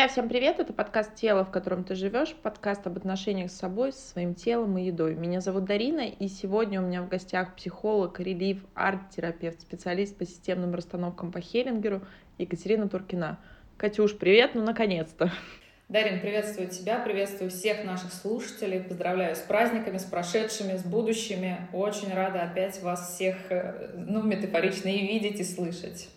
Друзья, 0.00 0.12
всем 0.14 0.30
привет! 0.30 0.58
Это 0.58 0.72
подкаст 0.72 1.14
«Тело, 1.14 1.44
в 1.44 1.50
котором 1.50 1.84
ты 1.84 1.94
живешь», 1.94 2.34
подкаст 2.34 2.86
об 2.86 2.96
отношениях 2.96 3.50
с 3.50 3.56
собой, 3.58 3.92
со 3.92 4.00
своим 4.00 4.34
телом 4.34 4.78
и 4.78 4.86
едой. 4.86 5.14
Меня 5.14 5.42
зовут 5.42 5.66
Дарина, 5.66 6.08
и 6.08 6.26
сегодня 6.26 6.80
у 6.80 6.86
меня 6.86 7.02
в 7.02 7.08
гостях 7.10 7.54
психолог, 7.54 8.18
релиф, 8.18 8.64
арт-терапевт, 8.74 9.60
специалист 9.60 10.16
по 10.16 10.24
системным 10.24 10.74
расстановкам 10.74 11.30
по 11.30 11.42
Хеллингеру 11.42 12.00
Екатерина 12.38 12.88
Туркина. 12.88 13.40
Катюш, 13.76 14.16
привет, 14.16 14.52
ну 14.54 14.62
наконец-то! 14.64 15.30
Дарин, 15.90 16.20
приветствую 16.20 16.68
тебя, 16.68 16.98
приветствую 17.00 17.50
всех 17.50 17.84
наших 17.84 18.14
слушателей, 18.14 18.80
поздравляю 18.80 19.36
с 19.36 19.40
праздниками, 19.40 19.98
с 19.98 20.04
прошедшими, 20.04 20.78
с 20.78 20.82
будущими. 20.82 21.68
Очень 21.74 22.14
рада 22.14 22.40
опять 22.44 22.80
вас 22.82 23.16
всех, 23.16 23.36
э, 23.50 23.90
ну, 23.98 24.22
метафорично 24.22 24.88
и 24.88 25.06
видеть, 25.06 25.40
и 25.40 25.44
слышать. 25.44 26.08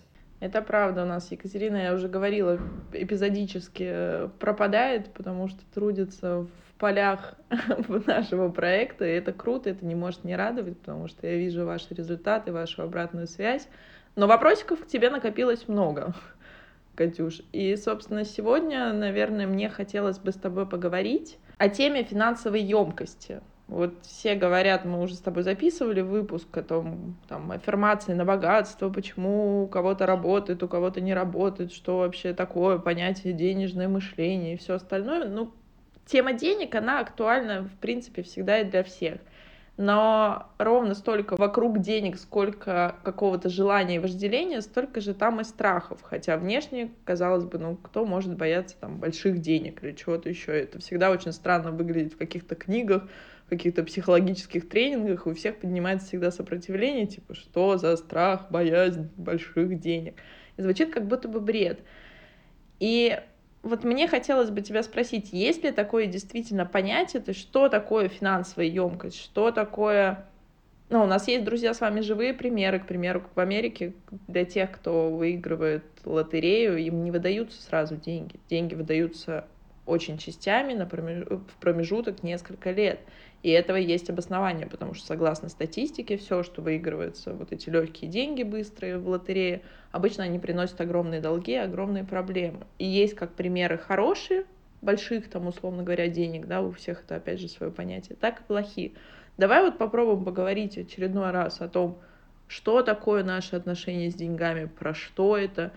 Это 0.43 0.61
правда 0.61 1.03
у 1.03 1.05
нас. 1.05 1.31
Екатерина, 1.31 1.77
я 1.77 1.93
уже 1.93 2.09
говорила, 2.09 2.59
эпизодически 2.91 3.85
э, 3.87 4.29
пропадает, 4.39 5.13
потому 5.13 5.47
что 5.47 5.61
трудится 5.73 6.39
в 6.39 6.49
полях 6.77 7.35
нашего 8.07 8.49
проекта, 8.49 9.05
и 9.05 9.11
это 9.11 9.31
круто, 9.31 9.69
это 9.69 9.85
не 9.85 9.95
может 9.95 10.25
не 10.25 10.35
радовать, 10.35 10.77
потому 10.77 11.07
что 11.07 11.25
я 11.27 11.37
вижу 11.37 11.65
ваши 11.65 11.93
результаты, 11.93 12.51
вашу 12.51 12.81
обратную 12.81 13.27
связь. 13.27 13.69
Но 14.17 14.27
вопросиков 14.27 14.83
к 14.83 14.87
тебе 14.87 15.09
накопилось 15.09 15.69
много, 15.69 16.13
Катюш. 16.95 17.39
И, 17.53 17.77
собственно, 17.77 18.25
сегодня, 18.25 18.91
наверное, 18.91 19.47
мне 19.47 19.69
хотелось 19.69 20.19
бы 20.19 20.33
с 20.33 20.35
тобой 20.35 20.67
поговорить 20.67 21.37
о 21.57 21.69
теме 21.69 22.03
финансовой 22.03 22.59
емкости. 22.59 23.39
Вот 23.73 24.05
все 24.05 24.35
говорят, 24.35 24.85
мы 24.85 25.01
уже 25.01 25.15
с 25.15 25.19
тобой 25.19 25.41
записывали 25.41 26.01
выпуск 26.01 26.55
о 26.55 26.61
том, 26.61 27.15
там, 27.27 27.51
аффирмации 27.51 28.13
на 28.13 28.23
богатство, 28.23 28.91
почему 28.91 29.63
у 29.63 29.67
кого-то 29.67 30.05
работает, 30.05 30.61
у 30.61 30.67
кого-то 30.67 31.01
не 31.01 31.15
работает, 31.15 31.73
что 31.73 31.97
вообще 31.97 32.35
такое 32.35 32.77
понятие 32.77 33.33
денежное 33.33 33.87
мышление 33.87 34.53
и 34.53 34.57
все 34.57 34.75
остальное. 34.75 35.27
Ну, 35.27 35.51
тема 36.05 36.33
денег, 36.33 36.75
она 36.75 36.99
актуальна, 36.99 37.63
в 37.63 37.79
принципе, 37.79 38.21
всегда 38.21 38.59
и 38.59 38.63
для 38.63 38.83
всех. 38.83 39.17
Но 39.75 40.49
ровно 40.59 40.93
столько 40.93 41.35
вокруг 41.35 41.79
денег, 41.79 42.19
сколько 42.19 42.97
какого-то 43.03 43.49
желания 43.49 43.95
и 43.95 43.99
вожделения, 43.99 44.61
столько 44.61 45.01
же 45.01 45.15
там 45.15 45.41
и 45.41 45.43
страхов. 45.43 46.03
Хотя 46.03 46.37
внешне, 46.37 46.91
казалось 47.05 47.45
бы, 47.45 47.57
ну 47.57 47.75
кто 47.77 48.05
может 48.05 48.37
бояться 48.37 48.75
там 48.79 48.97
больших 48.97 49.39
денег 49.39 49.83
или 49.83 49.93
чего-то 49.93 50.29
еще. 50.29 50.51
Это 50.51 50.77
всегда 50.77 51.09
очень 51.09 51.31
странно 51.31 51.71
выглядит 51.71 52.13
в 52.13 52.17
каких-то 52.17 52.53
книгах, 52.53 53.05
каких-то 53.49 53.83
психологических 53.83 54.67
тренингах 54.67 55.27
у 55.27 55.33
всех 55.33 55.59
поднимается 55.59 56.07
всегда 56.07 56.31
сопротивление, 56.31 57.05
типа, 57.05 57.35
что 57.35 57.77
за 57.77 57.95
страх, 57.97 58.49
боязнь 58.49 59.09
больших 59.17 59.79
денег. 59.79 60.15
И 60.57 60.61
звучит 60.61 60.93
как 60.93 61.07
будто 61.07 61.27
бы 61.27 61.39
бред. 61.39 61.81
И 62.79 63.19
вот 63.63 63.83
мне 63.83 64.07
хотелось 64.07 64.49
бы 64.49 64.61
тебя 64.61 64.83
спросить, 64.83 65.31
есть 65.31 65.63
ли 65.63 65.71
такое 65.71 66.05
действительно 66.05 66.65
понятие, 66.65 67.21
то 67.21 67.33
что 67.33 67.69
такое 67.69 68.09
финансовая 68.09 68.67
емкость, 68.67 69.17
что 69.19 69.51
такое... 69.51 70.25
Ну, 70.89 71.01
у 71.01 71.07
нас 71.07 71.27
есть, 71.27 71.45
друзья, 71.45 71.73
с 71.73 71.79
вами 71.79 72.01
живые 72.01 72.33
примеры, 72.33 72.79
к 72.79 72.85
примеру, 72.85 73.21
как 73.21 73.35
в 73.35 73.39
Америке, 73.39 73.93
для 74.27 74.43
тех, 74.45 74.71
кто 74.71 75.09
выигрывает 75.09 75.85
лотерею, 76.03 76.77
им 76.77 77.03
не 77.03 77.09
выдаются 77.09 77.61
сразу 77.61 77.95
деньги. 77.95 78.35
Деньги 78.49 78.75
выдаются 78.75 79.47
очень 79.85 80.17
частями 80.17 80.73
на 80.73 80.85
промеж... 80.85 81.25
в 81.25 81.59
промежуток 81.59 82.21
несколько 82.21 82.71
лет. 82.71 82.99
И 83.43 83.49
этого 83.49 83.75
есть 83.75 84.09
обоснование, 84.09 84.67
потому 84.67 84.93
что 84.93 85.05
согласно 85.05 85.49
статистике, 85.49 86.17
все, 86.17 86.43
что 86.43 86.61
выигрывается, 86.61 87.33
вот 87.33 87.51
эти 87.51 87.69
легкие 87.69 88.09
деньги 88.09 88.43
быстрые 88.43 88.97
в 88.97 89.07
лотерее, 89.07 89.61
обычно 89.91 90.23
они 90.23 90.39
приносят 90.39 90.79
огромные 90.79 91.19
долги, 91.19 91.55
огромные 91.55 92.05
проблемы. 92.05 92.61
И 92.79 92.85
есть 92.85 93.15
как 93.15 93.33
примеры 93.33 93.77
хорошие, 93.77 94.45
больших, 94.81 95.29
там, 95.29 95.47
условно 95.47 95.83
говоря, 95.83 96.07
денег, 96.07 96.47
да, 96.47 96.61
у 96.61 96.71
всех 96.71 97.03
это, 97.03 97.17
опять 97.17 97.41
же, 97.41 97.49
свое 97.49 97.71
понятие, 97.71 98.15
так 98.19 98.39
и 98.39 98.43
плохие. 98.43 98.93
Давай 99.37 99.61
вот 99.61 99.77
попробуем 99.77 100.23
поговорить 100.23 100.77
очередной 100.77 101.31
раз 101.31 101.59
о 101.59 101.67
том, 101.67 101.99
что 102.47 102.81
такое 102.81 103.23
наше 103.23 103.57
отношение 103.57 104.09
с 104.09 104.15
деньгами, 104.15 104.65
про 104.65 104.93
что 104.93 105.37
это, 105.37 105.71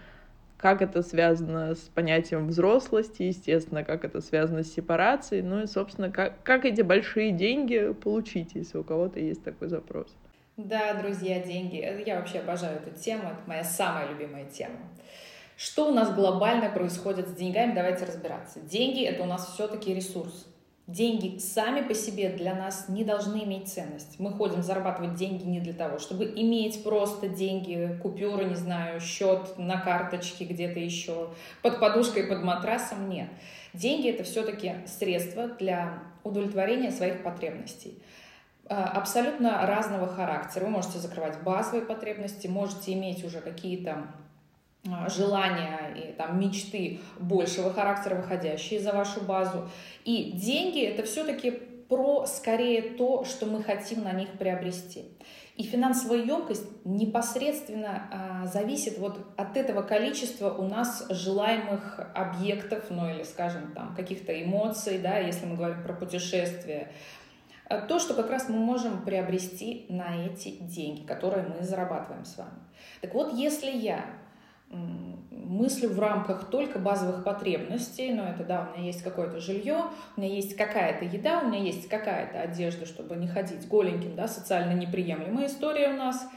как 0.56 0.82
это 0.82 1.02
связано 1.02 1.74
с 1.74 1.80
понятием 1.94 2.48
взрослости, 2.48 3.24
естественно, 3.24 3.84
как 3.84 4.04
это 4.04 4.20
связано 4.20 4.62
с 4.62 4.72
сепарацией, 4.72 5.42
ну 5.42 5.62
и, 5.62 5.66
собственно, 5.66 6.10
как, 6.10 6.42
как 6.42 6.64
эти 6.64 6.82
большие 6.82 7.32
деньги 7.32 7.92
получить, 7.92 8.54
если 8.54 8.78
у 8.78 8.84
кого-то 8.84 9.20
есть 9.20 9.44
такой 9.44 9.68
запрос. 9.68 10.14
Да, 10.56 10.94
друзья, 10.94 11.40
деньги. 11.40 11.76
Я 12.06 12.16
вообще 12.16 12.38
обожаю 12.38 12.78
эту 12.78 12.98
тему, 12.98 13.24
это 13.24 13.40
моя 13.46 13.62
самая 13.62 14.08
любимая 14.08 14.46
тема. 14.46 14.78
Что 15.56 15.90
у 15.90 15.94
нас 15.94 16.14
глобально 16.14 16.70
происходит 16.70 17.28
с 17.28 17.32
деньгами, 17.32 17.74
давайте 17.74 18.04
разбираться. 18.04 18.60
Деньги— 18.60 19.04
это 19.04 19.22
у 19.22 19.26
нас 19.26 19.52
все-таки 19.52 19.94
ресурс. 19.94 20.46
Деньги 20.86 21.38
сами 21.38 21.80
по 21.80 21.94
себе 21.94 22.28
для 22.28 22.54
нас 22.54 22.88
не 22.88 23.02
должны 23.02 23.42
иметь 23.42 23.68
ценность. 23.68 24.20
Мы 24.20 24.30
ходим 24.30 24.62
зарабатывать 24.62 25.14
деньги 25.14 25.42
не 25.42 25.58
для 25.58 25.72
того, 25.72 25.98
чтобы 25.98 26.26
иметь 26.26 26.84
просто 26.84 27.28
деньги, 27.28 27.98
купюры, 28.00 28.44
не 28.44 28.54
знаю, 28.54 29.00
счет 29.00 29.58
на 29.58 29.80
карточке 29.80 30.44
где-то 30.44 30.78
еще, 30.78 31.30
под 31.62 31.80
подушкой, 31.80 32.28
под 32.28 32.44
матрасом. 32.44 33.08
Нет. 33.08 33.28
Деньги 33.74 34.10
это 34.10 34.22
все-таки 34.22 34.76
средство 34.86 35.48
для 35.48 36.04
удовлетворения 36.22 36.92
своих 36.92 37.24
потребностей 37.24 38.00
а, 38.68 38.84
абсолютно 38.84 39.66
разного 39.66 40.06
характера. 40.06 40.66
Вы 40.66 40.70
можете 40.70 40.98
закрывать 40.98 41.42
базовые 41.42 41.84
потребности, 41.84 42.46
можете 42.46 42.92
иметь 42.92 43.24
уже 43.24 43.40
какие-то 43.40 44.06
желания 45.08 45.94
и 45.94 46.12
там 46.12 46.40
мечты 46.40 47.00
большего 47.18 47.72
характера, 47.72 48.16
выходящие 48.16 48.80
за 48.80 48.92
вашу 48.92 49.20
базу. 49.20 49.68
И 50.04 50.32
деньги 50.32 50.82
это 50.82 51.02
все-таки 51.02 51.50
про 51.88 52.26
скорее 52.26 52.82
то, 52.82 53.24
что 53.24 53.46
мы 53.46 53.62
хотим 53.62 54.04
на 54.04 54.12
них 54.12 54.30
приобрести. 54.38 55.04
И 55.56 55.62
финансовая 55.62 56.18
емкость 56.18 56.66
непосредственно 56.84 58.08
а, 58.12 58.46
зависит 58.46 58.98
вот 58.98 59.18
от 59.38 59.56
этого 59.56 59.80
количества 59.80 60.50
у 60.50 60.68
нас 60.68 61.06
желаемых 61.08 61.98
объектов, 62.14 62.84
ну 62.90 63.08
или, 63.08 63.22
скажем, 63.22 63.72
там 63.72 63.94
каких-то 63.94 64.42
эмоций, 64.42 64.98
да, 64.98 65.18
если 65.18 65.46
мы 65.46 65.56
говорим 65.56 65.82
про 65.82 65.94
путешествия, 65.94 66.92
а, 67.70 67.80
то, 67.80 67.98
что 67.98 68.12
как 68.12 68.30
раз 68.30 68.50
мы 68.50 68.58
можем 68.58 69.02
приобрести 69.02 69.86
на 69.88 70.26
эти 70.26 70.50
деньги, 70.60 71.06
которые 71.06 71.46
мы 71.48 71.64
зарабатываем 71.64 72.26
с 72.26 72.36
вами. 72.36 72.58
Так 73.00 73.14
вот, 73.14 73.32
если 73.32 73.70
я 73.70 74.04
мыслю 74.70 75.88
в 75.88 75.98
рамках 76.00 76.50
только 76.50 76.78
базовых 76.78 77.24
потребностей, 77.24 78.12
но 78.12 78.24
это 78.28 78.44
да, 78.44 78.68
у 78.68 78.76
меня 78.76 78.86
есть 78.86 79.02
какое-то 79.02 79.40
жилье, 79.40 79.84
у 80.16 80.20
меня 80.20 80.34
есть 80.34 80.56
какая-то 80.56 81.04
еда, 81.04 81.40
у 81.40 81.48
меня 81.48 81.62
есть 81.62 81.88
какая-то 81.88 82.40
одежда, 82.40 82.84
чтобы 82.84 83.16
не 83.16 83.28
ходить 83.28 83.66
голеньким, 83.68 84.16
да, 84.16 84.28
социально 84.28 84.72
неприемлемая 84.72 85.46
история 85.46 85.88
у 85.88 85.96
нас. 85.96 86.28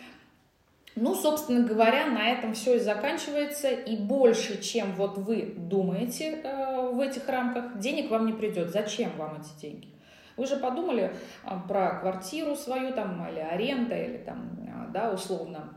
Ну, 0.96 1.16
собственно 1.16 1.66
говоря, 1.66 2.08
на 2.08 2.30
этом 2.30 2.54
все 2.54 2.76
и 2.76 2.80
заканчивается, 2.80 3.70
и 3.70 3.96
больше, 3.96 4.62
чем 4.62 4.94
вот 4.96 5.18
вы 5.18 5.54
думаете 5.56 6.42
э, 6.44 6.92
в 6.92 7.00
этих 7.00 7.28
рамках, 7.30 7.80
денег 7.80 8.10
вам 8.10 8.26
не 8.26 8.34
придет. 8.34 8.70
Зачем 8.72 9.12
вам 9.18 9.40
эти 9.40 9.62
деньги? 9.62 9.88
Вы 10.36 10.46
же 10.46 10.58
подумали 10.58 11.14
э, 11.44 11.50
про 11.68 12.00
квартиру 12.00 12.56
свою 12.56 12.92
там, 12.92 13.26
или 13.30 13.40
аренда, 13.40 13.96
или 13.96 14.18
там, 14.18 14.50
э, 14.60 14.92
да, 14.92 15.12
условно, 15.12 15.74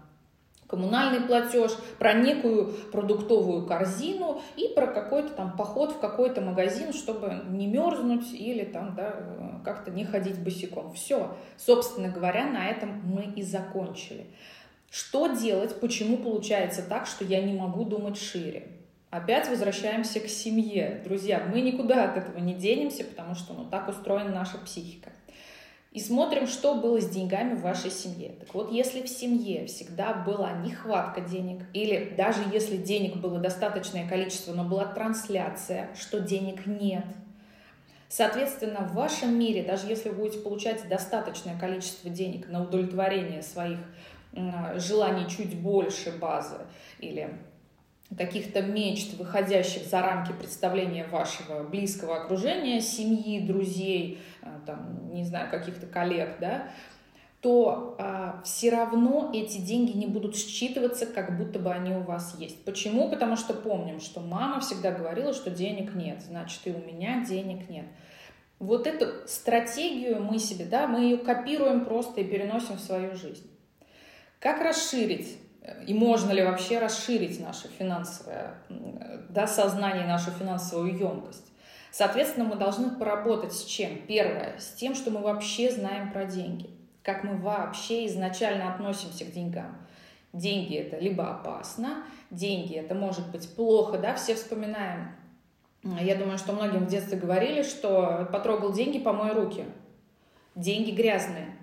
коммунальный 0.66 1.20
платеж, 1.20 1.72
про 1.98 2.14
некую 2.14 2.72
продуктовую 2.92 3.66
корзину 3.66 4.40
и 4.56 4.68
про 4.74 4.86
какой-то 4.86 5.30
там 5.34 5.56
поход 5.56 5.92
в 5.92 5.98
какой-то 5.98 6.40
магазин, 6.40 6.92
чтобы 6.92 7.42
не 7.50 7.66
мерзнуть 7.66 8.32
или 8.32 8.64
там, 8.64 8.94
да, 8.94 9.60
как-то 9.64 9.90
не 9.90 10.04
ходить 10.04 10.38
босиком. 10.38 10.92
Все, 10.94 11.36
собственно 11.58 12.08
говоря, 12.08 12.46
на 12.46 12.68
этом 12.68 13.02
мы 13.04 13.24
и 13.24 13.42
закончили. 13.42 14.26
Что 14.90 15.26
делать, 15.28 15.80
почему 15.80 16.18
получается 16.18 16.82
так, 16.82 17.06
что 17.06 17.24
я 17.24 17.42
не 17.42 17.54
могу 17.54 17.84
думать 17.84 18.18
шире? 18.18 18.68
Опять 19.10 19.48
возвращаемся 19.48 20.20
к 20.20 20.26
семье. 20.28 21.02
Друзья, 21.04 21.46
мы 21.52 21.60
никуда 21.60 22.10
от 22.10 22.16
этого 22.16 22.38
не 22.38 22.54
денемся, 22.54 23.04
потому 23.04 23.34
что 23.34 23.52
ну, 23.52 23.66
так 23.66 23.88
устроена 23.88 24.30
наша 24.30 24.56
психика 24.56 25.10
и 25.92 26.00
смотрим, 26.00 26.46
что 26.46 26.74
было 26.74 27.00
с 27.00 27.08
деньгами 27.08 27.54
в 27.54 27.60
вашей 27.60 27.90
семье. 27.90 28.34
Так 28.40 28.54
вот, 28.54 28.72
если 28.72 29.02
в 29.02 29.08
семье 29.08 29.66
всегда 29.66 30.14
была 30.14 30.52
нехватка 30.52 31.20
денег, 31.20 31.62
или 31.74 32.14
даже 32.16 32.40
если 32.50 32.78
денег 32.78 33.16
было 33.16 33.38
достаточное 33.38 34.08
количество, 34.08 34.54
но 34.54 34.64
была 34.64 34.86
трансляция, 34.86 35.90
что 35.94 36.20
денег 36.20 36.64
нет, 36.66 37.04
соответственно, 38.08 38.88
в 38.88 38.94
вашем 38.94 39.38
мире, 39.38 39.62
даже 39.62 39.86
если 39.86 40.08
вы 40.08 40.16
будете 40.16 40.38
получать 40.38 40.88
достаточное 40.88 41.58
количество 41.58 42.08
денег 42.08 42.48
на 42.48 42.62
удовлетворение 42.62 43.42
своих 43.42 43.78
желаний 44.76 45.28
чуть 45.28 45.60
больше 45.60 46.10
базы 46.10 46.56
или 47.00 47.38
каких-то 48.16 48.62
мечт, 48.62 49.14
выходящих 49.14 49.86
за 49.86 50.02
рамки 50.02 50.32
представления 50.32 51.06
вашего 51.06 51.62
близкого 51.62 52.22
окружения, 52.22 52.80
семьи, 52.80 53.40
друзей, 53.40 54.20
э, 54.42 54.46
там, 54.66 55.12
не 55.12 55.24
знаю, 55.24 55.50
каких-то 55.50 55.86
коллег, 55.86 56.36
да, 56.40 56.68
то 57.42 57.96
а, 57.98 58.40
все 58.44 58.70
равно 58.70 59.32
эти 59.34 59.58
деньги 59.58 59.96
не 59.96 60.06
будут 60.06 60.36
считываться, 60.36 61.06
как 61.06 61.36
будто 61.36 61.58
бы 61.58 61.72
они 61.72 61.92
у 61.92 62.02
вас 62.02 62.36
есть. 62.38 62.64
Почему? 62.64 63.10
Потому 63.10 63.36
что 63.36 63.52
помним, 63.52 64.00
что 64.00 64.20
мама 64.20 64.60
всегда 64.60 64.92
говорила, 64.92 65.34
что 65.34 65.50
денег 65.50 65.92
нет, 65.96 66.22
значит 66.22 66.60
и 66.66 66.70
у 66.70 66.78
меня 66.78 67.24
денег 67.24 67.68
нет. 67.68 67.86
Вот 68.60 68.86
эту 68.86 69.26
стратегию 69.26 70.22
мы 70.22 70.38
себе, 70.38 70.66
да, 70.66 70.86
мы 70.86 71.00
ее 71.00 71.16
копируем 71.16 71.84
просто 71.84 72.20
и 72.20 72.24
переносим 72.24 72.76
в 72.76 72.80
свою 72.80 73.16
жизнь. 73.16 73.50
Как 74.38 74.62
расширить 74.62 75.36
и 75.86 75.94
можно 75.94 76.32
ли 76.32 76.42
вообще 76.42 76.78
расширить 76.78 77.40
наше 77.40 77.68
финансовое 77.68 78.54
да, 79.28 79.46
сознание, 79.46 80.06
нашу 80.06 80.30
финансовую 80.30 80.96
емкость? 80.96 81.52
Соответственно, 81.90 82.46
мы 82.46 82.56
должны 82.56 82.90
поработать 82.90 83.52
с 83.52 83.64
чем? 83.64 84.02
Первое, 84.06 84.58
с 84.58 84.72
тем, 84.72 84.94
что 84.94 85.10
мы 85.10 85.20
вообще 85.20 85.70
знаем 85.70 86.12
про 86.12 86.24
деньги– 86.24 86.70
как 87.02 87.24
мы 87.24 87.36
вообще 87.36 88.06
изначально 88.06 88.72
относимся 88.72 89.24
к 89.24 89.32
деньгам. 89.32 89.76
Деньги 90.32 90.76
это 90.76 90.98
либо 90.98 91.30
опасно, 91.30 92.04
деньги 92.30 92.74
это 92.74 92.94
может 92.94 93.30
быть 93.30 93.54
плохо, 93.54 93.98
да, 93.98 94.14
все 94.14 94.34
вспоминаем. 94.34 95.14
Я 95.82 96.14
думаю, 96.14 96.38
что 96.38 96.52
многим 96.52 96.86
в 96.86 96.88
детстве 96.88 97.18
говорили, 97.18 97.62
что 97.62 98.28
потрогал 98.32 98.72
деньги, 98.72 98.98
помой 98.98 99.32
руки. 99.32 99.64
Деньги 100.54 100.92
грязные. 100.92 101.56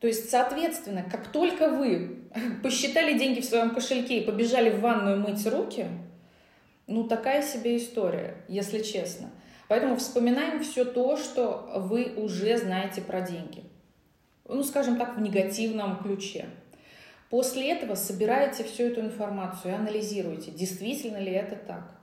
То 0.00 0.06
есть, 0.06 0.30
соответственно, 0.30 1.02
как 1.02 1.28
только 1.28 1.68
вы 1.68 2.15
посчитали 2.62 3.18
деньги 3.18 3.40
в 3.40 3.44
своем 3.44 3.74
кошельке 3.74 4.18
и 4.18 4.24
побежали 4.24 4.70
в 4.70 4.80
ванную 4.80 5.20
мыть 5.20 5.46
руки, 5.46 5.86
ну 6.86 7.04
такая 7.04 7.42
себе 7.42 7.76
история, 7.76 8.36
если 8.48 8.82
честно. 8.82 9.30
Поэтому 9.68 9.96
вспоминаем 9.96 10.62
все 10.62 10.84
то, 10.84 11.16
что 11.16 11.68
вы 11.76 12.14
уже 12.16 12.56
знаете 12.56 13.00
про 13.00 13.20
деньги 13.20 13.64
ну, 14.48 14.62
скажем 14.62 14.96
так, 14.96 15.16
в 15.16 15.20
негативном 15.20 15.98
ключе. 16.02 16.46
После 17.30 17.72
этого 17.72 17.94
собираете 17.94 18.64
всю 18.64 18.84
эту 18.84 19.00
информацию 19.00 19.72
и 19.72 19.76
анализируете, 19.76 20.52
действительно 20.52 21.16
ли 21.16 21.32
это 21.32 21.56
так. 21.56 21.95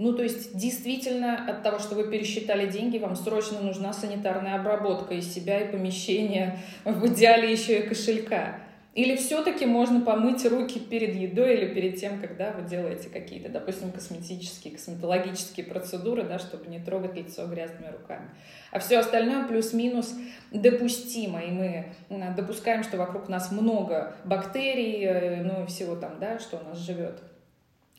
Ну, 0.00 0.14
то 0.14 0.22
есть, 0.22 0.56
действительно, 0.56 1.46
от 1.46 1.62
того, 1.62 1.78
что 1.78 1.94
вы 1.94 2.04
пересчитали 2.04 2.66
деньги, 2.66 2.96
вам 2.96 3.14
срочно 3.16 3.60
нужна 3.60 3.92
санитарная 3.92 4.54
обработка 4.58 5.12
из 5.12 5.30
себя 5.30 5.60
и 5.60 5.70
помещения, 5.70 6.58
в 6.86 7.06
идеале 7.08 7.52
еще 7.52 7.80
и 7.80 7.86
кошелька. 7.86 8.60
Или 8.94 9.14
все-таки 9.16 9.66
можно 9.66 10.00
помыть 10.00 10.46
руки 10.46 10.80
перед 10.80 11.14
едой 11.16 11.54
или 11.54 11.74
перед 11.74 12.00
тем, 12.00 12.18
когда 12.18 12.50
вы 12.50 12.66
делаете 12.66 13.10
какие-то, 13.10 13.50
допустим, 13.50 13.92
косметические, 13.92 14.72
косметологические 14.72 15.66
процедуры, 15.66 16.22
да, 16.22 16.38
чтобы 16.38 16.70
не 16.70 16.78
трогать 16.78 17.14
лицо 17.14 17.46
грязными 17.46 17.92
руками. 17.92 18.30
А 18.72 18.78
все 18.78 19.00
остальное 19.00 19.46
плюс-минус 19.46 20.14
допустимо, 20.50 21.40
и 21.40 21.50
мы 21.50 21.92
допускаем, 22.38 22.84
что 22.84 22.96
вокруг 22.96 23.28
нас 23.28 23.52
много 23.52 24.16
бактерий, 24.24 25.04
э, 25.04 25.42
ну 25.42 25.64
и 25.64 25.66
всего 25.66 25.94
там, 25.94 26.12
да, 26.18 26.38
что 26.38 26.56
у 26.56 26.66
нас 26.70 26.78
живет 26.78 27.20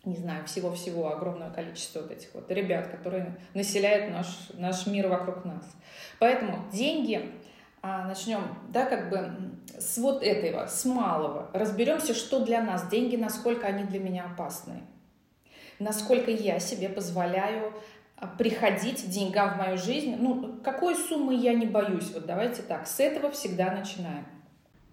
не 0.03 0.15
знаю, 0.15 0.45
всего-всего 0.45 1.13
огромное 1.13 1.51
количество 1.51 2.01
вот 2.01 2.11
этих 2.11 2.33
вот 2.33 2.49
ребят, 2.49 2.87
которые 2.87 3.37
населяют 3.53 4.11
наш, 4.11 4.49
наш 4.53 4.87
мир 4.87 5.07
вокруг 5.07 5.45
нас. 5.45 5.63
Поэтому 6.19 6.65
деньги 6.71 7.31
а, 7.83 8.05
начнем, 8.05 8.41
да, 8.69 8.85
как 8.85 9.09
бы 9.09 9.31
с 9.77 9.97
вот 9.97 10.23
этого, 10.23 10.65
с 10.67 10.85
малого. 10.85 11.49
Разберемся, 11.53 12.13
что 12.13 12.43
для 12.43 12.61
нас 12.61 12.87
деньги, 12.89 13.15
насколько 13.15 13.67
они 13.67 13.83
для 13.83 13.99
меня 13.99 14.25
опасны. 14.25 14.81
Насколько 15.79 16.31
я 16.31 16.59
себе 16.59 16.89
позволяю 16.89 17.73
а, 18.17 18.27
приходить 18.27 19.07
деньгам 19.09 19.53
в 19.53 19.57
мою 19.57 19.77
жизнь. 19.77 20.15
Ну, 20.19 20.59
какой 20.63 20.95
суммы 20.95 21.35
я 21.35 21.53
не 21.53 21.67
боюсь. 21.67 22.11
Вот 22.11 22.25
давайте 22.25 22.63
так, 22.63 22.87
с 22.87 22.99
этого 22.99 23.31
всегда 23.31 23.71
начинаем. 23.71 24.25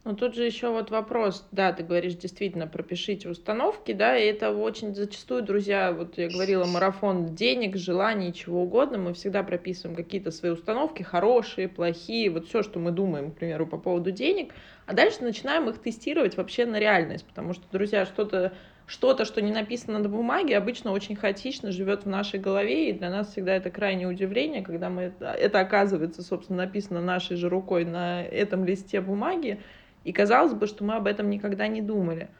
Ну, 0.09 0.17
тут 0.17 0.35
же 0.35 0.47
еще 0.47 0.71
вот 0.71 0.91
вопрос, 0.91 1.47
да, 1.53 1.71
ты 1.71 1.83
говоришь, 1.83 2.15
действительно, 2.15 2.67
пропишите 2.67 3.29
установки, 3.29 3.93
да, 3.93 4.17
и 4.17 4.25
это 4.25 4.51
очень 4.53 4.95
зачастую, 4.95 5.43
друзья, 5.43 5.93
вот 5.93 6.17
я 6.17 6.31
говорила, 6.31 6.65
марафон 6.65 7.35
денег, 7.35 7.77
желаний, 7.77 8.33
чего 8.33 8.63
угодно, 8.63 8.97
мы 8.97 9.13
всегда 9.13 9.43
прописываем 9.43 9.95
какие-то 9.95 10.31
свои 10.31 10.51
установки, 10.51 11.03
хорошие, 11.03 11.69
плохие, 11.69 12.31
вот 12.31 12.47
все, 12.47 12.63
что 12.63 12.79
мы 12.79 12.91
думаем, 12.91 13.33
к 13.33 13.35
примеру, 13.35 13.67
по 13.67 13.77
поводу 13.77 14.11
денег, 14.11 14.55
а 14.87 14.95
дальше 14.95 15.19
начинаем 15.21 15.69
их 15.69 15.77
тестировать 15.77 16.39
вообще 16.39 16.65
на 16.65 16.81
реальность, 16.81 17.27
потому 17.27 17.53
что, 17.53 17.65
друзья, 17.71 18.07
что-то 18.07 18.55
что-то, 18.87 19.27
что 19.27 19.43
не 19.43 19.53
написано 19.53 19.99
на 19.99 20.09
бумаге, 20.09 20.57
обычно 20.57 20.93
очень 20.93 21.17
хаотично 21.17 21.71
живет 21.71 22.07
в 22.07 22.09
нашей 22.09 22.41
голове, 22.41 22.89
и 22.89 22.93
для 22.95 23.11
нас 23.11 23.33
всегда 23.33 23.55
это 23.55 23.69
крайнее 23.69 24.09
удивление, 24.09 24.63
когда 24.63 24.89
мы 24.89 25.03
это, 25.03 25.27
это 25.33 25.61
оказывается, 25.61 26.23
собственно, 26.23 26.65
написано 26.65 27.03
нашей 27.03 27.37
же 27.37 27.51
рукой 27.51 27.85
на 27.85 28.23
этом 28.23 28.65
листе 28.65 29.03
бумаги, 29.03 29.61
и 30.09 30.13
казалось 30.13 30.55
бы, 30.55 30.67
что 30.67 30.85
мы 30.85 30.95
об 30.95 31.07
этом 31.07 31.29
никогда 31.29 31.69
не 31.69 31.83
думали. 31.83 32.31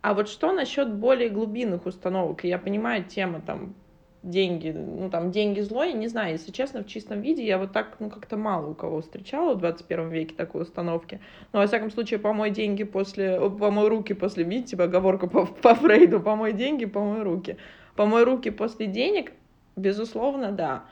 А 0.00 0.14
вот 0.14 0.30
что 0.30 0.50
насчет 0.50 0.90
более 0.94 1.28
глубинных 1.28 1.84
установок? 1.84 2.42
Я 2.42 2.58
понимаю, 2.58 3.04
тема 3.04 3.42
там 3.42 3.74
деньги, 4.22 4.70
ну 4.70 5.10
там 5.10 5.30
деньги 5.30 5.60
зло, 5.60 5.84
я 5.84 5.92
не 5.92 6.08
знаю, 6.08 6.32
если 6.32 6.52
честно, 6.52 6.82
в 6.82 6.86
чистом 6.86 7.20
виде 7.20 7.44
я 7.44 7.58
вот 7.58 7.72
так, 7.72 7.96
ну 7.98 8.08
как-то 8.08 8.38
мало 8.38 8.68
у 8.68 8.74
кого 8.74 9.02
встречала 9.02 9.54
в 9.54 9.58
21 9.58 10.08
веке 10.08 10.34
такой 10.34 10.62
установки. 10.62 11.20
Но, 11.52 11.60
во 11.60 11.66
всяком 11.66 11.90
случае, 11.90 12.18
помой 12.18 12.48
деньги 12.48 12.84
после, 12.84 13.38
помой 13.38 13.88
руки 13.88 14.14
после, 14.14 14.44
видите, 14.44 14.82
оговорка 14.82 15.26
по, 15.26 15.44
по 15.44 15.74
Фрейду, 15.74 16.20
помой 16.20 16.54
деньги, 16.54 16.86
помой 16.86 17.24
руки. 17.24 17.58
Помой 17.94 18.24
руки 18.24 18.48
после 18.48 18.86
денег, 18.86 19.32
безусловно, 19.76 20.50
да. 20.50 20.84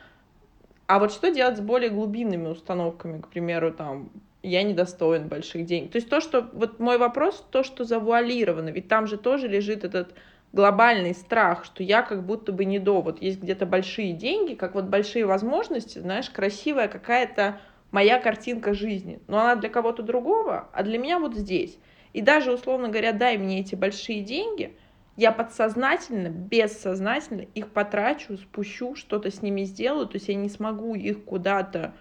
А 0.87 0.99
вот 0.99 1.13
что 1.13 1.31
делать 1.31 1.57
с 1.57 1.61
более 1.61 1.89
глубинными 1.89 2.49
установками, 2.49 3.23
к 3.23 3.29
примеру, 3.29 3.73
там, 3.73 4.11
я 4.47 4.63
недостоин 4.63 5.29
больших 5.29 5.67
денег. 5.67 5.93
То 5.93 5.97
есть 5.97 6.09
то, 6.09 6.21
что, 6.21 6.49
вот 6.53 6.79
мой 6.79 6.99
вопрос, 6.99 7.45
то, 7.51 7.63
что 7.63 7.85
завуалировано, 7.85 8.71
ведь 8.71 8.89
там 8.89 9.07
же 9.07 9.17
тоже 9.17 9.49
лежит 9.49 9.85
этот 9.85 10.15
глобальный 10.53 11.15
страх, 11.15 11.65
что 11.65 11.83
я 11.83 12.03
как 12.03 12.25
будто 12.25 12.53
бы 12.53 12.65
не 12.65 12.79
до, 12.79 13.03
вот 13.03 13.21
есть 13.21 13.43
где-то 13.43 13.67
большие 13.67 14.13
деньги, 14.13 14.55
как 14.55 14.75
вот 14.75 14.85
большие 14.85 15.27
возможности, 15.27 15.99
знаешь, 15.99 16.31
красивая 16.31 16.89
какая-то 16.89 17.61
моя 17.91 18.19
картинка 18.19 18.73
жизни, 18.73 19.21
но 19.27 19.41
она 19.41 19.57
для 19.57 19.69
кого-то 19.69 20.03
другого, 20.03 20.69
а 20.73 20.83
для 20.83 20.99
меня 20.99 21.19
вот 21.19 21.35
здесь. 21.35 21.79
И 22.13 22.23
даже, 22.23 22.53
условно 22.53 22.89
говоря, 22.89 23.13
дай 23.13 23.37
мне 23.37 23.61
эти 23.61 23.75
большие 23.75 24.23
деньги, 24.23 24.75
я 25.17 25.33
подсознательно, 25.33 26.29
бессознательно 26.29 27.43
их 27.55 27.69
потрачу, 27.71 28.37
спущу, 28.37 28.95
что-то 28.95 29.31
с 29.31 29.43
ними 29.43 29.63
сделаю, 29.65 30.07
то 30.07 30.17
есть 30.17 30.29
я 30.29 30.35
не 30.35 30.49
смогу 30.49 30.95
их 30.95 31.25
куда-то 31.25 31.95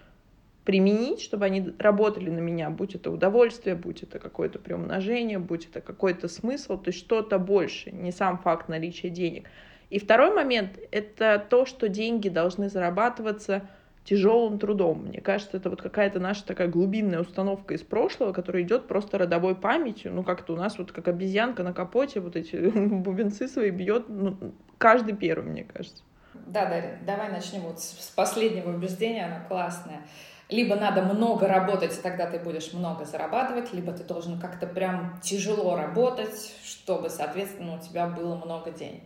применить, 0.66 1.22
чтобы 1.22 1.44
они 1.44 1.72
работали 1.78 2.28
на 2.28 2.40
меня, 2.40 2.70
будь 2.70 2.96
это 2.96 3.12
удовольствие, 3.12 3.76
будь 3.76 4.02
это 4.02 4.18
какое-то 4.18 4.58
приумножение, 4.58 5.38
будь 5.38 5.66
это 5.66 5.80
какой-то 5.80 6.26
смысл, 6.26 6.76
то 6.76 6.88
есть 6.88 6.98
что-то 6.98 7.38
больше, 7.38 7.92
не 7.92 8.10
сам 8.10 8.36
факт 8.38 8.68
наличия 8.68 9.08
денег. 9.08 9.48
И 9.90 10.00
второй 10.00 10.34
момент— 10.34 10.76
это 10.90 11.44
то, 11.48 11.66
что 11.66 11.88
деньги 11.88 12.28
должны 12.28 12.68
зарабатываться 12.68 13.62
тяжелым 14.04 14.58
трудом. 14.58 15.04
Мне 15.04 15.20
кажется, 15.20 15.56
это 15.56 15.70
вот 15.70 15.80
какая-то 15.80 16.18
наша 16.18 16.44
такая 16.44 16.66
глубинная 16.66 17.20
установка 17.20 17.74
из 17.74 17.82
прошлого, 17.82 18.32
которая 18.32 18.64
идет 18.64 18.88
просто 18.88 19.18
родовой 19.18 19.54
памятью. 19.54 20.12
Ну, 20.12 20.24
как-то 20.24 20.54
у 20.54 20.56
нас 20.56 20.78
вот 20.78 20.90
как 20.90 21.06
обезьянка 21.06 21.62
на 21.62 21.72
капоте 21.72 22.18
вот 22.18 22.34
эти 22.34 22.56
бубенцы 22.74 23.46
свои 23.46 23.70
бьет 23.70 24.08
ну, 24.08 24.36
каждый 24.78 25.14
первый, 25.14 25.48
мне 25.48 25.62
кажется. 25.62 26.02
Да, 26.34 26.66
Дарья, 26.66 26.98
давай 27.06 27.30
начнем 27.30 27.60
вот 27.60 27.80
с 27.80 28.12
последнего 28.14 28.70
убеждения, 28.70 29.26
оно 29.26 29.46
классное. 29.48 30.00
Либо 30.48 30.76
надо 30.76 31.02
много 31.02 31.48
работать, 31.48 31.98
и 31.98 32.00
тогда 32.00 32.26
ты 32.30 32.38
будешь 32.38 32.72
много 32.72 33.04
зарабатывать, 33.04 33.72
либо 33.72 33.92
ты 33.92 34.04
должен 34.04 34.38
как-то 34.38 34.68
прям 34.68 35.20
тяжело 35.20 35.74
работать, 35.74 36.54
чтобы, 36.64 37.10
соответственно, 37.10 37.76
у 37.76 37.80
тебя 37.80 38.06
было 38.06 38.36
много 38.36 38.70
денег. 38.70 39.02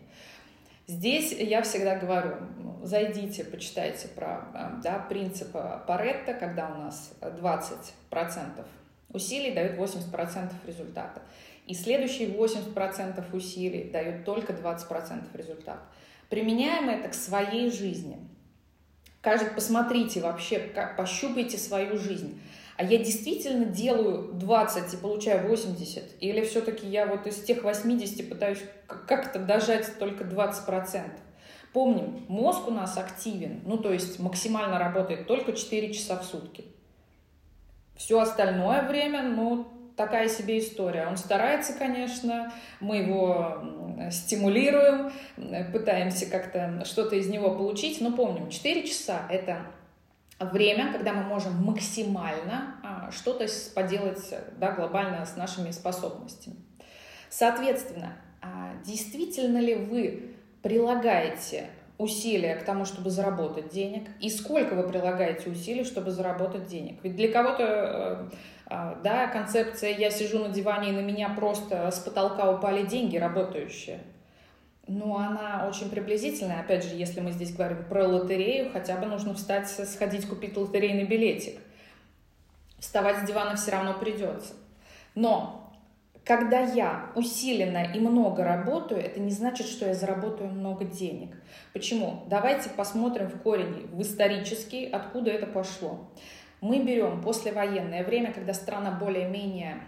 Здесь 0.87 1.33
я 1.33 1.63
всегда 1.63 1.97
говорю, 1.97 2.35
зайдите, 2.83 3.45
почитайте 3.45 4.09
про 4.09 4.49
э, 4.53 4.83
да, 4.83 4.99
принцип 5.09 5.53
Паретта, 5.87 6.35
когда 6.35 6.69
у 6.69 6.79
нас 6.79 7.15
20% 7.21 8.67
усилий 9.13 9.53
дают 9.53 9.79
80% 9.79 10.53
результата. 10.67 11.23
И 11.67 11.75
следующие 11.75 12.29
80% 12.29 13.25
усилий 13.35 13.85
дают 13.91 14.25
только 14.25 14.53
20% 14.53 15.25
результата. 15.35 15.81
Применяем 16.29 16.91
это 16.91 17.09
к 17.09 17.15
своей 17.15 17.71
жизни– 17.71 18.19
Каждый, 19.21 19.50
посмотрите 19.50 20.21
вообще, 20.21 20.59
как, 20.59 20.97
пощупайте 20.97 21.59
свою 21.59 21.99
жизнь. 21.99 22.41
А 22.77 22.85
я 22.85 22.97
действительно 22.97 23.67
делаю 23.67 24.33
20 24.33 24.95
и 24.95 24.97
получаю 24.97 25.47
80? 25.49 26.03
Или 26.21 26.43
все-таки 26.45 26.87
я 26.87 27.05
вот 27.07 27.27
из 27.27 27.43
тех 27.43 27.62
80 27.62 28.29
пытаюсь 28.31 28.61
как-то 28.87 29.39
дожать 29.39 29.99
только 29.99 30.25
20%? 30.25 31.11
Помним, 31.75 32.25
мозг 32.29 32.67
у 32.67 32.71
нас 32.71 32.97
активен, 32.97 33.61
ну 33.65 33.77
то 33.77 33.93
есть 33.93 34.19
максимально 34.19 34.79
работает 34.79 35.27
только 35.27 35.53
4 35.53 35.93
часа 35.93 36.19
в 36.19 36.25
сутки. 36.25 36.65
Все 37.97 38.19
остальное 38.19 38.89
время, 38.89 39.23
ну, 39.23 39.69
такая 40.00 40.30
себе 40.30 40.59
история. 40.61 41.07
Он 41.07 41.19
старается, 41.19 41.75
конечно, 41.75 42.50
мы 42.80 42.97
его 42.97 43.62
стимулируем, 44.11 45.12
пытаемся 45.73 46.25
как-то 46.25 46.83
что-то 46.87 47.16
из 47.16 47.28
него 47.28 47.54
получить, 47.54 48.00
но 48.00 48.11
помним, 48.11 48.49
4 48.49 48.88
часа— 48.88 49.26
это 49.30 49.66
время, 50.38 50.90
когда 50.90 51.12
мы 51.12 51.23
можем 51.25 51.62
максимально 51.62 52.76
а, 52.83 53.11
что-то 53.11 53.47
поделать 53.75 54.35
да, 54.57 54.73
глобально 54.73 55.26
с 55.26 55.37
нашими 55.37 55.71
способностями. 55.71 56.57
Соответственно, 57.28 58.14
а, 58.40 58.73
действительно 58.83 59.59
ли 59.59 59.75
вы 59.75 60.35
прилагаете 60.62 61.69
усилия 61.99 62.57
к 62.57 62.64
тому, 62.64 62.87
чтобы 62.87 63.11
заработать 63.11 63.69
денег, 63.69 64.09
и 64.19 64.30
сколько 64.30 64.75
вы 64.75 64.88
прилагаете 64.88 65.50
усилий, 65.50 65.85
чтобы 65.85 66.11
заработать 66.11 66.66
денег. 66.66 67.00
Ведь 67.02 67.14
для 67.14 67.30
кого-то 67.30 68.30
э, 68.33 68.37
да, 68.71 69.27
концепция 69.33 69.91
«я 69.97 70.11
сижу 70.11 70.39
на 70.39 70.49
диване, 70.49 70.91
и 70.91 70.93
на 70.93 71.00
меня 71.00 71.29
просто 71.29 71.91
с 71.91 71.99
потолка 71.99 72.50
упали 72.50 72.87
деньги 72.87 73.17
работающие», 73.17 74.00
ну, 74.93 75.17
она 75.17 75.69
очень 75.69 75.89
приблизительная. 75.89 76.61
Опять 76.61 76.85
же, 76.85 76.97
если 76.97 77.21
мы 77.21 77.31
здесь 77.31 77.55
говорим 77.55 77.85
про 77.85 78.09
лотерею, 78.09 78.73
хотя 78.73 78.97
бы 78.97 79.07
нужно 79.07 79.35
встать, 79.35 79.69
сходить, 79.69 80.29
купить 80.29 80.57
лотерейный 80.57 81.05
билетик. 81.05 81.61
Вставать 82.81 83.19
с 83.19 83.27
дивана 83.27 83.55
все 83.55 83.71
равно 83.71 83.95
придется. 83.95 84.55
Но 85.15 85.73
когда 86.25 86.61
я 86.61 87.12
усиленно 87.15 87.93
и 87.95 88.00
много 88.00 88.43
работаю, 88.43 89.00
это 89.00 89.21
не 89.21 89.31
значит, 89.31 89.69
что 89.69 89.87
я 89.87 89.95
заработаю 89.95 90.50
много 90.50 90.85
денег. 90.85 91.37
Почему? 91.73 92.25
Давайте 92.29 92.69
посмотрим 92.71 93.29
в 93.29 93.41
корень, 93.43 93.87
в 93.93 94.03
исторический, 94.03 94.87
откуда 94.87 95.31
это 95.31 95.47
пошло. 95.47 96.11
Мы 96.61 96.83
берем 96.83 97.23
послевоенное 97.23 98.05
время, 98.05 98.33
когда 98.33 98.52
страна 98.52 98.90
более-менее 98.90 99.81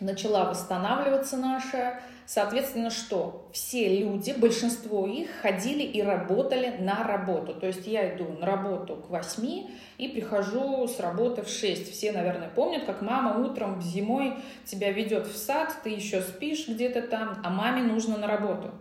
начала 0.00 0.50
восстанавливаться 0.50 1.36
наша, 1.36 2.00
соответственно, 2.26 2.90
что 2.90 3.48
все 3.52 4.00
люди, 4.00 4.34
большинство 4.36 5.06
их 5.06 5.30
ходили 5.40 5.82
и 5.82 6.02
работали 6.02 6.76
на 6.80 7.04
работу. 7.04 7.54
То 7.54 7.66
есть 7.68 7.86
я 7.86 8.14
иду 8.14 8.26
на 8.40 8.44
работу 8.44 8.96
к 8.96 9.10
8 9.10 9.66
и 9.98 10.08
прихожу 10.08 10.88
с 10.88 10.98
работы 10.98 11.42
в 11.42 11.48
6. 11.48 11.92
Все, 11.92 12.10
наверное, 12.10 12.48
помнят, 12.48 12.84
как 12.84 13.02
мама 13.02 13.38
утром 13.46 13.80
зимой 13.80 14.34
тебя 14.64 14.90
ведет 14.90 15.26
в 15.28 15.36
сад, 15.36 15.74
ты 15.84 15.90
еще 15.90 16.22
спишь 16.22 16.66
где-то 16.68 17.02
там, 17.02 17.40
а 17.44 17.50
маме 17.50 17.82
нужно 17.82 18.16
на 18.16 18.26
работу. 18.26 18.72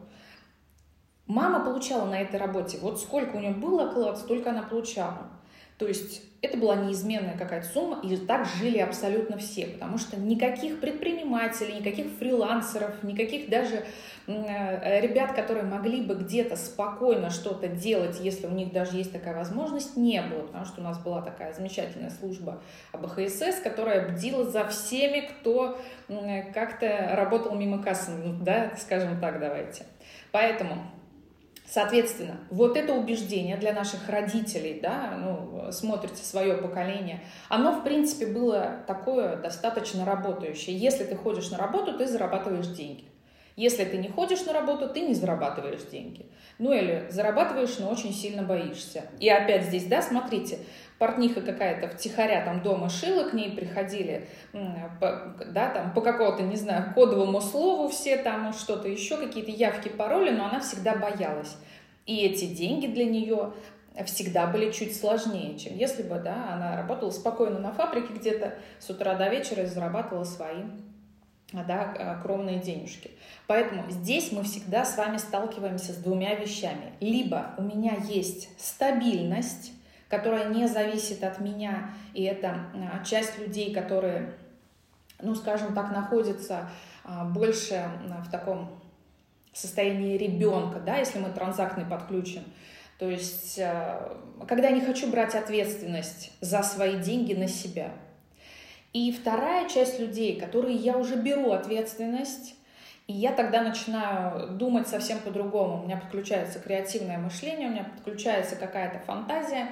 Мама 1.27 1.63
получала 1.63 2.05
на 2.05 2.19
этой 2.19 2.37
работе, 2.37 2.79
вот 2.81 2.99
сколько 2.99 3.37
у 3.37 3.39
нее 3.39 3.51
было 3.51 3.89
оклад, 3.89 4.17
столько 4.17 4.49
она 4.49 4.63
получала. 4.63 5.29
То 5.77 5.87
есть 5.87 6.21
это 6.43 6.57
была 6.57 6.75
неизменная 6.75 7.37
какая-то 7.37 7.65
сумма, 7.67 8.01
и 8.03 8.17
так 8.17 8.45
жили 8.45 8.77
абсолютно 8.77 9.37
все, 9.37 9.65
потому 9.65 9.97
что 9.97 10.19
никаких 10.19 10.81
предпринимателей, 10.81 11.79
никаких 11.79 12.07
фрилансеров, 12.19 13.01
никаких 13.01 13.49
даже 13.49 13.85
э, 14.27 14.99
ребят, 14.99 15.31
которые 15.31 15.63
могли 15.63 16.01
бы 16.01 16.15
где-то 16.15 16.57
спокойно 16.57 17.29
что-то 17.29 17.69
делать, 17.69 18.19
если 18.19 18.45
у 18.47 18.51
них 18.51 18.73
даже 18.73 18.97
есть 18.97 19.13
такая 19.13 19.33
возможность, 19.33 19.95
не 19.95 20.21
было, 20.21 20.41
потому 20.47 20.65
что 20.65 20.81
у 20.81 20.83
нас 20.83 21.01
была 21.01 21.21
такая 21.21 21.53
замечательная 21.53 22.09
служба 22.09 22.61
АБХСС, 22.91 23.61
которая 23.63 24.09
бдила 24.09 24.43
за 24.43 24.67
всеми, 24.67 25.21
кто 25.21 25.79
как-то 26.53 27.11
работал 27.13 27.55
мимо 27.55 27.81
кассы, 27.81 28.11
да, 28.41 28.73
скажем 28.77 29.21
так, 29.21 29.39
давайте. 29.39 29.85
Поэтому 30.33 30.91
Соответственно, 31.73 32.37
вот 32.51 32.77
это 32.77 32.93
убеждение 32.93 33.57
для 33.57 33.73
наших 33.73 34.07
родителей, 34.07 34.79
да, 34.79 35.17
ну, 35.19 35.71
смотрите 35.71 36.23
свое 36.23 36.55
поколение, 36.55 37.23
оно, 37.49 37.71
в 37.71 37.83
принципе, 37.83 38.27
было 38.27 38.83
такое 38.85 39.37
достаточно 39.37 40.05
работающее. 40.05 40.77
Если 40.77 41.03
ты 41.03 41.15
ходишь 41.15 41.49
на 41.49 41.57
работу, 41.57 41.97
ты 41.97 42.05
зарабатываешь 42.05 42.67
деньги. 42.67 43.05
Если 43.55 43.85
ты 43.85 43.97
не 43.97 44.07
ходишь 44.07 44.45
на 44.45 44.53
работу, 44.53 44.87
ты 44.87 45.01
не 45.01 45.15
зарабатываешь 45.15 45.81
деньги. 45.91 46.27
Ну 46.59 46.73
или 46.73 47.07
зарабатываешь, 47.09 47.79
но 47.79 47.89
очень 47.89 48.13
сильно 48.13 48.43
боишься. 48.43 49.05
И 49.19 49.27
опять 49.27 49.65
здесь, 49.65 49.85
да, 49.85 50.03
смотрите, 50.03 50.59
портниха 51.03 51.41
какая-то 51.41 51.89
втихаря 51.89 52.45
там 52.45 52.61
дома 52.61 52.87
шила, 52.87 53.27
к 53.27 53.33
ней 53.33 53.51
приходили, 53.51 54.25
да, 54.53 55.69
там 55.69 55.93
по 55.93 55.99
какому-то, 55.99 56.43
не 56.43 56.55
знаю, 56.55 56.93
кодовому 56.95 57.41
слову 57.41 57.89
все 57.89 58.15
там, 58.15 58.53
что-то 58.53 58.87
еще, 58.87 59.17
какие-то 59.17 59.51
явки, 59.51 59.89
пароли, 59.89 60.29
но 60.29 60.45
она 60.45 60.61
всегда 60.61 60.95
боялась. 60.95 61.57
И 62.05 62.25
эти 62.25 62.45
деньги 62.45 62.87
для 62.87 63.03
нее 63.03 63.51
всегда 64.05 64.47
были 64.47 64.71
чуть 64.71 64.97
сложнее, 64.97 65.59
чем 65.59 65.75
если 65.75 66.03
бы, 66.03 66.15
да, 66.19 66.53
она 66.53 66.77
работала 66.77 67.11
спокойно 67.11 67.59
на 67.59 67.73
фабрике 67.73 68.13
где-то 68.13 68.53
с 68.79 68.89
утра 68.89 69.15
до 69.15 69.27
вечера 69.27 69.63
и 69.63 69.65
зарабатывала 69.65 70.23
свои 70.23 70.63
да, 71.51 71.93
а, 71.99 72.21
кровные 72.21 72.59
денежки. 72.59 73.11
Поэтому 73.47 73.91
здесь 73.91 74.31
мы 74.31 74.43
всегда 74.43 74.85
с 74.85 74.95
вами 74.95 75.17
сталкиваемся 75.17 75.91
с 75.91 75.97
двумя 75.97 76.33
вещами. 76.35 76.93
Либо 77.01 77.55
у 77.57 77.61
меня 77.61 77.97
есть 78.07 78.47
стабильность, 78.57 79.73
которая 80.15 80.49
не 80.49 80.67
зависит 80.67 81.23
от 81.23 81.39
меня, 81.39 81.89
и 82.13 82.23
это 82.23 82.67
а, 82.73 83.03
часть 83.03 83.37
людей, 83.39 83.73
которые, 83.73 84.33
ну, 85.21 85.35
скажем 85.35 85.73
так, 85.73 85.91
находятся 85.91 86.69
а, 87.03 87.25
больше 87.25 87.89
в 88.25 88.29
таком 88.29 88.69
состоянии 89.53 90.17
ребенка, 90.17 90.79
да, 90.79 90.97
если 90.97 91.19
мы 91.19 91.29
транзактный 91.29 91.85
подключим. 91.85 92.43
То 92.99 93.09
есть, 93.09 93.59
когда 94.47 94.69
я 94.69 94.71
не 94.71 94.81
хочу 94.81 95.09
брать 95.11 95.35
ответственность 95.35 96.31
за 96.41 96.63
свои 96.63 96.99
деньги 96.99 97.33
на 97.33 97.47
себя– 97.47 97.91
и 98.93 99.11
вторая 99.11 99.67
часть 99.67 99.99
людей, 99.99 100.39
которые 100.39 100.75
я 100.75 100.97
уже 100.97 101.15
беру 101.15 101.51
ответственность, 101.51 102.55
и 103.07 103.13
я 103.13 103.33
тогда 103.33 103.63
начинаю 103.63 104.49
думать 104.49 104.87
совсем 104.87 105.19
по-другому. 105.19 105.81
У 105.81 105.85
меня 105.85 105.97
подключается 105.97 106.59
креативное 106.59 107.17
мышление, 107.17 107.69
у 107.69 107.71
меня 107.71 107.85
подключается 107.85 108.55
какая-то 108.55 108.99
фантазия, 108.99 109.69
а, 109.69 109.71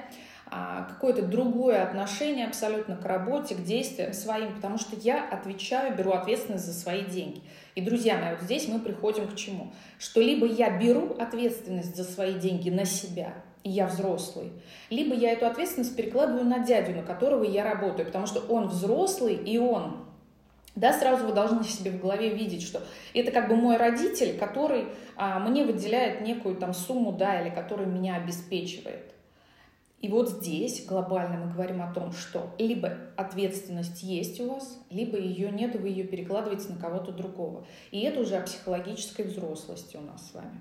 какое-то 0.88 1.22
другое 1.22 1.82
отношение 1.82 2.46
абсолютно 2.46 2.96
к 2.96 3.04
работе, 3.06 3.54
к 3.54 3.64
действиям 3.64 4.12
своим, 4.12 4.54
потому 4.54 4.76
что 4.76 4.96
я 4.96 5.26
отвечаю, 5.26 5.96
беру 5.96 6.12
ответственность 6.12 6.66
за 6.66 6.74
свои 6.74 7.04
деньги. 7.04 7.40
И, 7.74 7.80
друзья 7.80 8.18
мои, 8.18 8.32
вот 8.32 8.42
здесь 8.42 8.68
мы 8.68 8.78
приходим 8.78 9.28
к 9.28 9.34
чему? 9.34 9.72
Что 9.98 10.20
либо 10.20 10.46
я 10.46 10.78
беру 10.78 11.16
ответственность 11.18 11.96
за 11.96 12.04
свои 12.04 12.34
деньги 12.34 12.68
на 12.68 12.84
себя, 12.84 13.34
и 13.64 13.70
я 13.70 13.86
взрослый. 13.86 14.52
Либо 14.90 15.14
я 15.14 15.32
эту 15.32 15.46
ответственность 15.46 15.96
перекладываю 15.96 16.44
на 16.44 16.58
дядю, 16.58 16.96
на 16.96 17.02
которого 17.02 17.44
я 17.44 17.64
работаю, 17.64 18.04
потому 18.04 18.26
что 18.26 18.40
он 18.40 18.68
взрослый, 18.68 19.34
и 19.34 19.56
он 19.56 20.04
да, 20.74 20.92
сразу 20.92 21.26
вы 21.26 21.32
должны 21.32 21.64
себе 21.64 21.90
в 21.90 22.00
голове 22.00 22.30
видеть, 22.30 22.62
что 22.62 22.80
это 23.12 23.30
как 23.30 23.48
бы 23.48 23.56
мой 23.56 23.76
родитель, 23.76 24.38
который 24.38 24.86
а, 25.16 25.38
мне 25.38 25.64
выделяет 25.64 26.22
некую 26.22 26.56
там 26.56 26.72
сумму, 26.72 27.12
да, 27.12 27.42
или 27.42 27.50
который 27.50 27.86
меня 27.86 28.16
обеспечивает. 28.16 29.11
И 30.02 30.08
вот 30.08 30.28
здесь 30.28 30.84
глобально 30.84 31.46
мы 31.46 31.52
говорим 31.52 31.80
о 31.80 31.94
том, 31.94 32.10
что 32.10 32.50
либо 32.58 32.98
ответственность 33.16 34.02
есть 34.02 34.40
у 34.40 34.54
вас, 34.54 34.84
либо 34.90 35.16
ее 35.16 35.52
нет, 35.52 35.76
вы 35.76 35.90
ее 35.90 36.02
перекладываете 36.02 36.72
на 36.72 36.76
кого-то 36.80 37.12
другого. 37.12 37.64
И 37.92 38.00
это 38.00 38.20
уже 38.20 38.34
о 38.34 38.42
психологической 38.42 39.24
взрослости 39.24 39.96
у 39.96 40.00
нас 40.00 40.28
с 40.28 40.34
вами. 40.34 40.58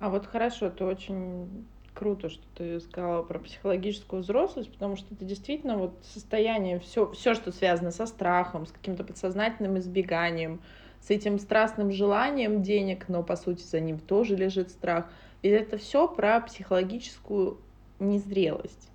А 0.00 0.10
вот 0.10 0.26
хорошо, 0.26 0.68
ты 0.68 0.84
очень 0.84 1.64
круто, 1.94 2.28
что 2.28 2.42
ты 2.56 2.80
сказала 2.80 3.22
про 3.22 3.38
психологическую 3.38 4.22
взрослость, 4.22 4.72
потому 4.72 4.96
что 4.96 5.14
это 5.14 5.24
действительно 5.24 5.76
вот 5.76 5.92
состояние, 6.02 6.80
все, 6.80 7.08
все, 7.12 7.34
что 7.34 7.52
связано 7.52 7.92
со 7.92 8.06
страхом, 8.06 8.66
с 8.66 8.72
каким-то 8.72 9.04
подсознательным 9.04 9.78
избеганием, 9.78 10.60
с 11.00 11.10
этим 11.10 11.38
страстным 11.38 11.92
желанием 11.92 12.64
денег, 12.64 13.08
но 13.08 13.22
по 13.22 13.36
сути 13.36 13.62
за 13.62 13.78
ним 13.78 14.00
тоже 14.00 14.34
лежит 14.34 14.70
страх. 14.70 15.08
Ведь 15.42 15.52
это 15.52 15.78
все 15.78 16.08
про 16.08 16.40
психологическую 16.40 17.58
незрелость. 18.00 18.90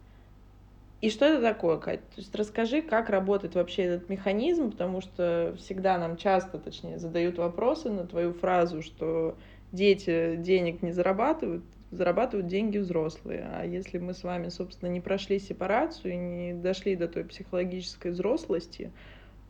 И 1.01 1.09
что 1.09 1.25
это 1.25 1.41
такое, 1.41 1.77
Кать? 1.77 2.00
То 2.09 2.17
есть 2.17 2.33
расскажи, 2.35 2.81
как 2.81 3.09
работает 3.09 3.55
вообще 3.55 3.83
этот 3.83 4.09
механизм, 4.09 4.71
потому 4.71 5.01
что 5.01 5.53
всегда 5.59 5.97
нам 5.97 6.17
часто, 6.17 6.57
точнее, 6.57 6.97
задают 6.97 7.38
вопросы 7.38 7.91
на 7.91 8.07
твою 8.07 8.33
фразу, 8.33 8.81
что 8.81 9.38
дети 9.71 10.35
денег 10.38 10.81
не 10.81 10.91
зарабатывают, 10.91 11.63
зарабатывают 11.91 12.47
деньги 12.47 12.77
взрослые. 12.77 13.47
А 13.53 13.65
если 13.65 14.00
мы 14.00 14.13
с 14.13 14.24
вами, 14.24 14.50
собственно, 14.50 14.89
не 14.89 15.01
прошли 15.01 15.38
сепарацию 15.38 16.13
и 16.13 16.17
не 16.17 16.53
дошли 16.53 16.95
до 16.95 17.07
той 17.07 17.25
психологической 17.25 18.12
взрослости, 18.12 18.91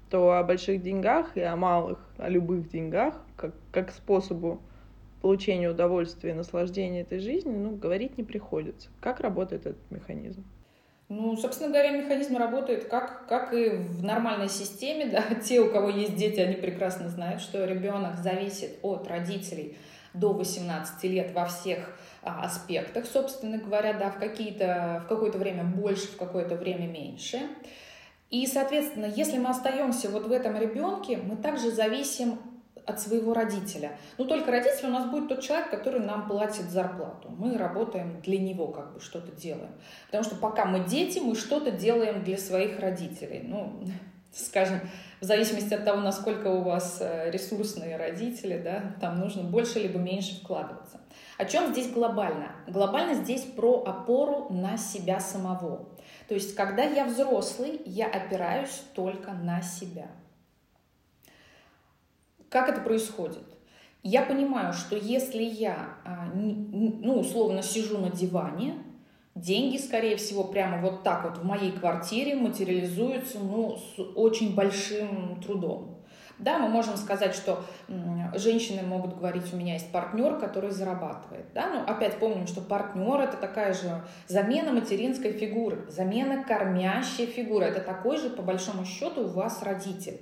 то 0.10 0.34
о 0.34 0.44
больших 0.44 0.82
деньгах 0.82 1.38
и 1.38 1.42
о 1.42 1.56
малых, 1.56 2.00
о 2.18 2.28
любых 2.30 2.70
деньгах, 2.70 3.16
как, 3.38 3.54
как 3.72 3.92
способу 3.92 4.62
получения 5.26 5.70
удовольствия 5.70 6.30
и 6.30 6.34
наслаждения 6.34 7.02
этой 7.02 7.18
жизни, 7.18 7.50
ну, 7.50 7.76
говорить 7.76 8.16
не 8.16 8.24
приходится. 8.24 8.90
Как 9.02 9.22
работает 9.22 9.66
этот 9.66 9.90
механизм? 9.90 10.46
Ну, 11.10 11.36
собственно 11.36 11.70
говоря, 11.70 11.90
механизм 11.90 12.38
работает 12.38 12.86
как, 12.86 13.26
как 13.26 13.52
и 13.52 13.70
в 13.70 14.04
нормальной 14.04 14.50
системе. 14.50 15.08
Да? 15.08 15.24
Те, 15.44 15.62
у 15.62 15.72
кого 15.72 15.90
есть 15.90 16.16
дети, 16.16 16.40
они 16.40 16.54
прекрасно 16.54 17.10
знают, 17.10 17.42
что 17.42 17.66
ребенок 17.66 18.18
зависит 18.20 18.78
от 18.84 19.08
родителей 19.08 19.76
до 20.14 20.32
18 20.32 21.04
лет 21.06 21.32
во 21.34 21.46
всех 21.46 21.98
а, 22.22 22.44
аспектах, 22.44 23.08
собственно 23.08 23.58
говоря, 23.58 23.94
да, 23.94 24.12
в, 24.12 24.20
какие-то, 24.20 25.02
в 25.06 25.10
какое-то 25.10 25.40
время 25.40 25.64
больше, 25.64 26.06
в 26.06 26.18
какое-то 26.18 26.54
время 26.54 26.86
меньше. 26.86 27.40
И, 28.30 28.46
соответственно, 28.46 29.06
если 29.06 29.40
мы 29.40 29.50
остаемся 29.50 30.08
вот 30.08 30.28
в 30.28 30.32
этом 30.32 30.56
ребенке, 30.56 31.18
мы 31.18 31.36
также 31.36 31.72
зависим 31.72 32.38
от 32.86 33.00
своего 33.00 33.34
родителя. 33.34 33.98
Но 34.18 34.26
только 34.26 34.52
родитель 34.52 34.88
у 34.88 34.92
нас 34.92 35.10
будет 35.10 35.28
тот 35.28 35.42
человек, 35.42 35.70
который 35.70 36.00
нам 36.02 36.28
платит 36.28 36.70
зарплату. 36.70 37.30
Мы 37.30 37.58
работаем 37.58 38.22
для 38.22 38.40
него, 38.40 38.68
как 38.68 38.94
бы 38.94 39.00
что-то 39.00 39.32
делаем. 39.32 39.72
Потому 40.08 40.24
что 40.24 40.36
пока 40.36 40.66
мы 40.66 40.82
дети, 40.86 41.20
мы 41.20 41.36
что-то 41.36 41.72
делаем 41.72 42.24
для 42.24 42.38
своих 42.38 42.80
родителей. 42.80 43.42
Ну, 43.44 43.84
скажем, 44.34 44.82
в 45.22 45.26
зависимости 45.26 45.74
от 45.74 45.86
того, 45.86 46.02
насколько 46.02 46.48
у 46.48 46.62
вас 46.62 46.98
э, 47.00 47.32
ресурсные 47.32 47.98
родители, 47.98 48.58
да, 48.58 48.96
там 49.00 49.20
нужно 49.20 49.44
больше 49.44 49.80
либо 49.80 49.98
меньше 49.98 50.40
вкладываться. 50.42 51.00
О 51.38 51.46
чем 51.46 51.72
здесь 51.72 51.92
глобально? 51.92 52.52
Глобально 52.68 53.16
здесь 53.16 53.42
про 53.42 53.84
опору 53.84 54.48
на 54.50 54.78
себя 54.78 55.20
самого. 55.20 55.90
То 56.28 56.34
есть, 56.34 56.56
когда 56.56 56.84
я 56.84 57.06
взрослый, 57.06 57.82
я 57.86 58.08
опираюсь 58.08 58.84
только 58.94 59.32
на 59.32 59.62
себя. 59.62 60.08
Как 62.56 62.70
это 62.70 62.80
происходит? 62.80 63.44
Я 64.02 64.22
понимаю, 64.22 64.72
что 64.72 64.96
если 64.96 65.44
я, 65.44 65.90
а, 66.06 66.32
ну, 66.34 67.20
условно, 67.20 67.62
сижу 67.62 67.98
на 67.98 68.10
диване, 68.10 68.76
деньги, 69.36 69.76
скорее 69.76 70.16
всего, 70.16 70.46
прямо 70.46 70.78
вот 70.78 71.04
так 71.04 71.26
вот 71.26 71.38
в 71.38 71.44
моей 71.44 71.74
квартире 71.74 72.34
материализуются, 72.36 73.40
ну, 73.40 73.76
с 73.76 74.00
очень 74.16 74.56
большим 74.56 75.42
трудом. 75.46 75.98
Да, 76.40 76.58
мы 76.58 76.70
можем 76.70 76.96
сказать, 76.96 77.36
что 77.36 77.62
женщины 78.36 78.84
могут 78.84 79.18
говорить, 79.18 79.54
у 79.54 79.58
меня 79.58 79.74
есть 79.74 79.92
партнер, 79.92 80.40
который 80.40 80.72
зарабатывает. 80.72 81.48
Да? 81.54 81.68
Но 81.74 81.84
опять 81.84 82.20
помним, 82.20 82.48
что 82.48 82.62
партнер 82.62 83.20
это 83.20 83.36
такая 83.36 83.74
же 83.74 84.02
замена 84.30 84.72
материнской 84.72 85.34
фигуры, 85.34 85.88
замена 85.90 86.42
кормящей 86.46 87.26
фигуры. 87.26 87.66
Это 87.66 87.82
такой 87.82 88.18
же, 88.18 88.30
по 88.30 88.42
большому 88.42 88.86
счету, 88.86 89.26
у 89.26 89.28
вас 89.28 89.62
родитель 89.62 90.22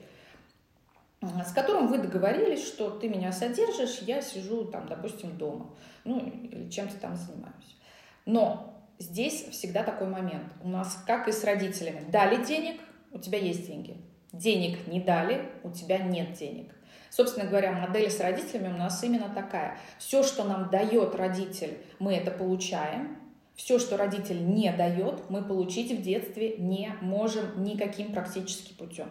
с 1.46 1.52
которым 1.52 1.88
вы 1.88 1.98
договорились, 1.98 2.66
что 2.66 2.90
ты 2.90 3.10
меня 3.10 3.32
содержишь, 3.32 4.00
я 4.02 4.22
сижу 4.22 4.66
там, 4.66 4.88
допустим, 4.88 5.38
дома, 5.38 5.70
ну, 6.04 6.20
или 6.20 6.70
чем-то 6.70 6.96
там 6.98 7.16
занимаюсь. 7.16 7.78
Но 8.26 8.84
здесь 9.00 9.48
всегда 9.52 9.84
такой 9.84 10.08
момент. 10.08 10.52
У 10.62 10.70
нас, 10.70 11.02
как 11.08 11.28
и 11.28 11.32
с 11.32 11.44
родителями, 11.44 12.06
дали 12.10 12.44
денег, 12.44 12.80
у 13.12 13.20
тебя 13.20 13.38
есть 13.38 13.68
деньги 13.68 13.98
денег 14.34 14.88
не 14.88 15.00
дали, 15.00 15.50
у 15.64 15.70
тебя 15.70 16.00
нет 16.00 16.34
денег. 16.34 16.76
Собственно 17.10 17.48
говоря, 17.48 17.72
модель 17.72 18.10
с 18.10 18.20
родителями 18.20 18.74
у 18.74 18.78
нас 18.78 19.04
именно 19.04 19.30
такая. 19.30 19.78
Все, 20.00 20.24
что 20.24 20.44
нам 20.44 20.70
дает 20.72 21.16
родитель, 21.16 21.78
мы 22.00 22.16
это 22.16 22.32
получаем. 22.32 23.18
Все, 23.56 23.78
что 23.78 23.98
родитель 23.98 24.44
не 24.44 24.72
дает, 24.72 25.30
мы 25.30 25.44
получить 25.44 25.92
в 25.92 26.02
детстве 26.02 26.58
не 26.58 26.92
можем 27.02 27.64
никаким 27.64 28.12
практически 28.12 28.74
путем. 28.74 29.10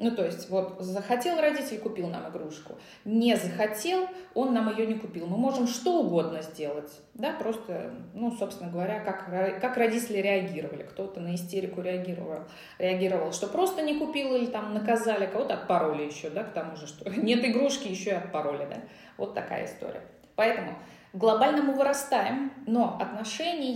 Ну, 0.00 0.12
то 0.12 0.24
есть, 0.24 0.48
вот, 0.48 0.76
захотел 0.78 1.40
родитель, 1.40 1.80
купил 1.80 2.06
нам 2.06 2.28
игрушку. 2.30 2.78
Не 3.04 3.34
захотел, 3.34 4.06
он 4.32 4.54
нам 4.54 4.70
ее 4.70 4.86
не 4.86 4.94
купил. 4.94 5.26
Мы 5.26 5.36
можем 5.36 5.66
что 5.66 6.02
угодно 6.02 6.40
сделать, 6.40 6.92
да, 7.14 7.32
просто, 7.32 7.92
ну, 8.14 8.30
собственно 8.30 8.70
говоря, 8.70 9.00
как, 9.00 9.26
как 9.60 9.76
родители 9.76 10.18
реагировали. 10.18 10.84
Кто-то 10.84 11.18
на 11.18 11.34
истерику 11.34 11.80
реагировал, 11.80 12.44
реагировал, 12.78 13.32
что 13.32 13.48
просто 13.48 13.82
не 13.82 13.98
купил 13.98 14.36
или 14.36 14.46
там 14.46 14.72
наказали, 14.72 15.26
кого-то 15.26 15.54
отпороли 15.54 16.04
еще, 16.04 16.30
да, 16.30 16.44
к 16.44 16.52
тому 16.52 16.76
же, 16.76 16.86
что 16.86 17.10
нет 17.20 17.44
игрушки, 17.44 17.88
еще 17.88 18.10
и 18.10 18.14
отпороли, 18.14 18.68
да. 18.70 18.82
Вот 19.16 19.34
такая 19.34 19.66
история. 19.66 20.02
Поэтому 20.36 20.78
глобально 21.12 21.62
мы 21.62 21.74
вырастаем, 21.74 22.52
но 22.68 22.96
отношения 23.00 23.72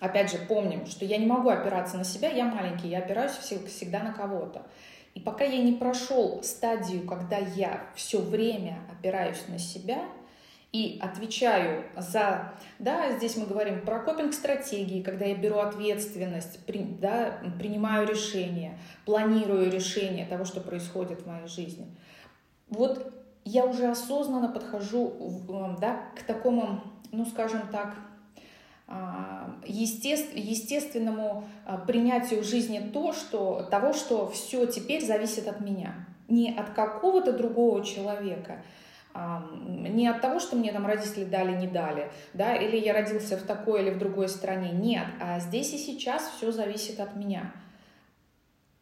Опять 0.00 0.32
же, 0.32 0.38
помним, 0.38 0.86
что 0.86 1.04
я 1.04 1.18
не 1.18 1.26
могу 1.26 1.50
опираться 1.50 1.98
на 1.98 2.04
себя, 2.04 2.30
я 2.30 2.46
маленький, 2.46 2.88
я 2.88 2.98
опираюсь 2.98 3.32
всегда 3.32 4.00
на 4.00 4.12
кого-то. 4.12 4.62
И 5.14 5.20
пока 5.20 5.44
я 5.44 5.62
не 5.62 5.72
прошел 5.72 6.42
стадию, 6.42 7.06
когда 7.06 7.36
я 7.36 7.86
все 7.94 8.20
время 8.20 8.78
опираюсь 8.90 9.48
на 9.48 9.58
себя 9.58 10.04
и 10.72 11.00
отвечаю 11.02 11.84
за, 11.96 12.54
да, 12.78 13.10
здесь 13.16 13.36
мы 13.36 13.46
говорим 13.46 13.84
про 13.84 14.00
копинг-стратегии, 14.00 15.02
когда 15.02 15.24
я 15.24 15.34
беру 15.34 15.58
ответственность, 15.58 16.64
при, 16.64 16.82
да, 16.82 17.40
принимаю 17.58 18.06
решения, 18.06 18.78
планирую 19.04 19.70
решения 19.70 20.26
того, 20.26 20.44
что 20.44 20.60
происходит 20.60 21.22
в 21.22 21.26
моей 21.26 21.48
жизни. 21.48 21.86
Вот 22.68 23.12
я 23.44 23.66
уже 23.66 23.88
осознанно 23.90 24.48
подхожу 24.48 25.42
да, 25.80 26.02
к 26.16 26.22
такому, 26.22 26.82
ну, 27.10 27.26
скажем 27.26 27.62
так, 27.72 27.96
естественному 29.66 31.44
а, 31.64 31.78
принятию 31.78 32.42
жизни 32.42 32.90
то, 32.92 33.12
что, 33.12 33.68
того, 33.70 33.92
что 33.92 34.28
все 34.28 34.66
теперь 34.66 35.04
зависит 35.04 35.46
от 35.48 35.60
меня. 35.60 35.94
Не 36.28 36.56
от 36.56 36.70
какого-то 36.70 37.32
другого 37.32 37.84
человека, 37.84 38.62
а, 39.14 39.44
не 39.66 40.08
от 40.08 40.20
того, 40.20 40.40
что 40.40 40.56
мне 40.56 40.72
там 40.72 40.86
родители 40.86 41.24
дали, 41.24 41.56
не 41.56 41.68
дали, 41.68 42.10
да, 42.34 42.56
или 42.56 42.76
я 42.76 42.92
родился 42.92 43.36
в 43.36 43.42
такой 43.42 43.82
или 43.82 43.90
в 43.90 43.98
другой 43.98 44.28
стране. 44.28 44.70
Нет, 44.72 45.06
а 45.20 45.38
здесь 45.40 45.72
и 45.72 45.78
сейчас 45.78 46.32
все 46.36 46.50
зависит 46.52 47.00
от 47.00 47.16
меня. 47.16 47.52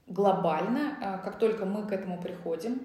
Глобально, 0.06 1.20
как 1.22 1.38
только 1.38 1.66
мы 1.66 1.86
к 1.86 1.92
этому 1.92 2.18
приходим, 2.18 2.80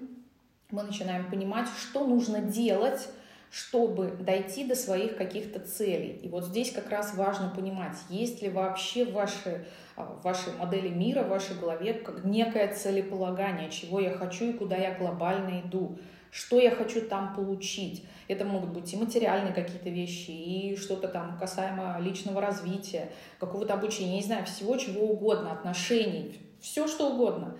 мы 0.70 0.82
начинаем 0.82 1.30
понимать, 1.30 1.68
что 1.68 2.06
нужно 2.06 2.40
делать, 2.42 3.08
чтобы 3.54 4.08
дойти 4.18 4.64
до 4.64 4.74
своих 4.74 5.16
каких-то 5.16 5.60
целей. 5.60 6.18
И 6.24 6.28
вот 6.28 6.44
здесь 6.44 6.72
как 6.72 6.90
раз 6.90 7.14
важно 7.14 7.52
понимать, 7.54 7.96
есть 8.08 8.42
ли 8.42 8.50
вообще 8.50 9.04
в 9.04 9.12
вашей, 9.12 9.60
в 9.94 10.22
вашей 10.24 10.52
модели 10.54 10.88
мира, 10.88 11.22
в 11.22 11.28
вашей 11.28 11.56
голове 11.56 11.94
как 11.94 12.24
некое 12.24 12.74
целеполагание, 12.74 13.70
чего 13.70 14.00
я 14.00 14.10
хочу 14.10 14.46
и 14.46 14.52
куда 14.54 14.74
я 14.74 14.98
глобально 14.98 15.60
иду, 15.60 16.00
что 16.32 16.58
я 16.58 16.72
хочу 16.72 17.02
там 17.02 17.32
получить. 17.32 18.04
Это 18.26 18.44
могут 18.44 18.70
быть 18.70 18.92
и 18.92 18.96
материальные 18.96 19.54
какие-то 19.54 19.88
вещи, 19.88 20.32
и 20.32 20.76
что-то 20.76 21.06
там 21.06 21.38
касаемо 21.38 22.00
личного 22.00 22.40
развития, 22.40 23.12
какого-то 23.38 23.74
обучения, 23.74 24.16
не 24.16 24.22
знаю, 24.24 24.44
всего 24.46 24.76
чего 24.76 25.06
угодно, 25.06 25.52
отношений, 25.52 26.40
все 26.60 26.88
что 26.88 27.12
угодно. 27.12 27.56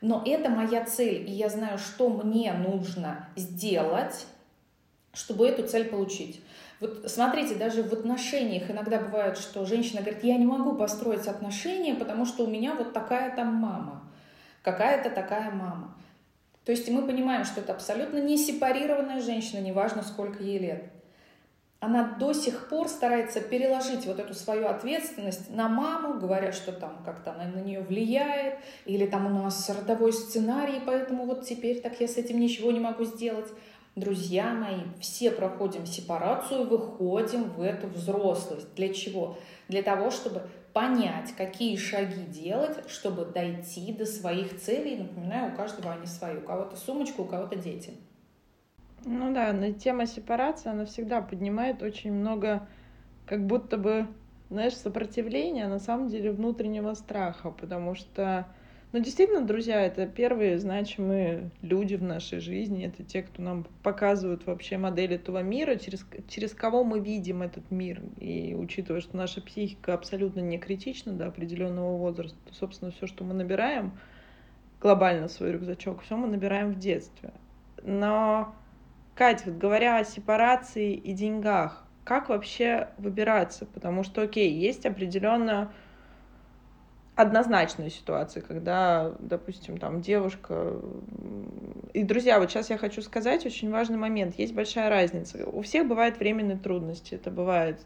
Но 0.00 0.20
это 0.26 0.50
моя 0.50 0.84
цель, 0.84 1.30
и 1.30 1.32
я 1.32 1.48
знаю, 1.48 1.78
что 1.78 2.08
мне 2.08 2.52
нужно 2.54 3.28
сделать, 3.36 4.26
чтобы 5.18 5.48
эту 5.48 5.66
цель 5.66 5.86
получить. 5.86 6.40
Вот 6.80 7.10
смотрите, 7.10 7.56
даже 7.56 7.82
в 7.82 7.92
отношениях 7.92 8.70
иногда 8.70 9.00
бывает, 9.00 9.36
что 9.36 9.64
женщина 9.64 10.00
говорит, 10.00 10.22
я 10.22 10.36
не 10.36 10.46
могу 10.46 10.76
построить 10.76 11.26
отношения, 11.26 11.94
потому 11.94 12.24
что 12.24 12.44
у 12.44 12.46
меня 12.46 12.74
вот 12.74 12.92
такая 12.92 13.34
там 13.34 13.52
мама, 13.52 14.04
какая-то 14.62 15.10
такая 15.10 15.50
мама. 15.50 15.96
То 16.64 16.70
есть 16.70 16.88
мы 16.88 17.04
понимаем, 17.04 17.44
что 17.44 17.60
это 17.60 17.72
абсолютно 17.72 18.18
не 18.18 18.36
сепарированная 18.36 19.20
женщина, 19.20 19.60
неважно 19.60 20.02
сколько 20.04 20.44
ей 20.44 20.58
лет. 20.58 20.84
Она 21.80 22.16
до 22.20 22.32
сих 22.32 22.68
пор 22.68 22.88
старается 22.88 23.40
переложить 23.40 24.06
вот 24.06 24.20
эту 24.20 24.34
свою 24.34 24.68
ответственность 24.68 25.50
на 25.50 25.68
маму, 25.68 26.18
говоря, 26.20 26.52
что 26.52 26.72
там 26.72 27.02
как-то 27.04 27.32
она 27.32 27.44
на 27.44 27.58
нее 27.60 27.80
влияет, 27.80 28.58
или 28.84 29.06
там 29.06 29.26
у 29.26 29.42
нас 29.42 29.68
родовой 29.68 30.12
сценарий, 30.12 30.80
поэтому 30.84 31.24
вот 31.24 31.44
теперь 31.44 31.80
так 31.80 32.00
я 32.00 32.06
с 32.06 32.16
этим 32.16 32.38
ничего 32.38 32.70
не 32.70 32.80
могу 32.80 33.04
сделать. 33.04 33.48
Друзья 33.98 34.54
мои, 34.54 34.82
все 35.00 35.32
проходим 35.32 35.84
сепарацию, 35.84 36.68
выходим 36.68 37.50
в 37.50 37.60
эту 37.60 37.88
взрослость. 37.88 38.72
Для 38.76 38.94
чего? 38.94 39.36
Для 39.66 39.82
того, 39.82 40.12
чтобы 40.12 40.42
понять, 40.72 41.32
какие 41.36 41.76
шаги 41.76 42.22
делать, 42.22 42.88
чтобы 42.88 43.24
дойти 43.24 43.92
до 43.92 44.06
своих 44.06 44.60
целей. 44.60 44.98
Напоминаю, 44.98 45.52
у 45.52 45.56
каждого 45.56 45.92
они 45.92 46.06
свои. 46.06 46.36
У 46.36 46.42
кого-то 46.42 46.76
сумочка, 46.76 47.22
у 47.22 47.24
кого-то 47.24 47.56
дети. 47.56 47.90
Ну 49.04 49.34
да, 49.34 49.52
но 49.52 49.72
тема 49.72 50.06
сепарации, 50.06 50.70
она 50.70 50.84
всегда 50.84 51.20
поднимает 51.20 51.82
очень 51.82 52.12
много, 52.12 52.68
как 53.26 53.44
будто 53.48 53.78
бы, 53.78 54.06
знаешь, 54.48 54.76
сопротивления, 54.76 55.66
а 55.66 55.68
на 55.68 55.80
самом 55.80 56.08
деле 56.08 56.30
внутреннего 56.30 56.94
страха, 56.94 57.50
потому 57.50 57.96
что 57.96 58.46
ну, 58.90 59.00
действительно, 59.00 59.42
друзья, 59.42 59.82
это 59.82 60.06
первые 60.06 60.58
значимые 60.58 61.50
люди 61.60 61.94
в 61.94 62.02
нашей 62.02 62.40
жизни. 62.40 62.86
Это 62.86 63.04
те, 63.04 63.22
кто 63.22 63.42
нам 63.42 63.66
показывают 63.82 64.46
вообще 64.46 64.78
модель 64.78 65.12
этого 65.12 65.42
мира, 65.42 65.76
через, 65.76 66.06
через 66.26 66.54
кого 66.54 66.84
мы 66.84 67.00
видим 67.00 67.42
этот 67.42 67.70
мир. 67.70 68.00
И 68.18 68.54
учитывая, 68.58 69.02
что 69.02 69.16
наша 69.18 69.42
психика 69.42 69.92
абсолютно 69.92 70.40
не 70.40 70.56
критична 70.56 71.12
до 71.12 71.26
определенного 71.26 71.98
возраста, 71.98 72.38
то, 72.46 72.54
собственно, 72.54 72.90
все, 72.90 73.06
что 73.06 73.24
мы 73.24 73.34
набираем 73.34 73.92
глобально 74.80 75.28
в 75.28 75.32
свой 75.32 75.52
рюкзачок, 75.52 76.00
все 76.02 76.16
мы 76.16 76.26
набираем 76.26 76.72
в 76.72 76.78
детстве. 76.78 77.32
Но, 77.82 78.54
Катя, 79.14 79.44
вот 79.50 79.56
говоря 79.56 79.98
о 79.98 80.04
сепарации 80.04 80.94
и 80.94 81.12
деньгах, 81.12 81.84
как 82.04 82.30
вообще 82.30 82.88
выбираться? 82.96 83.66
Потому 83.66 84.02
что, 84.02 84.22
окей, 84.22 84.50
есть 84.50 84.86
определенно 84.86 85.72
однозначные 87.18 87.90
ситуации, 87.90 88.38
когда, 88.38 89.12
допустим, 89.18 89.78
там 89.78 90.00
девушка... 90.00 90.76
И, 91.92 92.04
друзья, 92.04 92.38
вот 92.38 92.48
сейчас 92.48 92.70
я 92.70 92.78
хочу 92.78 93.02
сказать 93.02 93.44
очень 93.44 93.70
важный 93.70 93.98
момент. 93.98 94.38
Есть 94.38 94.54
большая 94.54 94.88
разница. 94.88 95.44
У 95.44 95.62
всех 95.62 95.88
бывают 95.88 96.20
временные 96.20 96.56
трудности. 96.56 97.16
Это 97.16 97.32
бывает 97.32 97.84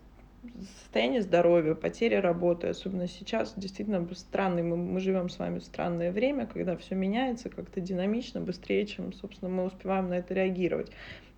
состояние 0.83 1.23
здоровья, 1.23 1.75
потеря 1.75 2.21
работы, 2.21 2.67
особенно 2.67 3.09
сейчас, 3.09 3.55
действительно 3.57 4.07
странный, 4.15 4.63
мы, 4.63 4.77
мы 4.77 5.01
живем 5.01 5.31
с 5.31 5.39
вами 5.39 5.61
в 5.61 5.65
странное 5.65 6.13
время, 6.13 6.47
когда 6.47 6.77
все 6.77 6.95
меняется 6.95 7.49
как-то 7.49 7.81
динамично, 7.81 8.41
быстрее, 8.43 8.85
чем, 8.85 9.15
собственно, 9.15 9.51
мы 9.51 9.65
успеваем 9.65 10.11
на 10.11 10.15
это 10.15 10.35
реагировать. 10.35 10.91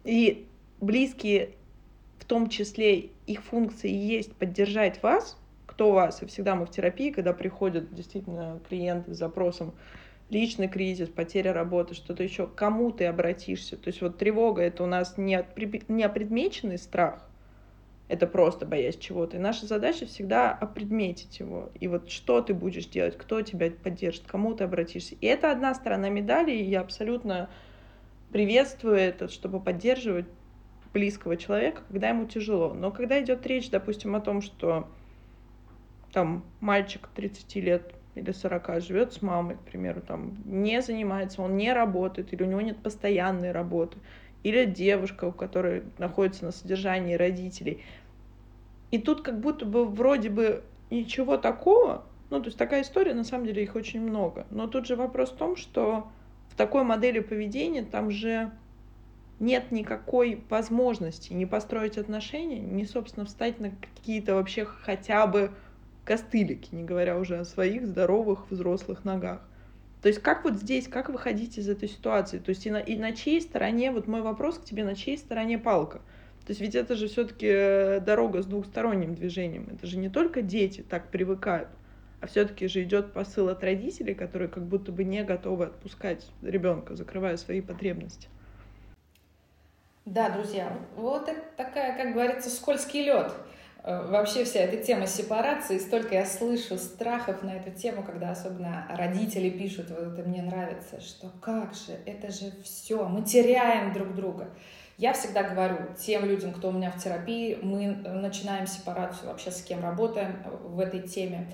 И 0.03 0.49
близкие, 0.81 1.51
в 2.19 2.25
том 2.25 2.49
числе 2.49 3.11
их 3.27 3.45
функции 3.45 3.91
есть 3.91 4.35
поддержать 4.35 5.01
вас, 5.01 5.39
кто 5.75 5.91
вас, 5.91 6.23
и 6.23 6.27
всегда 6.27 6.55
мы 6.55 6.67
в 6.67 6.71
терапии, 6.71 7.11
когда 7.11 7.33
приходят 7.33 7.93
действительно 7.93 8.61
клиенты 8.69 9.13
с 9.13 9.19
запросом 9.19 9.75
личный 10.31 10.69
кризис, 10.69 11.09
потеря 11.09 11.53
работы, 11.53 11.95
что-то 11.95 12.23
еще, 12.23 12.47
кому 12.47 12.93
ты 12.93 13.07
обратишься. 13.07 13.77
То 13.77 13.89
есть 13.89 14.01
вот 14.01 14.17
тревога— 14.17 14.63
это 14.63 14.85
у 14.85 14.87
нас 14.87 15.19
не 15.19 15.35
опредмеченный 15.35 16.79
страх, 16.79 17.29
это 18.07 18.27
просто 18.29 18.67
боясь 18.67 18.97
чего-то. 18.97 19.37
И 19.37 19.41
наша 19.41 19.67
задача 19.67 20.07
всегда 20.07 20.53
опредметить 20.53 21.41
его. 21.41 21.71
И 21.81 21.89
вот 21.89 22.09
что 22.09 22.41
ты 22.41 22.55
будешь 22.55 22.87
делать, 22.87 23.19
кто 23.19 23.43
тебя 23.43 23.71
поддержит, 23.71 24.25
кому 24.27 24.55
ты 24.55 24.65
обратишься. 24.65 25.17
И 25.21 25.27
это 25.27 25.51
одна 25.51 25.75
сторона 25.75 26.09
медали, 26.09 26.53
и 26.53 26.63
я 26.63 26.83
абсолютно 26.83 27.51
приветствую 28.31 28.95
это, 28.95 29.29
чтобы 29.29 29.59
поддерживать 29.59 30.27
близкого 30.93 31.37
человека, 31.37 31.83
когда 31.89 32.11
ему 32.11 32.27
тяжело. 32.27 32.73
Но 32.73 32.93
когда 32.93 33.21
идет 33.21 33.45
речь, 33.47 33.69
допустим, 33.71 34.15
о 34.15 34.21
том, 34.21 34.41
что 34.41 34.89
там 36.15 36.45
мальчик 36.61 37.09
30 37.15 37.57
лет 37.57 37.93
или 38.15 38.31
40 38.31 38.81
живет 38.81 39.13
с 39.13 39.21
мамой, 39.21 39.57
к 39.57 39.61
примеру, 39.61 40.01
там 40.01 40.37
не 40.45 40.81
занимается, 40.81 41.43
он 41.43 41.57
не 41.57 41.73
работает, 41.73 42.33
или 42.33 42.45
у 42.45 42.47
него 42.47 42.61
нет 42.61 42.79
постоянной 42.79 43.51
работы, 43.51 43.99
или 44.45 44.65
девушка, 44.65 45.25
у 45.25 45.33
которой 45.33 45.83
находится 45.99 46.45
на 46.45 46.53
содержании 46.53 47.15
родителей. 47.15 47.83
И 48.93 48.99
тут 48.99 49.23
как 49.23 49.41
будто 49.41 49.67
бы 49.67 49.85
вроде 49.85 50.31
бы 50.31 50.63
ничего 50.91 51.37
такого, 51.37 52.05
ну, 52.31 52.39
то 52.39 52.47
есть 52.47 52.59
такая 52.59 52.83
история, 52.83 53.13
на 53.15 53.25
самом 53.25 53.47
деле 53.47 53.65
их 53.65 53.75
очень 53.75 54.01
много. 54.01 54.47
Но 54.51 54.69
тут 54.69 54.87
же 54.87 54.95
вопрос 54.95 55.31
в 55.31 55.37
том, 55.37 55.57
что 55.57 56.07
в 56.49 56.55
такой 56.55 56.85
модели 56.85 57.19
поведения 57.19 57.83
там 57.83 58.13
же 58.13 58.53
нет 59.41 59.73
никакой 59.73 60.45
возможности 60.49 61.33
не 61.33 61.45
построить 61.45 61.99
отношения, 61.99 62.61
не, 62.61 62.85
собственно, 62.85 63.27
встать 63.27 63.59
на 63.59 63.71
какие-то 63.71 64.37
вообще 64.37 64.65
хотя 64.65 65.27
бы 65.27 65.51
костылики, 66.05 66.75
не 66.75 66.85
говоря 66.85 67.19
уже 67.19 67.39
о 67.39 67.45
своих 67.45 67.87
здоровых 67.87 68.51
взрослых 68.51 69.05
ногах. 69.05 69.41
То 70.03 70.09
есть 70.09 70.21
как 70.21 70.45
вот 70.45 70.57
здесь, 70.57 70.87
как 70.87 71.09
выходить 71.09 71.57
из 71.57 71.69
этой 71.69 71.89
ситуации? 71.89 72.39
То 72.39 72.51
есть 72.51 72.67
и 72.67 72.71
на, 72.71 72.77
и 72.77 72.97
на 72.97 73.13
чьей 73.13 73.41
стороне, 73.41 73.91
вот 73.91 74.07
мой 74.07 74.21
вопрос 74.21 74.59
к 74.59 74.65
тебе, 74.65 74.85
на 74.85 74.95
чьей 74.95 75.17
стороне 75.17 75.59
палка? 75.59 76.03
То 76.45 76.51
есть 76.51 76.61
ведь 76.61 76.75
это 76.75 76.95
же 76.95 77.09
все-таки 77.09 77.47
э, 77.49 78.01
дорога 78.01 78.43
с 78.43 78.47
двухсторонним 78.47 79.15
движением. 79.15 79.69
Это 79.73 79.87
же 79.87 79.97
не 79.97 80.11
только 80.11 80.43
дети 80.43 80.83
так 80.83 81.09
привыкают, 81.11 81.71
а 82.21 82.27
все-таки 82.27 82.69
же 82.69 82.83
идет 82.83 83.15
посыл 83.15 83.49
от 83.49 83.65
родителей, 83.65 84.15
которые 84.15 84.49
как 84.49 84.67
будто 84.67 84.93
бы 84.93 85.05
не 85.05 85.25
готовы 85.25 85.65
отпускать 85.65 86.27
ребенка, 86.43 86.97
закрывая 86.97 87.39
свои 87.39 87.63
потребности. 87.63 88.29
Да, 90.05 90.29
друзья, 90.29 90.71
вот 90.97 91.29
это 91.29 91.41
такая, 91.57 91.97
как 91.97 92.13
говорится, 92.13 92.51
скользкий 92.51 93.05
лед. 93.05 93.33
Э, 93.85 94.07
вообще 94.09 94.45
вся 94.45 94.61
эта 94.61 94.83
тема 94.83 95.07
сепарации, 95.07 95.79
столько 95.79 96.15
я 96.15 96.25
слышу 96.25 96.79
страхов 96.79 97.43
на 97.43 97.51
эту 97.51 97.71
тему, 97.71 98.03
когда 98.03 98.31
особенно 98.31 98.87
родители 98.89 99.51
пишут, 99.51 99.91
вот 99.91 100.19
это 100.19 100.27
мне 100.27 100.43
нравится, 100.43 101.01
что 101.03 101.31
как 101.43 101.75
же, 101.75 101.93
это 102.07 102.33
же 102.33 102.51
все, 102.63 103.07
мы 103.07 103.23
теряем 103.23 103.93
друг 103.93 104.15
друга. 104.15 104.49
Я 104.97 105.13
всегда 105.13 105.43
говорю 105.43 105.77
тем 105.99 106.25
людям, 106.25 106.53
кто 106.53 106.69
у 106.69 106.73
меня 106.73 106.91
в 106.91 107.03
терапии, 107.03 107.59
мы 107.61 107.89
начинаем 107.89 108.67
сепарацию 108.67 109.29
вообще 109.29 109.51
с 109.51 109.61
кем 109.63 109.83
работаем 109.83 110.43
в 110.63 110.81
этой 110.81 111.03
теме. 111.03 111.53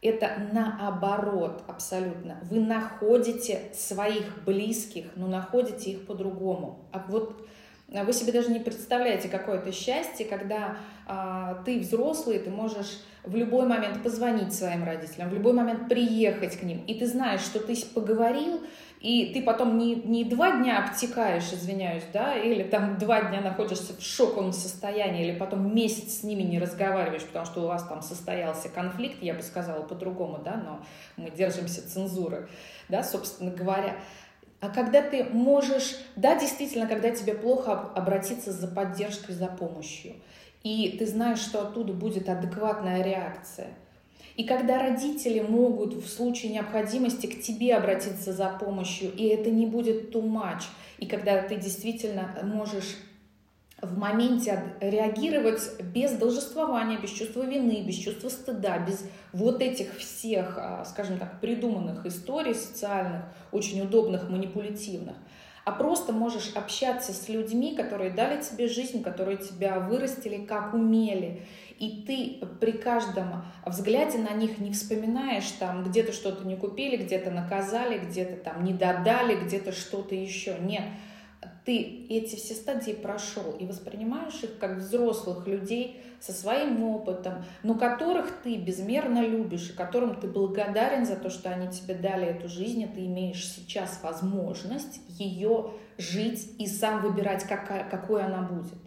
Это 0.00 0.30
наоборот 0.52 1.62
абсолютно. 1.68 2.38
Вы 2.44 2.60
находите 2.60 3.70
своих 3.74 4.42
близких, 4.44 5.04
но 5.16 5.26
находите 5.26 5.90
их 5.90 6.06
по-другому. 6.06 6.88
А 6.92 7.04
вот 7.08 7.46
вы 7.88 8.12
себе 8.12 8.32
даже 8.32 8.50
не 8.50 8.60
представляете, 8.60 9.28
какое 9.28 9.58
это 9.58 9.72
счастье, 9.72 10.26
когда 10.26 10.76
а, 11.06 11.62
ты 11.64 11.80
взрослый, 11.80 12.38
ты 12.38 12.50
можешь 12.50 13.00
в 13.24 13.34
любой 13.34 13.66
момент 13.66 14.02
позвонить 14.02 14.54
своим 14.54 14.84
родителям, 14.84 15.30
в 15.30 15.34
любой 15.34 15.54
момент 15.54 15.88
приехать 15.88 16.58
к 16.58 16.62
ним, 16.62 16.84
и 16.86 16.94
ты 16.94 17.06
знаешь, 17.06 17.40
что 17.40 17.60
ты 17.60 17.74
поговорил, 17.94 18.60
и 19.00 19.32
ты 19.32 19.42
потом 19.42 19.78
не, 19.78 19.94
не 19.94 20.24
два 20.24 20.58
дня 20.58 20.84
обтекаешь, 20.84 21.50
извиняюсь, 21.52 22.04
да, 22.12 22.34
или 22.34 22.62
там 22.62 22.98
два 22.98 23.22
дня 23.22 23.40
находишься 23.40 23.94
в 23.96 24.02
шоковом 24.02 24.52
состоянии, 24.52 25.26
или 25.26 25.38
потом 25.38 25.74
месяц 25.74 26.20
с 26.20 26.22
ними 26.22 26.42
не 26.42 26.58
разговариваешь, 26.58 27.24
потому 27.24 27.46
что 27.46 27.62
у 27.62 27.66
вас 27.68 27.84
там 27.84 28.02
состоялся 28.02 28.68
конфликт, 28.68 29.22
я 29.22 29.34
бы 29.34 29.42
сказала 29.42 29.82
по-другому, 29.82 30.40
да, 30.44 30.56
но 30.56 30.80
мы 31.16 31.30
держимся 31.30 31.88
цензуры, 31.88 32.48
да, 32.88 33.02
собственно 33.02 33.50
говоря. 33.50 33.96
А 34.60 34.68
когда 34.70 35.02
ты 35.02 35.24
можешь, 35.24 35.96
да, 36.16 36.38
действительно, 36.38 36.86
когда 36.86 37.10
тебе 37.10 37.34
плохо 37.34 37.72
обратиться 37.94 38.52
за 38.52 38.66
поддержкой, 38.68 39.34
за 39.34 39.46
помощью– 39.46 40.14
и 40.62 40.96
ты 40.98 41.06
знаешь, 41.06 41.38
что 41.38 41.62
оттуда 41.62 41.92
будет 41.92 42.28
адекватная 42.28 43.02
реакция. 43.02 43.68
И 44.36 44.44
когда 44.44 44.78
родители 44.78 45.40
могут 45.40 45.94
в 45.94 46.08
случае 46.08 46.52
необходимости 46.52 47.26
к 47.26 47.42
тебе 47.42 47.74
обратиться 47.74 48.32
за 48.32 48.50
помощью, 48.50 49.12
и 49.12 49.24
это 49.26 49.50
не 49.50 49.66
будет 49.66 50.14
too 50.14 50.22
much, 50.22 50.62
и 50.98 51.06
когда 51.06 51.42
ты 51.42 51.56
действительно 51.56 52.38
можешь 52.44 52.96
в 53.80 53.98
моменте 53.98 54.74
реагировать 54.80 55.62
без 55.94 56.12
должествования, 56.12 56.98
без 56.98 57.10
чувства 57.10 57.42
вины, 57.42 57.82
без 57.86 57.96
чувства 57.96 58.28
стыда, 58.28 58.78
без 58.78 59.04
вот 59.32 59.62
этих 59.62 59.96
всех, 59.96 60.58
а, 60.58 60.84
скажем 60.84 61.18
так, 61.18 61.40
придуманных 61.40 62.04
историй 62.06 62.54
социальных, 62.54 63.22
очень 63.52 63.80
удобных, 63.80 64.28
манипулятивных– 64.28 65.16
а 65.68 65.72
просто 65.72 66.14
можешь 66.14 66.52
общаться 66.54 67.12
с 67.12 67.28
людьми, 67.28 67.74
которые 67.76 68.10
дали 68.10 68.40
тебе 68.40 68.68
жизнь, 68.68 69.02
которые 69.02 69.36
тебя 69.36 69.78
вырастили 69.80 70.46
как 70.46 70.72
умели. 70.72 71.42
И 71.78 72.04
ты 72.06 72.46
при 72.58 72.72
каждом 72.72 73.44
взгляде 73.66 74.16
на 74.16 74.32
них 74.32 74.60
не 74.60 74.72
вспоминаешь, 74.72 75.44
там 75.60 75.84
где-то 75.84 76.12
что-то 76.12 76.46
не 76.46 76.56
купили, 76.56 76.96
где-то 76.96 77.30
наказали, 77.30 77.98
где-то 77.98 78.36
там 78.36 78.64
не 78.64 78.72
додали, 78.72 79.36
где-то 79.44 79.72
что-то 79.72 80.14
еще. 80.14 80.56
Нет, 80.58 80.84
ты 81.68 82.06
эти 82.08 82.34
все 82.36 82.54
стадии 82.54 82.92
прошел 82.92 83.54
и 83.60 83.66
воспринимаешь 83.66 84.42
их 84.42 84.58
как 84.58 84.78
взрослых 84.78 85.46
людей 85.46 86.00
со 86.18 86.32
своим 86.32 86.82
опытом, 86.82 87.44
но 87.62 87.74
которых 87.74 88.40
ты 88.42 88.56
безмерно 88.56 89.20
любишь 89.20 89.68
и 89.68 89.76
которым 89.76 90.18
ты 90.18 90.28
благодарен 90.28 91.04
за 91.04 91.16
то, 91.16 91.28
что 91.28 91.50
они 91.50 91.70
тебе 91.70 91.92
дали 91.92 92.26
эту 92.26 92.48
жизнь, 92.48 92.80
и 92.80 92.86
ты 92.86 93.04
имеешь 93.04 93.46
сейчас 93.46 94.00
возможность 94.02 95.02
ее 95.08 95.72
жить 95.98 96.54
и 96.58 96.66
сам 96.66 97.02
выбирать, 97.02 97.44
какая, 97.44 97.86
какой 97.86 98.22
она 98.22 98.40
будет. 98.40 98.78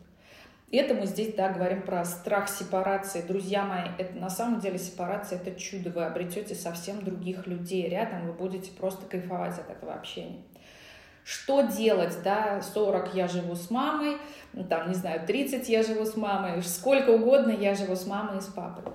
Это 0.72 0.96
мы 0.96 1.06
здесь, 1.06 1.36
да, 1.36 1.50
говорим 1.50 1.84
про 1.84 2.04
страх 2.04 2.50
сепарации. 2.50 3.22
Друзья 3.22 3.64
мои, 3.64 3.90
это 4.00 4.18
на 4.18 4.32
самом 4.32 4.60
деле 4.60 4.80
сепарация— 4.80 5.38
это 5.46 5.52
чудо. 5.52 5.92
Вы 5.92 6.04
обретете 6.04 6.56
совсем 6.56 7.04
других 7.06 7.46
людей 7.46 7.88
рядом, 7.88 8.26
вы 8.26 8.34
будете 8.34 8.72
просто 8.72 9.06
кайфовать 9.06 9.60
от 9.60 9.70
этого 9.70 9.94
общения. 9.94 10.42
Что 11.24 11.62
делать, 11.62 12.18
да, 12.24 12.62
40 12.62 13.14
я 13.14 13.28
живу 13.28 13.56
с 13.56 13.70
мамой, 13.70 14.18
там, 14.70 14.90
не 14.90 14.96
знаю, 14.96 15.26
30 15.26 15.70
я 15.70 15.84
живу 15.84 16.06
с 16.06 16.16
мамой, 16.18 16.62
сколько 16.64 17.12
угодно 17.12 17.52
я 17.52 17.76
живу 17.76 17.96
с 17.96 18.06
мамой 18.06 18.40
и 18.40 18.42
с 18.42 18.46
папой. 18.46 18.92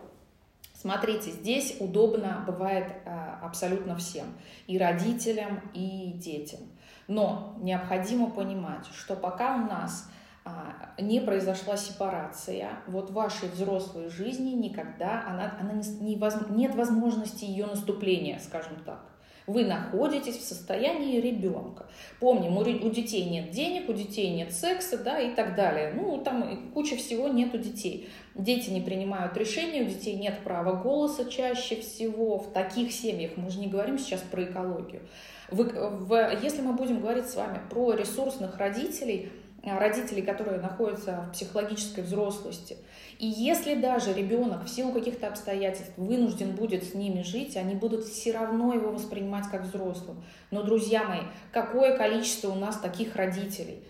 Смотрите, 0.74 1.30
здесь 1.30 1.76
удобно 1.80 2.44
бывает 2.46 2.92
а, 3.06 3.40
абсолютно 3.42 3.96
всем, 3.96 4.26
и 4.66 4.78
родителям, 4.78 5.60
и 5.72 6.12
детям. 6.14 6.60
Но 7.08 7.56
необходимо 7.60 8.30
понимать, 8.30 8.86
что 8.94 9.16
пока 9.16 9.56
у 9.56 9.66
нас 9.66 10.10
а, 10.44 10.92
не 11.00 11.20
произошла 11.20 11.76
сепарация, 11.76 12.70
вот 12.86 13.10
вашей 13.10 13.48
взрослой 13.48 14.10
жизни 14.10 14.50
никогда 14.50 15.24
она, 15.26 15.56
она 15.58 15.72
не, 15.72 16.14
не, 16.14 16.56
нет 16.56 16.74
возможности 16.74 17.44
ее 17.44 17.66
наступления, 17.66 18.38
скажем 18.38 18.76
так. 18.84 19.00
Вы 19.46 19.64
находитесь 19.64 20.36
в 20.36 20.42
состоянии 20.42 21.20
ребенка. 21.20 21.86
Помним, 22.18 22.56
у, 22.56 22.90
детей 22.90 23.24
нет 23.28 23.50
денег, 23.50 23.88
у 23.88 23.92
детей 23.92 24.30
нет 24.30 24.52
секса, 24.52 24.98
да, 24.98 25.20
и 25.20 25.34
так 25.34 25.54
далее. 25.54 25.92
Ну, 25.94 26.18
там 26.18 26.72
куча 26.72 26.96
всего 26.96 27.28
нет 27.28 27.54
у 27.54 27.58
детей. 27.58 28.08
Дети 28.34 28.70
не 28.70 28.80
принимают 28.80 29.36
решения, 29.36 29.82
у 29.82 29.86
детей 29.86 30.16
нет 30.16 30.40
права 30.42 30.74
голоса 30.74 31.30
чаще 31.30 31.76
всего. 31.76 32.38
В 32.38 32.52
таких 32.52 32.92
семьях, 32.92 33.32
мы 33.36 33.50
же 33.50 33.60
не 33.60 33.68
говорим 33.68 33.98
сейчас 33.98 34.20
про 34.20 34.42
экологию. 34.42 35.02
Вы, 35.50 35.64
в, 35.64 36.38
если 36.42 36.60
мы 36.60 36.72
будем 36.72 37.00
говорить 37.00 37.26
с 37.26 37.36
вами 37.36 37.60
про 37.70 37.92
ресурсных 37.92 38.58
родителей, 38.58 39.30
родителей, 39.66 40.22
которые 40.22 40.60
находятся 40.60 41.26
в 41.28 41.32
психологической 41.32 42.04
взрослости, 42.04 42.76
и 43.18 43.26
если 43.26 43.74
даже 43.74 44.12
ребенок 44.12 44.64
в 44.64 44.68
силу 44.68 44.92
каких-то 44.92 45.28
обстоятельств 45.28 45.92
вынужден 45.96 46.54
будет 46.54 46.84
с 46.84 46.94
ними 46.94 47.22
жить, 47.22 47.56
они 47.56 47.74
будут 47.74 48.04
все 48.04 48.32
равно 48.32 48.74
его 48.74 48.90
воспринимать 48.90 49.48
как 49.50 49.62
взрослым. 49.62 50.22
Но, 50.50 50.62
друзья 50.62 51.04
мои, 51.04 51.20
какое 51.50 51.96
количество 51.96 52.50
у 52.50 52.54
нас 52.54 52.76
таких 52.76 53.16
родителей? 53.16 53.82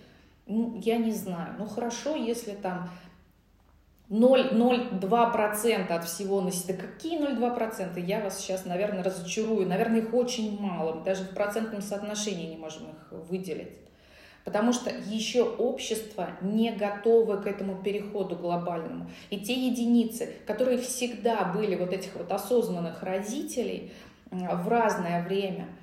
Ну, 0.46 0.80
я 0.84 0.96
не 0.96 1.12
знаю. 1.12 1.56
Ну, 1.58 1.66
хорошо, 1.66 2.14
если 2.14 2.52
там 2.52 2.88
0,02% 4.08 5.88
от 5.88 6.04
всего 6.04 6.40
населения. 6.40 6.80
Да 6.80 6.86
какие 6.86 7.18
0,2%? 7.18 8.00
Я 8.00 8.20
вас 8.20 8.38
сейчас, 8.38 8.64
наверное, 8.64 9.02
разочарую. 9.02 9.66
Наверное, 9.66 10.00
их 10.00 10.14
очень 10.14 10.60
мало. 10.60 11.02
Даже 11.02 11.24
в 11.24 11.34
процентном 11.34 11.82
соотношении 11.82 12.46
не 12.46 12.56
можем 12.56 12.90
их 12.90 13.10
выделить. 13.10 13.76
Потому 14.46 14.72
что 14.72 14.90
еще 14.90 15.42
общество 15.42 16.30
не 16.40 16.70
готово 16.70 17.37
к 17.37 17.46
этому 17.46 17.82
переходу 17.82 18.37
глобальному. 18.37 19.11
И 19.28 19.40
те 19.40 19.52
единицы, 19.52 20.32
которые 20.46 20.78
всегда 20.78 21.44
были 21.44 21.74
вот 21.74 21.92
этих 21.92 22.14
вот 22.14 22.32
осознанных 22.32 23.02
родителей 23.02 23.92
в 24.30 24.66
разное 24.68 25.22
время– 25.22 25.68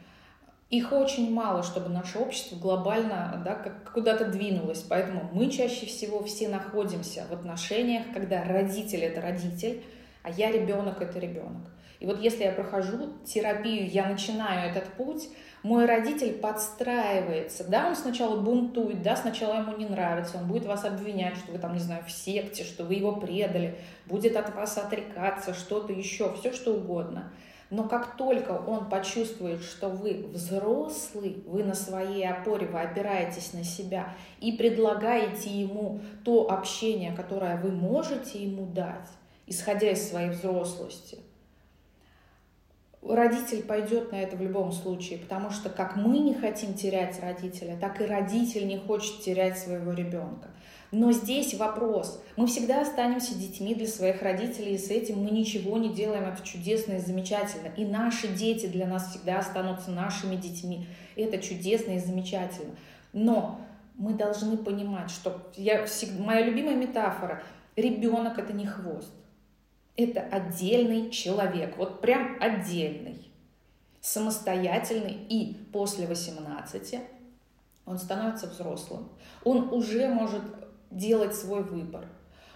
их 0.73 0.91
очень 0.91 1.31
мало, 1.31 1.61
чтобы 1.61 1.89
наше 1.89 2.17
общество 2.17 2.55
глобально 2.55 3.39
да, 3.45 3.53
как 3.53 3.91
куда-то 3.93 4.25
двинулось. 4.25 4.79
Поэтому 4.79 5.29
мы 5.31 5.51
чаще 5.51 5.85
всего 5.85 6.23
все 6.23 6.49
находимся 6.49 7.27
в 7.29 7.31
отношениях, 7.31 8.05
когда 8.11 8.43
родитель 8.43 9.03
это 9.03 9.21
родитель, 9.21 9.83
а 10.23 10.31
я 10.31 10.51
ребенок 10.51 10.99
это 10.99 11.19
ребенок. 11.19 11.69
И 12.03 12.05
вот 12.05 12.19
если 12.19 12.43
я 12.43 12.51
прохожу 12.51 13.13
терапию, 13.25 13.89
я 13.89 14.05
начинаю 14.07 14.69
этот 14.69 14.83
путь, 14.93 15.29
мой 15.63 15.85
родитель 15.85 16.33
подстраивается, 16.33 17.63
да, 17.67 17.87
он 17.87 17.95
сначала 17.95 18.39
бунтует, 18.39 19.01
да, 19.01 19.15
сначала 19.15 19.61
ему 19.61 19.75
не 19.77 19.85
нравится, 19.85 20.37
он 20.37 20.47
будет 20.47 20.65
вас 20.65 20.85
обвинять, 20.85 21.37
что 21.37 21.53
вы 21.53 21.57
там, 21.57 21.73
не 21.73 21.79
знаю, 21.79 22.03
в 22.05 22.11
секте, 22.11 22.63
что 22.63 22.83
вы 22.83 22.95
его 22.95 23.15
предали, 23.15 23.79
будет 24.05 24.35
от 24.35 24.53
вас 24.53 24.77
отрекаться, 24.77 25.55
что-то 25.55 25.93
еще, 25.93 26.31
все 26.35 26.53
что 26.53 26.75
угодно– 26.75 27.31
но 27.73 27.87
как 27.87 28.17
только 28.17 28.51
он 28.51 28.87
почувствует, 28.87 29.63
что 29.63 29.89
вы 29.89 30.27
взрослый, 30.31 31.43
вы 31.47 31.63
на 31.63 31.73
своей 31.73 32.23
опоре, 32.29 32.67
вы 32.67 32.79
опираетесь 32.79 33.51
на 33.53 33.63
себя 33.63 34.13
и 34.39 34.51
предлагаете 34.51 35.49
ему 35.49 35.99
то 36.23 36.51
общение, 36.51 37.13
которое 37.13 37.59
вы 37.59 37.71
можете 37.71 38.43
ему 38.43 38.67
дать, 38.67 39.09
исходя 39.47 39.89
из 39.89 40.07
своей 40.07 40.29
взрослости, 40.29 41.17
родитель 43.07 43.63
пойдет 43.63 44.11
на 44.11 44.15
это 44.17 44.35
в 44.35 44.41
любом 44.41 44.71
случае, 44.71 45.19
потому 45.19 45.49
что 45.49 45.69
как 45.69 45.95
мы 45.95 46.19
не 46.19 46.33
хотим 46.33 46.73
терять 46.73 47.19
родителя, 47.21 47.77
так 47.79 48.01
и 48.01 48.05
родитель 48.05 48.67
не 48.67 48.77
хочет 48.77 49.21
терять 49.21 49.57
своего 49.57 49.91
ребенка. 49.93 50.49
Но 50.91 51.11
здесь 51.11 51.55
вопрос. 51.55 52.21
Мы 52.37 52.45
всегда 52.45 52.81
останемся 52.81 53.33
детьми 53.35 53.73
для 53.73 53.87
своих 53.87 54.21
родителей, 54.21 54.75
и 54.75 54.77
с 54.77 54.89
этим 54.91 55.23
мы 55.23 55.31
ничего 55.31 55.77
не 55.79 55.89
делаем. 55.89 56.25
Это 56.25 56.43
чудесно 56.43 56.93
и 56.93 56.99
замечательно. 56.99 57.69
И 57.75 57.83
наши 57.83 58.27
дети 58.27 58.67
для 58.67 58.85
нас 58.85 59.09
всегда 59.09 59.39
останутся 59.39 59.89
нашими 59.89 60.35
детьми. 60.35 60.85
Это 61.15 61.39
чудесно 61.39 61.93
и 61.93 61.99
замечательно. 61.99 62.75
Но 63.11 63.59
мы 63.95 64.13
должны 64.13 64.55
понимать, 64.55 65.09
что 65.09 65.41
я 65.55 65.83
всегда, 65.85 66.23
моя 66.23 66.45
любимая 66.45 66.75
метафора– 66.75 67.41
ребенок– 67.75 68.37
это 68.39 68.53
не 68.53 68.65
хвост. 68.65 69.11
Это 69.95 70.21
отдельный 70.21 71.11
человек, 71.11 71.77
вот 71.77 72.01
прям 72.01 72.37
отдельный, 72.39 73.29
самостоятельный. 74.01 75.13
И 75.29 75.55
после 75.71 76.07
18 76.07 76.99
он 77.85 77.99
становится 77.99 78.47
взрослым. 78.47 79.09
Он 79.43 79.71
уже 79.71 80.07
может 80.07 80.41
делать 80.89 81.35
свой 81.35 81.63
выбор. 81.63 82.05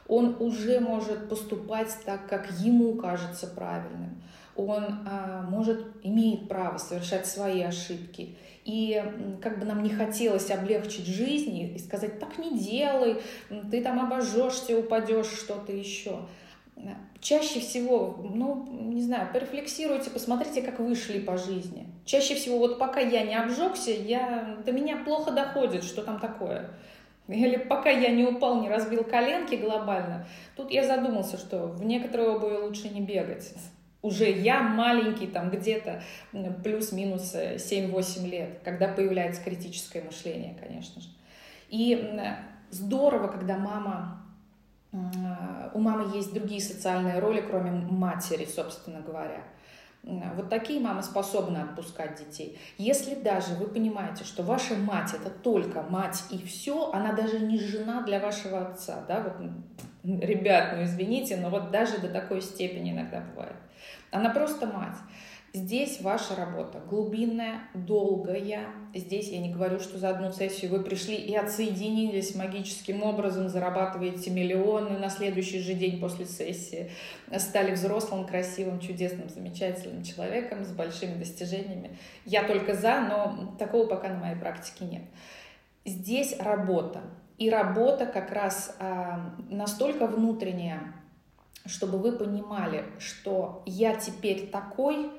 Он 0.07 0.37
уже 0.39 0.79
может 0.79 1.29
поступать 1.29 1.95
так, 2.05 2.27
как 2.27 2.49
ему 2.59 2.95
кажется 2.95 3.47
правильным. 3.47 4.21
Он 4.55 4.83
а, 5.05 5.45
может, 5.47 5.85
имеет 6.01 6.47
право 6.47 6.77
совершать 6.77 7.27
свои 7.27 7.61
ошибки. 7.61 8.35
И 8.63 9.01
как 9.41 9.59
бы 9.59 9.65
нам 9.65 9.83
не 9.83 9.89
хотелось 9.89 10.49
облегчить 10.49 11.05
жизнь 11.05 11.55
и 11.55 11.77
сказать, 11.77 12.19
так 12.19 12.37
не 12.37 12.57
делай, 12.57 13.21
ты 13.69 13.83
там 13.83 13.99
обожжешься, 13.99 14.77
упадешь, 14.77 15.27
что-то 15.27 15.71
еще. 15.71 16.21
Чаще 17.19 17.59
всего, 17.59 18.15
ну, 18.33 18.67
не 18.69 19.01
знаю, 19.01 19.27
порефлексируйте, 19.33 20.09
посмотрите, 20.09 20.61
как 20.61 20.79
вы 20.79 20.95
шли 20.95 21.19
по 21.19 21.37
жизни. 21.37 21.87
Чаще 22.05 22.35
всего, 22.35 22.59
вот 22.59 22.77
пока 22.77 22.99
я 22.99 23.23
не 23.23 23.35
обжегся, 23.35 23.91
я, 23.91 24.57
до 24.65 24.71
меня 24.71 24.97
плохо 24.97 25.31
доходит, 25.31 25.83
что 25.83 26.03
там 26.03 26.19
такое. 26.19 26.69
Или 27.27 27.57
пока 27.57 27.89
я 27.89 28.09
не 28.11 28.23
упал, 28.23 28.61
не 28.61 28.69
разбил 28.69 29.03
коленки 29.03 29.55
глобально, 29.55 30.25
тут 30.55 30.71
я 30.71 30.85
задумался, 30.85 31.37
что 31.37 31.67
в 31.67 31.83
некоторые 31.83 32.29
обуви 32.29 32.55
лучше 32.55 32.87
не 32.89 33.01
бегать. 33.01 33.51
Уже 34.03 34.29
я 34.31 34.61
маленький, 34.61 35.27
там 35.27 35.49
где-то 35.49 36.03
плюс-минус 36.63 37.35
7-8 37.35 38.29
лет, 38.29 38.59
когда 38.63 38.87
появляется 38.87 39.43
критическое 39.43 40.03
мышление, 40.03 40.55
конечно 40.57 41.01
же. 41.01 41.09
И 41.69 42.15
здорово, 42.69 43.27
когда 43.27 43.57
мама 43.57 44.23
у 45.73 45.79
мамы 45.79 46.15
есть 46.15 46.33
другие 46.33 46.61
социальные 46.61 47.19
роли, 47.19 47.41
кроме 47.41 47.71
матери, 47.71 48.45
собственно 48.45 49.01
говоря. 49.01 49.43
Вот 50.03 50.49
такие 50.49 50.79
мамы 50.79 51.03
способны 51.03 51.57
отпускать 51.57 52.17
детей. 52.17 52.57
Если 52.77 53.15
даже 53.15 53.55
вы 53.55 53.67
понимаете, 53.67 54.23
что 54.23 54.43
ваша 54.43 54.75
мать 54.75 55.13
это 55.13 55.29
только 55.29 55.81
мать 55.81 56.23
и 56.29 56.41
все, 56.45 56.91
она 56.91 57.11
даже 57.13 57.39
не 57.39 57.59
жена 57.59 58.03
для 58.03 58.19
вашего 58.19 58.67
отца, 58.67 59.03
да, 59.07 59.21
вот, 59.21 60.21
ребят, 60.21 60.75
ну 60.77 60.83
извините, 60.83 61.35
но 61.37 61.49
вот 61.49 61.71
даже 61.71 61.97
до 61.97 62.07
такой 62.07 62.41
степени 62.41 62.91
иногда 62.91 63.19
бывает. 63.19 63.55
Она 64.11 64.29
просто 64.29 64.67
мать. 64.67 64.95
Здесь 65.57 66.01
ваша 66.01 66.35
работа 66.35 66.79
глубинная, 66.87 67.61
долгая. 67.73 68.67
Здесь 68.93 69.29
я 69.29 69.39
не 69.39 69.51
говорю, 69.51 69.79
что 69.79 69.97
за 69.97 70.09
одну 70.09 70.31
сессию 70.31 70.69
вы 70.69 70.83
пришли 70.83 71.15
и 71.15 71.35
отсоединились 71.35 72.35
магическим 72.35 73.01
образом, 73.01 73.49
зарабатываете 73.49 74.29
миллионы 74.29 74.99
на 74.99 75.09
следующий 75.09 75.59
же 75.61 75.73
день 75.73 75.99
после 75.99 76.27
сессии, 76.27 76.91
стали 77.39 77.73
взрослым, 77.73 78.27
красивым, 78.27 78.79
чудесным, 78.79 79.29
замечательным 79.29 80.03
человеком 80.03 80.63
с 80.63 80.71
большими 80.71 81.17
достижениями. 81.17 81.97
Я 82.23 82.43
только 82.43 82.75
за, 82.75 83.01
но 83.01 83.55
такого 83.57 83.87
пока 83.87 84.09
на 84.09 84.19
моей 84.19 84.35
практике 84.35 84.85
нет. 84.85 85.01
Здесь 85.85 86.37
работа. 86.39 87.01
И 87.39 87.49
работа 87.49 88.05
как 88.05 88.31
раз 88.31 88.75
а, 88.79 89.33
настолько 89.49 90.05
внутренняя, 90.05 90.93
чтобы 91.65 91.97
вы 91.97 92.11
понимали, 92.11 92.85
что 92.99 93.63
я 93.65 93.95
теперь 93.95 94.49
такой, 94.49 95.09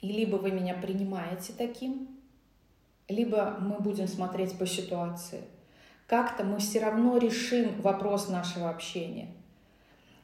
и 0.00 0.08
либо 0.12 0.36
вы 0.36 0.50
меня 0.50 0.74
принимаете 0.74 1.52
таким, 1.56 2.08
либо 3.08 3.56
мы 3.60 3.80
будем 3.80 4.08
смотреть 4.08 4.56
по 4.58 4.66
ситуации. 4.66 5.42
Как-то 6.06 6.44
мы 6.44 6.58
все 6.58 6.80
равно 6.80 7.18
решим 7.18 7.80
вопрос 7.80 8.28
нашего 8.28 8.70
общения. 8.70 9.28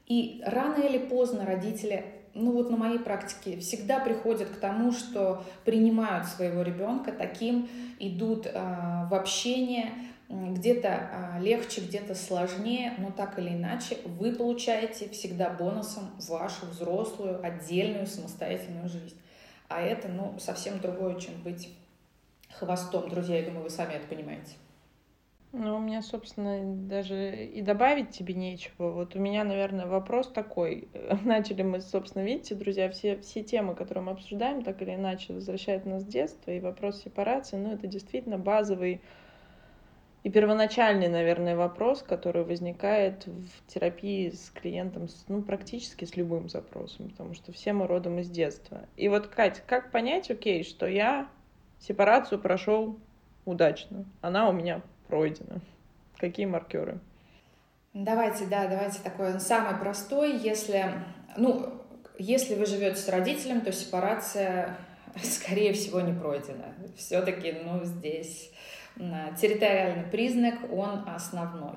И 0.07 0.43
рано 0.47 0.83
или 0.83 0.99
поздно 0.99 1.45
родители, 1.45 2.05
ну 2.35 2.53
вот 2.53 2.71
на 2.71 2.77
моей 2.77 2.99
практике, 2.99 3.59
всегда 3.59 3.99
приходят 3.99 4.49
к 4.49 4.57
тому, 4.59 4.93
что 4.93 5.45
принимают 5.65 6.27
своего 6.27 6.63
ребенка 6.63 7.13
таким, 7.13 7.69
идут 7.99 8.47
э, 8.47 8.53
в 8.53 9.15
общение, 9.15 9.91
где-то 10.29 10.89
э, 10.89 11.43
легче, 11.43 11.81
где-то 11.81 12.15
сложнее, 12.15 12.95
но 12.99 13.11
так 13.11 13.39
или 13.39 13.51
иначе 13.51 13.99
вы 14.05 14.33
получаете 14.33 15.09
всегда 15.09 15.51
бонусом 15.51 16.11
вашу 16.29 16.67
взрослую, 16.67 17.45
отдельную, 17.45 18.07
самостоятельную 18.07 18.89
жизнь. 18.89 19.17
А 19.69 19.81
это, 19.81 20.09
ну, 20.09 20.39
совсем 20.39 20.81
другое, 20.81 21.19
чем 21.19 21.35
быть 21.43 21.75
хвостом. 22.51 23.09
Друзья, 23.09 23.39
я 23.39 23.45
думаю, 23.45 23.65
вы 23.65 23.71
сами 23.71 23.95
это 23.95 24.07
понимаете. 24.07 24.53
Ну, 25.53 25.77
у 25.77 25.81
меня, 25.81 26.03
собственно, 26.03 26.61
даже 26.87 27.47
и 27.47 27.63
добавить 27.63 28.11
тебе 28.11 28.35
нечего. 28.35 28.91
Вот 28.91 29.17
у 29.17 29.19
меня, 29.19 29.43
наверное, 29.43 29.87
вопрос 29.87 30.31
такой. 30.31 30.89
Начали 31.25 31.63
мы, 31.63 31.81
собственно, 31.81 32.25
видите, 32.25 32.55
друзья, 32.55 32.91
все, 32.91 33.19
все 33.21 33.43
темы, 33.43 33.75
которые 33.75 34.05
мы 34.05 34.13
обсуждаем, 34.13 34.63
так 34.63 34.83
или 34.83 34.95
иначе 34.95 35.33
возвращают 35.33 35.87
нас 35.87 36.03
с 36.03 36.07
детства. 36.07 36.51
И 36.51 36.61
вопрос 36.61 37.01
сепарации, 37.03 37.57
ну, 37.57 37.73
это 37.73 37.87
действительно 37.87 38.39
базовый 38.39 39.01
и 40.27 40.29
первоначальный, 40.29 41.07
наверное, 41.07 41.55
вопрос, 41.55 42.03
который 42.03 42.43
возникает 42.43 43.27
в 43.27 43.73
терапии 43.73 44.31
с 44.31 44.51
клиентом, 44.51 45.07
ну, 45.29 45.41
практически 45.41 46.05
с 46.05 46.17
любым 46.17 46.49
запросом, 46.49 47.11
потому 47.11 47.35
что 47.35 47.53
все 47.53 47.73
мы 47.73 47.87
родом 47.87 48.19
из 48.19 48.29
детства. 48.29 48.81
И 48.97 49.07
вот, 49.07 49.29
Катя, 49.29 49.63
как 49.65 49.93
понять, 49.93 50.29
окей, 50.29 50.65
что 50.65 50.87
я 50.87 51.29
сепарацию 51.79 52.41
прошел 52.41 52.99
удачно, 53.45 54.05
она 54.21 54.49
у 54.49 54.53
меня 54.53 54.83
пройдена? 55.07 55.61
Какие 56.17 56.47
маркеры? 56.47 56.99
Давайте, 57.95 58.47
да, 58.47 58.67
давайте 58.67 58.99
такой 59.03 59.39
самый 59.39 59.79
простой. 59.79 60.37
Если, 60.39 60.87
ну, 61.37 61.71
если 62.19 62.57
вы 62.57 62.67
живете 62.67 62.97
с 62.97 63.09
родителем, 63.09 63.61
то 63.61 63.71
сепарация, 63.71 64.77
скорее 65.23 65.73
всего, 65.73 66.01
не 66.01 66.19
пройдена. 66.19 66.75
Все-таки, 66.97 67.59
ну, 67.65 67.85
здесь 67.85 68.51
территориальный 68.97 70.05
признак, 70.05 70.55
он 70.73 71.05
основной. 71.07 71.77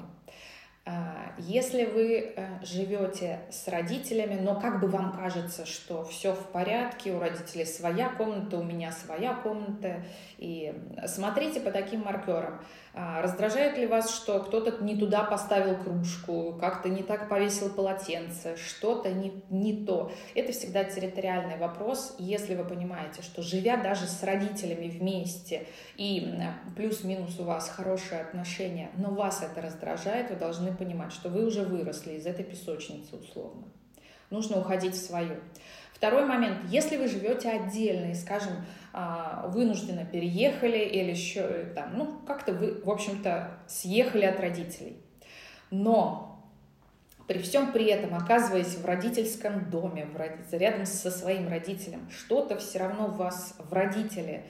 А, 0.91 1.33
если 1.37 1.85
вы 1.85 2.33
э, 2.35 2.47
живете 2.63 3.41
с 3.51 3.67
родителями, 3.67 4.39
но 4.41 4.59
как 4.59 4.79
бы 4.79 4.87
вам 4.87 5.15
кажется, 5.15 5.67
что 5.67 6.03
все 6.03 6.33
в 6.33 6.47
порядке, 6.47 7.11
у 7.11 7.19
родителей 7.19 7.65
своя 7.65 8.09
комната, 8.09 8.57
у 8.57 8.63
меня 8.63 8.91
своя 8.91 9.35
комната, 9.35 10.01
и 10.39 10.73
смотрите 11.05 11.59
по 11.59 11.69
таким 11.69 12.01
маркерам. 12.01 12.63
А, 12.93 13.21
раздражает 13.21 13.77
ли 13.77 13.85
вас, 13.85 14.15
что 14.15 14.39
кто-то 14.39 14.83
не 14.83 14.97
туда 14.97 15.23
поставил 15.23 15.77
кружку, 15.77 16.57
как-то 16.59 16.89
не 16.89 17.03
так 17.03 17.29
повесил 17.29 17.69
полотенце, 17.69 18.57
что-то 18.57 19.11
не, 19.11 19.43
не 19.49 19.85
то? 19.85 20.11
Это 20.33 20.51
всегда 20.51 20.83
территориальный 20.83 21.57
вопрос. 21.57 22.15
Если 22.17 22.55
вы 22.55 22.63
понимаете, 22.63 23.21
что 23.21 23.43
живя 23.43 23.77
даже 23.77 24.07
с 24.07 24.23
родителями 24.23 24.87
вместе 24.87 25.67
и 25.97 26.35
плюс-минус 26.75 27.39
у 27.39 27.43
вас 27.43 27.69
хорошие 27.69 28.21
отношения, 28.21 28.89
но 28.97 29.11
вас 29.11 29.43
это 29.43 29.61
раздражает, 29.61 30.31
вы 30.31 30.35
должны 30.35 30.75
понимать, 30.75 31.13
что 31.13 31.29
вы 31.29 31.45
уже 31.45 31.61
выросли 31.61 32.13
из 32.13 32.25
этой 32.25 32.43
песочницы 32.43 33.15
условно. 33.15 33.67
Нужно 34.31 34.59
уходить 34.59 34.93
в 34.93 35.05
свою. 35.05 35.37
Второй 35.99 36.25
момент. 36.25 36.59
Если 36.69 36.95
вы 36.95 37.09
живете 37.09 37.49
отдельно 37.49 38.11
и, 38.11 38.15
скажем, 38.15 38.53
а, 38.93 39.47
вынужденно 39.47 40.05
переехали 40.05 40.77
или 40.77 41.09
еще 41.09 41.41
э, 41.41 41.73
там, 41.75 41.97
ну, 41.97 42.21
как-то 42.25 42.53
вы, 42.53 42.81
в 42.81 42.89
общем-то, 42.89 43.59
съехали 43.67 44.23
от 44.23 44.39
родителей. 44.39 44.95
Но 45.71 46.41
при 47.27 47.39
всем 47.39 47.73
при 47.73 47.87
этом, 47.87 48.15
оказываясь 48.15 48.77
в 48.77 48.85
родительском 48.85 49.69
доме, 49.69 50.05
в 50.05 50.15
род... 50.15 50.31
рядом 50.53 50.85
со 50.85 51.11
своим 51.11 51.49
родителем, 51.49 52.09
что-то 52.09 52.57
все 52.57 52.79
равно 52.79 53.07
вас 53.07 53.55
в 53.59 53.73
родителе 53.73 54.45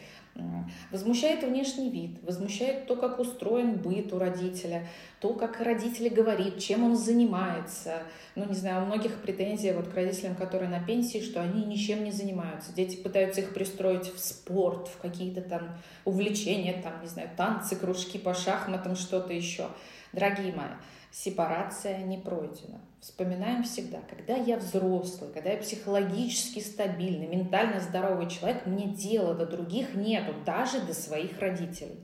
Возмущает 0.92 1.44
внешний 1.44 1.90
вид, 1.90 2.18
возмущает 2.24 2.88
то, 2.88 2.96
как 2.96 3.20
устроен 3.20 3.76
быт 3.76 4.14
у 4.14 4.20
родителя, 4.20 4.88
то, 5.20 5.34
как 5.34 5.60
родитель 5.60 6.10
говорит, 6.10 6.60
чем 6.60 6.84
он 6.84 6.96
занимается. 6.96 8.04
Ну, 8.36 8.46
не 8.46 8.54
знаю, 8.54 8.84
у 8.84 8.86
многих 8.86 9.22
претензий 9.22 9.72
вот 9.72 9.88
к 9.88 9.94
родителям, 9.94 10.36
которые 10.36 10.70
на 10.70 10.84
пенсии, 10.84 11.22
что 11.22 11.42
они 11.42 11.66
ничем 11.66 12.04
не 12.04 12.12
занимаются. 12.12 12.74
Дети 12.74 12.96
пытаются 12.96 13.42
их 13.42 13.54
пристроить 13.54 14.14
в 14.14 14.20
спорт, 14.20 14.88
в 14.88 14.98
какие-то 15.00 15.42
там 15.42 15.78
увлечения, 16.06 16.82
там, 16.82 16.94
не 17.02 17.08
знаю, 17.08 17.30
танцы, 17.36 17.76
кружки 17.76 18.18
по 18.18 18.34
шахматам, 18.34 18.96
что-то 18.96 19.34
еще. 19.34 19.68
Дорогие 20.12 20.54
мои, 20.54 20.70
сепарация 21.12 22.04
не 22.04 22.18
пройдена. 22.18 22.82
Вспоминаем 23.02 23.64
всегда, 23.64 24.00
когда 24.10 24.36
я 24.36 24.58
взрослый, 24.58 25.32
когда 25.34 25.52
я 25.52 25.58
психологически 25.58 26.60
стабильный, 26.60 27.28
ментально 27.28 27.80
здоровый 27.80 28.30
человек, 28.30 28.66
мне 28.66 28.88
дела 28.88 29.34
до 29.34 29.46
других 29.46 29.96
нету, 29.96 30.34
даже 30.46 30.82
до 30.82 30.94
своих 30.94 31.40
родителей. 31.40 32.00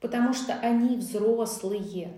Потому 0.00 0.34
что 0.34 0.54
они 0.54 0.96
взрослые. 0.96 2.12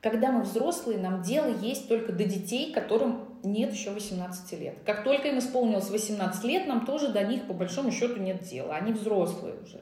Когда 0.00 0.30
мы 0.30 0.42
взрослые, 0.42 0.98
нам 0.98 1.22
дело 1.22 1.46
есть 1.46 1.88
только 1.88 2.12
до 2.12 2.24
детей, 2.24 2.72
которым 2.72 3.28
нет 3.42 3.72
еще 3.72 3.90
18 3.90 4.60
лет. 4.60 4.76
Как 4.86 5.02
только 5.02 5.28
им 5.28 5.38
исполнилось 5.38 5.90
18 5.90 6.44
лет, 6.44 6.66
нам 6.66 6.86
тоже 6.86 7.08
до 7.08 7.24
них 7.24 7.46
по 7.46 7.54
большому 7.54 7.90
счету 7.90 8.20
нет 8.20 8.42
дела. 8.44 8.76
Они 8.76 8.92
взрослые 8.92 9.54
уже. 9.62 9.80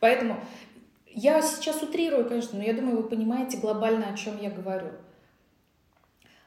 Поэтому 0.00 0.38
я 1.14 1.40
сейчас 1.42 1.82
утрирую, 1.82 2.28
конечно, 2.28 2.58
но 2.58 2.64
я 2.64 2.74
думаю, 2.74 2.98
вы 2.98 3.08
понимаете 3.08 3.56
глобально, 3.56 4.08
о 4.08 4.16
чем 4.16 4.40
я 4.40 4.50
говорю. 4.50 4.88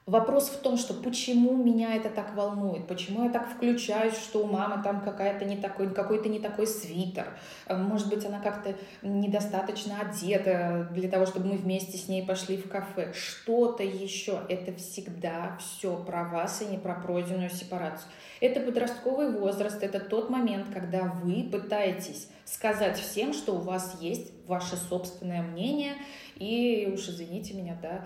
Вопрос 0.06 0.47
в 0.47 0.62
том, 0.62 0.77
что 0.77 0.93
почему 0.93 1.62
меня 1.62 1.93
это 1.95 2.10
так 2.10 2.34
волнует, 2.34 2.88
почему 2.88 3.25
я 3.25 3.30
так 3.30 3.49
включаюсь, 3.49 4.13
что 4.13 4.39
у 4.39 4.47
мамы 4.47 4.82
там 4.82 5.01
какая-то 5.01 5.43
не 5.43 5.58
такой, 5.58 5.93
какой-то 5.93 6.30
не 6.30 6.39
такой 6.39 6.65
свитер, 6.65 7.27
может 7.67 8.08
быть, 8.08 8.25
она 8.25 8.39
как-то 8.39 8.75
недостаточно 9.01 9.99
одета 9.99 10.88
для 10.93 11.10
того, 11.10 11.25
чтобы 11.25 11.47
мы 11.47 11.58
вместе 11.58 11.97
с 11.97 12.08
ней 12.08 12.25
пошли 12.25 12.56
в 12.56 12.69
кафе, 12.69 13.12
что-то 13.12 13.84
еще. 13.84 14.39
Это 14.47 14.71
всегда 14.75 15.58
все 15.60 15.97
про 15.97 16.23
вас 16.23 16.62
и 16.62 16.67
не 16.67 16.77
про 16.77 16.93
пройденную 16.93 17.49
сепарацию. 17.49 18.10
Это 18.39 18.62
подростковый 18.62 19.38
возраст, 19.38 19.84
это 19.84 19.99
тот 19.99 20.30
момент, 20.30 20.67
когда 20.73 21.03
вы 21.03 21.49
пытаетесь 21.51 22.30
сказать 22.45 22.97
всем, 22.97 23.34
что 23.34 23.56
у 23.56 23.60
вас 23.60 23.97
есть 23.99 24.32
ваше 24.47 24.75
собственное 24.75 25.41
мнение, 25.41 25.93
и 26.36 26.89
уж 26.93 27.10
извините 27.10 27.53
меня, 27.53 27.77
да, 27.81 28.05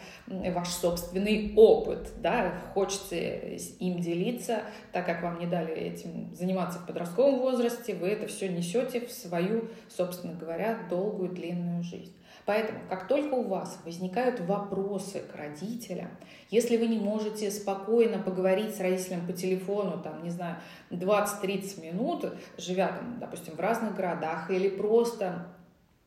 ваш 0.52 0.70
собственный 0.70 1.54
опыт, 1.56 2.12
да, 2.18 2.54
хочется 2.74 3.16
им 3.16 4.00
делиться, 4.00 4.62
так 4.92 5.06
как 5.06 5.22
вам 5.22 5.40
не 5.40 5.48
дали 5.48 5.74
этим 5.74 6.34
заниматься 6.34 6.80
в 6.80 6.86
подростковом 6.86 7.40
возрасте, 7.40 7.94
вы 7.96 8.10
это 8.10 8.28
все 8.28 8.50
несете 8.50 9.06
в 9.06 9.12
свою, 9.12 9.70
собственно 9.90 10.34
говоря, 10.34 10.80
долгую 10.90 11.30
длинную 11.30 11.84
жизнь. 11.84 12.16
Поэтому, 12.46 12.80
как 12.90 13.08
только 13.08 13.36
у 13.36 13.48
вас 13.48 13.80
возникают 13.86 14.40
вопросы 14.40 15.20
к 15.20 15.36
родителям, 15.36 16.10
если 16.50 16.76
вы 16.78 16.88
не 16.88 16.98
можете 16.98 17.52
спокойно 17.52 18.18
поговорить 18.18 18.76
с 18.76 18.80
родителем 18.80 19.28
по 19.28 19.34
телефону, 19.34 20.02
там, 20.02 20.24
не 20.24 20.32
знаю, 20.32 20.58
20-30 20.90 21.82
минут, 21.82 22.34
живя, 22.58 22.88
там, 22.88 23.20
допустим, 23.20 23.56
в 23.56 23.60
разных 23.60 23.96
городах, 23.96 24.50
или 24.50 24.70
просто 24.70 25.48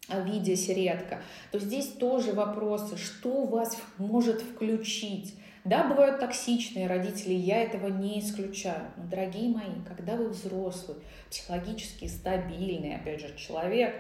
видясь 0.09 0.69
редко, 0.69 1.21
то 1.51 1.59
здесь 1.59 1.89
тоже 1.89 2.33
вопросы, 2.33 2.97
что 2.97 3.45
вас 3.45 3.79
может 3.99 4.43
включить. 4.43 5.35
Да, 5.65 5.89
бывают 5.89 6.21
токсичные 6.21 6.87
родители, 6.87 7.33
я 7.33 7.63
этого 7.63 7.89
не 7.89 8.21
исключаю. 8.21 8.83
Но, 8.99 9.05
дорогие 9.05 9.49
мои, 9.49 9.83
когда 9.89 10.15
вы 10.15 10.29
взрослый, 10.29 10.99
психологически 11.31 12.07
стабильный, 12.07 12.97
опять 12.97 13.21
же, 13.23 13.35
человек, 13.39 13.95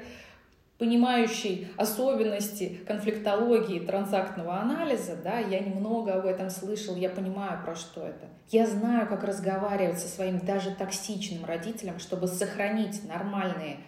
понимающий 0.77 1.69
особенности 1.79 2.81
конфликтологии 2.87 3.79
транзактного 3.79 4.61
анализа, 4.61 5.17
да, 5.17 5.38
я 5.38 5.61
немного 5.61 6.12
об 6.12 6.27
этом 6.27 6.51
слышал, 6.51 6.97
я 6.97 7.09
понимаю, 7.09 7.64
про 7.64 7.75
что 7.75 8.07
это. 8.07 8.27
Я 8.51 8.67
знаю, 8.67 9.07
как 9.07 9.25
разговаривать 9.25 9.99
со 9.99 10.09
своим 10.09 10.40
даже 10.40 10.71
токсичным 10.71 11.47
родителем, 11.47 11.99
чтобы 11.99 12.27
сохранить 12.27 13.09
нормальные 13.09 13.79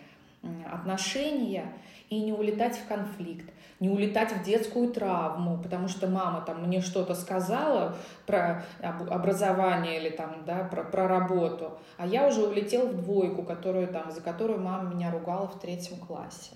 отношения 0.73 1.73
и 2.09 2.21
не 2.21 2.33
улетать 2.33 2.77
в 2.77 2.87
конфликт, 2.87 3.51
не 3.81 3.89
улетать 3.89 4.33
в 4.33 4.43
детскую 4.45 4.93
травму, 4.93 5.59
потому 5.63 5.89
что 5.89 6.07
мама 6.07 6.41
там 6.41 6.63
мне 6.63 6.81
что-то 6.81 7.15
сказала 7.15 7.97
про 8.27 8.65
образование 8.81 9.99
или 10.01 10.11
там, 10.11 10.45
да, 10.47 10.65
про, 10.65 10.85
про 10.85 11.09
работу, 11.09 11.79
а 11.97 12.07
я 12.07 12.27
уже 12.27 12.47
улетел 12.47 12.89
в 12.89 13.03
двойку, 13.03 13.43
которую, 13.43 13.89
там, 13.89 14.11
за 14.13 14.21
которую 14.21 14.61
мама 14.61 14.95
меня 14.95 15.11
ругала 15.11 15.49
в 15.49 15.59
третьем 15.59 15.99
классе. 15.99 16.53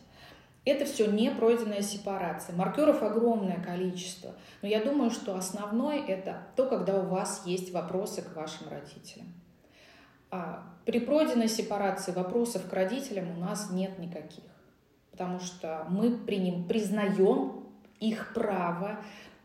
Это 0.66 0.84
все 0.84 1.10
не 1.10 1.30
пройденная 1.30 1.80
сепарация. 1.80 2.54
Маркеров 2.54 3.02
огромное 3.02 3.58
количество. 3.62 4.34
Но 4.60 4.68
я 4.68 4.84
думаю, 4.84 5.10
что 5.10 5.34
основной 5.34 6.00
это 6.00 6.42
то, 6.54 6.66
когда 6.66 7.00
у 7.00 7.06
вас 7.06 7.44
есть 7.46 7.72
вопросы 7.72 8.20
к 8.20 8.36
вашим 8.36 8.68
родителям. 8.68 9.32
А 10.30 10.62
при 10.84 11.00
пройденной 11.00 11.48
сепарации 11.48 12.12
вопросов 12.12 12.68
к 12.68 12.72
родителям 12.74 13.30
у 13.38 13.40
нас 13.40 13.70
нет 13.70 13.98
никаких 13.98 14.49
потому 15.20 15.38
что 15.40 15.84
мы 15.90 16.16
приним, 16.16 16.64
признаем 16.64 17.66
их 18.00 18.32
право 18.32 19.00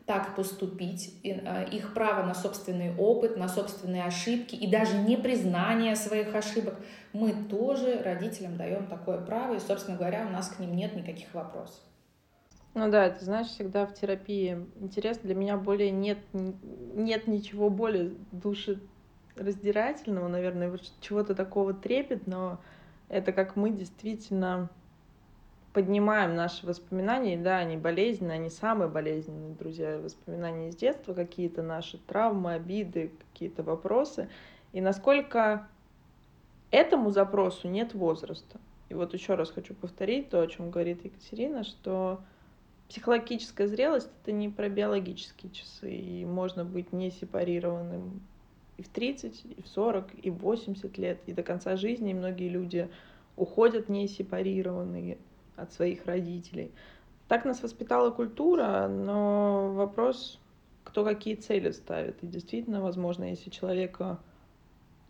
так 0.06 0.34
поступить, 0.34 1.14
а, 1.44 1.64
их 1.64 1.92
право 1.92 2.24
на 2.24 2.32
собственный 2.34 2.96
опыт, 2.96 3.36
на 3.36 3.46
собственные 3.46 4.04
ошибки 4.04 4.54
и 4.54 4.66
даже 4.70 4.96
непризнание 4.96 5.94
своих 5.94 6.34
ошибок, 6.34 6.76
мы 7.12 7.34
тоже 7.50 8.00
родителям 8.02 8.56
даем 8.56 8.86
такое 8.86 9.18
право, 9.18 9.52
и, 9.54 9.58
собственно 9.58 9.98
говоря, 9.98 10.24
у 10.26 10.30
нас 10.30 10.48
к 10.48 10.60
ним 10.60 10.74
нет 10.74 10.96
никаких 10.96 11.34
вопросов. 11.34 11.82
Ну 12.72 12.90
да, 12.90 13.10
ты 13.10 13.22
знаешь, 13.22 13.48
всегда 13.48 13.84
в 13.84 13.92
терапии 13.92 14.66
интересно, 14.80 15.24
для 15.24 15.34
меня 15.34 15.58
более 15.58 15.90
нет, 15.90 16.20
нет 16.32 17.26
ничего 17.26 17.68
более 17.68 18.14
душераздирательного, 18.32 20.28
наверное, 20.28 20.78
чего-то 21.02 21.34
такого 21.34 21.74
трепетного. 21.74 22.60
Это 23.08 23.32
как 23.32 23.56
мы 23.56 23.70
действительно 23.70 24.70
поднимаем 25.76 26.34
наши 26.34 26.64
воспоминания, 26.66 27.36
да, 27.36 27.58
они 27.58 27.76
болезненные, 27.76 28.36
они 28.36 28.48
самые 28.48 28.88
болезненные, 28.88 29.54
друзья, 29.54 29.98
воспоминания 29.98 30.70
из 30.70 30.76
детства, 30.76 31.12
какие-то 31.12 31.62
наши 31.62 31.98
травмы, 31.98 32.54
обиды, 32.54 33.12
какие-то 33.18 33.62
вопросы, 33.62 34.30
и 34.72 34.80
насколько 34.80 35.68
этому 36.70 37.10
запросу 37.10 37.68
нет 37.68 37.92
возраста. 37.92 38.58
И 38.88 38.94
вот 38.94 39.12
еще 39.12 39.34
раз 39.34 39.50
хочу 39.50 39.74
повторить 39.74 40.30
то, 40.30 40.40
о 40.40 40.46
чем 40.46 40.70
говорит 40.70 41.04
Екатерина, 41.04 41.62
что 41.62 42.20
психологическая 42.88 43.68
зрелость 43.68 44.08
это 44.22 44.32
не 44.32 44.48
про 44.48 44.70
биологические 44.70 45.52
часы, 45.52 45.94
и 45.94 46.24
можно 46.24 46.64
быть 46.64 46.94
не 46.94 47.10
сепарированным 47.10 48.22
и 48.78 48.82
в 48.82 48.88
30, 48.88 49.44
и 49.44 49.60
в 49.60 49.68
40, 49.68 50.06
и 50.22 50.30
в 50.30 50.38
80 50.38 50.96
лет, 50.96 51.20
и 51.26 51.34
до 51.34 51.42
конца 51.42 51.76
жизни 51.76 52.14
многие 52.14 52.48
люди 52.48 52.88
уходят 53.36 53.90
не 53.90 54.08
сепарированные 54.08 55.18
от 55.56 55.72
своих 55.72 56.06
родителей. 56.06 56.72
Так 57.28 57.44
нас 57.44 57.62
воспитала 57.62 58.10
культура, 58.10 58.88
но 58.88 59.72
вопрос, 59.72 60.38
кто 60.84 61.04
какие 61.04 61.34
цели 61.34 61.70
ставит. 61.72 62.22
И 62.22 62.26
действительно, 62.26 62.80
возможно, 62.80 63.24
если 63.24 63.50
человека 63.50 64.18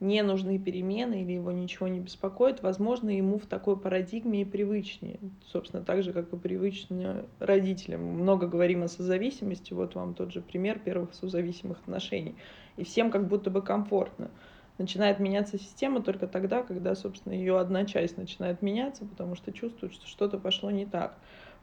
не 0.00 0.22
нужны 0.22 0.58
перемены 0.58 1.22
или 1.22 1.32
его 1.32 1.52
ничего 1.52 1.88
не 1.88 2.00
беспокоит, 2.00 2.62
возможно, 2.62 3.10
ему 3.10 3.38
в 3.38 3.46
такой 3.46 3.78
парадигме 3.78 4.42
и 4.42 4.44
привычнее. 4.44 5.18
Собственно, 5.46 5.82
так 5.82 6.02
же, 6.02 6.12
как 6.12 6.32
и 6.32 6.36
привычно 6.36 7.24
родителям. 7.38 8.02
Много 8.02 8.46
говорим 8.46 8.82
о 8.82 8.88
созависимости, 8.88 9.72
вот 9.72 9.94
вам 9.94 10.14
тот 10.14 10.32
же 10.32 10.42
пример 10.42 10.78
первых 10.78 11.14
созависимых 11.14 11.78
отношений. 11.80 12.34
И 12.76 12.84
всем 12.84 13.10
как 13.10 13.26
будто 13.26 13.50
бы 13.50 13.62
комфортно 13.62 14.30
начинает 14.78 15.18
меняться 15.20 15.58
система 15.58 16.02
только 16.02 16.26
тогда, 16.26 16.62
когда, 16.62 16.94
собственно, 16.94 17.32
ее 17.32 17.58
одна 17.58 17.84
часть 17.84 18.16
начинает 18.16 18.62
меняться, 18.62 19.04
потому 19.04 19.34
что 19.34 19.52
чувствует, 19.52 19.92
что 19.92 20.06
что-то 20.06 20.38
пошло 20.38 20.70
не 20.70 20.86
так. 20.86 21.16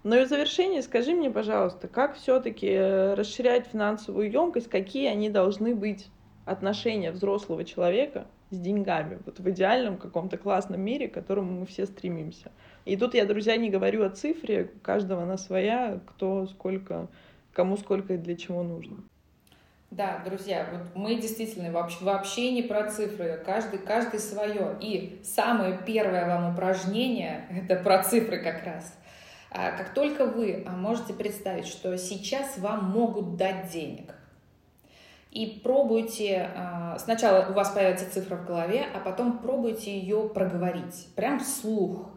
Ну 0.03 0.17
и 0.17 0.25
в 0.25 0.27
завершение 0.27 0.81
скажи 0.81 1.13
мне, 1.13 1.31
пожалуйста, 1.31 1.87
как 1.87 2.15
все-таки 2.15 2.67
э, 2.67 3.13
расширять 3.13 3.67
финансовую 3.67 4.29
емкость, 4.29 4.69
какие 4.69 5.07
они 5.07 5.29
должны 5.29 5.75
быть 5.75 6.09
отношения 6.45 7.11
взрослого 7.11 7.63
человека 7.63 8.27
с 8.49 8.59
деньгами, 8.59 9.19
вот 9.25 9.39
в 9.39 9.49
идеальном 9.49 9.97
каком-то 9.97 10.37
классном 10.37 10.81
мире, 10.81 11.07
к 11.07 11.13
которому 11.13 11.61
мы 11.61 11.65
все 11.65 11.85
стремимся. 11.85 12.51
И 12.85 12.97
тут 12.97 13.13
я, 13.13 13.25
друзья, 13.25 13.55
не 13.55 13.69
говорю 13.69 14.03
о 14.03 14.09
цифре, 14.09 14.69
у 14.75 14.79
каждого 14.79 15.23
она 15.23 15.37
своя, 15.37 15.99
кто 16.05 16.47
сколько, 16.47 17.07
кому 17.53 17.77
сколько 17.77 18.15
и 18.15 18.17
для 18.17 18.35
чего 18.35 18.61
нужно. 18.61 18.97
Да, 19.95 20.23
друзья, 20.25 20.67
вот 20.71 20.95
мы 20.95 21.21
действительно 21.21 21.71
вообще, 21.71 22.03
вообще 22.03 22.51
не 22.51 22.63
про 22.63 22.89
цифры, 22.89 23.39
каждый, 23.45 23.77
каждый 23.77 24.19
свое. 24.19 24.75
И 24.81 25.21
самое 25.23 25.77
первое 25.85 26.25
вам 26.25 26.51
упражнение, 26.51 27.45
это 27.51 27.75
про 27.75 28.01
цифры 28.01 28.39
как 28.39 28.63
раз. 28.65 28.91
А 29.51 29.69
как 29.77 29.93
только 29.93 30.25
вы 30.25 30.63
а, 30.65 30.71
можете 30.71 31.13
представить, 31.13 31.67
что 31.67 31.95
сейчас 31.99 32.57
вам 32.57 32.89
могут 32.89 33.35
дать 33.35 33.69
денег, 33.69 34.15
и 35.29 35.61
пробуйте, 35.63 36.49
а, 36.55 36.97
сначала 36.97 37.47
у 37.47 37.53
вас 37.53 37.69
появится 37.69 38.11
цифра 38.11 38.37
в 38.37 38.47
голове, 38.47 38.87
а 38.95 38.99
потом 38.99 39.37
пробуйте 39.37 39.95
ее 39.95 40.27
проговорить, 40.27 41.07
прям 41.15 41.39
вслух, 41.39 42.09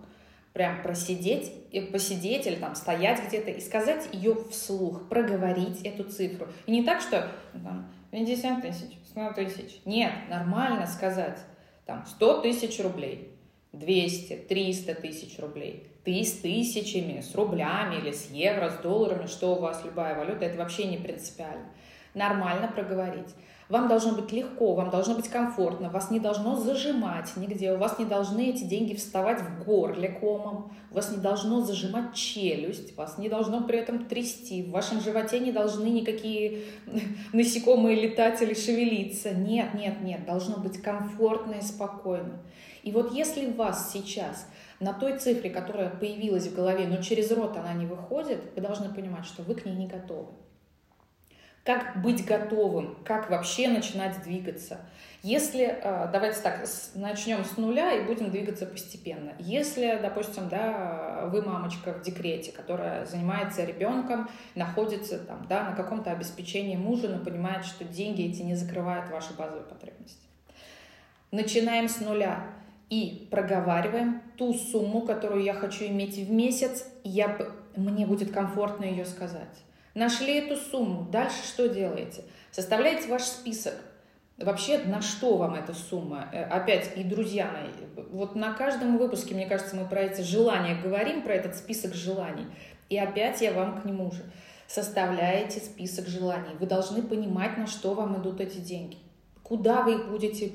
прям 0.56 0.82
просидеть, 0.82 1.52
и 1.70 1.82
посидеть 1.82 2.46
или 2.46 2.54
там 2.54 2.74
стоять 2.74 3.20
где-то 3.28 3.50
и 3.50 3.60
сказать 3.60 4.08
ее 4.14 4.34
вслух, 4.50 5.06
проговорить 5.10 5.82
эту 5.82 6.04
цифру. 6.04 6.48
И 6.64 6.72
не 6.72 6.82
так, 6.82 7.02
что 7.02 7.30
ну, 7.52 7.60
там 7.60 7.92
50 8.10 8.62
тысяч, 8.62 8.96
100 9.10 9.32
тысяч. 9.34 9.80
Нет, 9.84 10.12
нормально 10.30 10.86
сказать 10.86 11.38
там 11.84 12.06
100 12.06 12.40
тысяч 12.40 12.82
рублей, 12.82 13.36
200, 13.74 14.46
300 14.48 14.94
тысяч 14.94 15.38
рублей. 15.38 15.86
Ты 16.04 16.24
с 16.24 16.38
тысячами, 16.38 17.20
с 17.20 17.34
рублями 17.34 17.96
или 17.96 18.12
с 18.12 18.30
евро, 18.30 18.70
с 18.70 18.78
долларами, 18.78 19.26
что 19.26 19.56
у 19.56 19.60
вас 19.60 19.84
любая 19.84 20.16
валюта, 20.16 20.46
это 20.46 20.56
вообще 20.56 20.86
не 20.86 20.96
принципиально 20.96 21.66
нормально 22.16 22.66
проговорить. 22.66 23.28
Вам 23.68 23.88
должно 23.88 24.12
быть 24.12 24.30
легко, 24.30 24.74
вам 24.74 24.90
должно 24.90 25.16
быть 25.16 25.28
комфортно, 25.28 25.90
вас 25.90 26.12
не 26.12 26.20
должно 26.20 26.54
зажимать 26.54 27.36
нигде, 27.36 27.72
у 27.72 27.78
вас 27.78 27.98
не 27.98 28.04
должны 28.04 28.50
эти 28.50 28.62
деньги 28.62 28.94
вставать 28.94 29.40
в 29.40 29.64
горле 29.64 30.08
комом, 30.08 30.72
у 30.92 30.94
вас 30.94 31.10
не 31.10 31.16
должно 31.16 31.62
зажимать 31.62 32.14
челюсть, 32.14 32.96
вас 32.96 33.18
не 33.18 33.28
должно 33.28 33.64
при 33.64 33.80
этом 33.80 34.04
трясти, 34.04 34.62
в 34.62 34.70
вашем 34.70 35.00
животе 35.00 35.40
не 35.40 35.50
должны 35.50 35.86
никакие 35.88 36.62
насекомые 37.32 38.00
летать 38.00 38.40
или 38.40 38.54
шевелиться. 38.54 39.34
Нет, 39.34 39.74
нет, 39.74 40.00
нет, 40.00 40.24
должно 40.24 40.58
быть 40.58 40.80
комфортно 40.80 41.54
и 41.54 41.62
спокойно. 41.62 42.38
И 42.84 42.92
вот 42.92 43.12
если 43.12 43.50
вас 43.50 43.90
сейчас 43.92 44.46
на 44.78 44.92
той 44.92 45.18
цифре, 45.18 45.50
которая 45.50 45.90
появилась 45.90 46.46
в 46.46 46.54
голове, 46.54 46.86
но 46.86 47.02
через 47.02 47.32
рот 47.32 47.56
она 47.56 47.72
не 47.72 47.86
выходит, 47.86 48.38
вы 48.54 48.62
должны 48.62 48.94
понимать, 48.94 49.24
что 49.24 49.42
вы 49.42 49.56
к 49.56 49.64
ней 49.64 49.74
не 49.74 49.88
готовы 49.88 50.28
как 51.66 52.00
быть 52.00 52.24
готовым, 52.24 52.96
как 53.04 53.28
вообще 53.28 53.66
начинать 53.66 54.22
двигаться. 54.22 54.78
Если, 55.24 55.64
э, 55.64 56.08
давайте 56.12 56.40
так, 56.40 56.64
начнем 56.94 57.44
с 57.44 57.56
нуля 57.56 57.92
и 57.92 58.06
будем 58.06 58.30
двигаться 58.30 58.66
постепенно. 58.66 59.32
Если, 59.40 59.98
допустим, 60.00 60.48
да, 60.48 61.28
вы 61.32 61.42
мамочка 61.42 61.92
в 61.92 62.02
декрете, 62.02 62.52
которая 62.52 63.04
занимается 63.06 63.64
ребенком, 63.64 64.30
находится 64.54 65.18
там, 65.18 65.44
да, 65.48 65.70
на 65.70 65.74
каком-то 65.74 66.12
обеспечении 66.12 66.76
мужа, 66.76 67.08
но 67.08 67.18
понимает, 67.18 67.64
что 67.64 67.82
деньги 67.82 68.22
эти 68.22 68.42
не 68.42 68.54
закрывают 68.54 69.10
ваши 69.10 69.34
базовые 69.34 69.64
потребности. 69.64 70.28
Начинаем 71.32 71.88
с 71.88 71.98
нуля 71.98 72.46
и 72.90 73.26
проговариваем 73.32 74.22
ту 74.36 74.54
сумму, 74.54 75.00
которую 75.00 75.42
я 75.42 75.54
хочу 75.54 75.86
иметь 75.86 76.16
в 76.16 76.30
месяц, 76.30 76.86
я, 77.02 77.36
мне 77.74 78.06
будет 78.06 78.30
комфортно 78.30 78.84
ее 78.84 79.04
сказать. 79.04 79.65
Нашли 79.96 80.40
эту 80.40 80.56
сумму. 80.56 81.08
Дальше 81.10 81.42
что 81.42 81.70
делаете? 81.70 82.22
Составляете 82.50 83.08
ваш 83.08 83.22
список. 83.22 83.72
Вообще, 84.36 84.76
на 84.80 85.00
что 85.00 85.38
вам 85.38 85.54
эта 85.54 85.72
сумма? 85.72 86.28
Э, 86.34 86.44
опять, 86.44 86.92
и 86.96 87.02
друзья 87.02 87.50
мои, 87.50 88.04
вот 88.10 88.34
на 88.34 88.52
каждом 88.52 88.98
выпуске, 88.98 89.34
мне 89.34 89.46
кажется, 89.46 89.74
мы 89.74 89.88
про 89.88 90.02
эти 90.02 90.20
желания 90.20 90.78
говорим, 90.78 91.22
про 91.22 91.32
этот 91.32 91.56
список 91.56 91.94
желаний. 91.94 92.44
И 92.90 92.98
опять 92.98 93.40
я 93.40 93.54
вам 93.54 93.80
к 93.80 93.86
нему 93.86 94.10
же. 94.10 94.22
Составляете 94.66 95.60
список 95.60 96.08
желаний. 96.08 96.54
Вы 96.60 96.66
должны 96.66 97.00
понимать, 97.00 97.56
на 97.56 97.66
что 97.66 97.94
вам 97.94 98.20
идут 98.20 98.42
эти 98.42 98.58
деньги. 98.58 98.98
Куда 99.42 99.80
вы 99.80 99.94
их 99.94 100.10
будете 100.10 100.48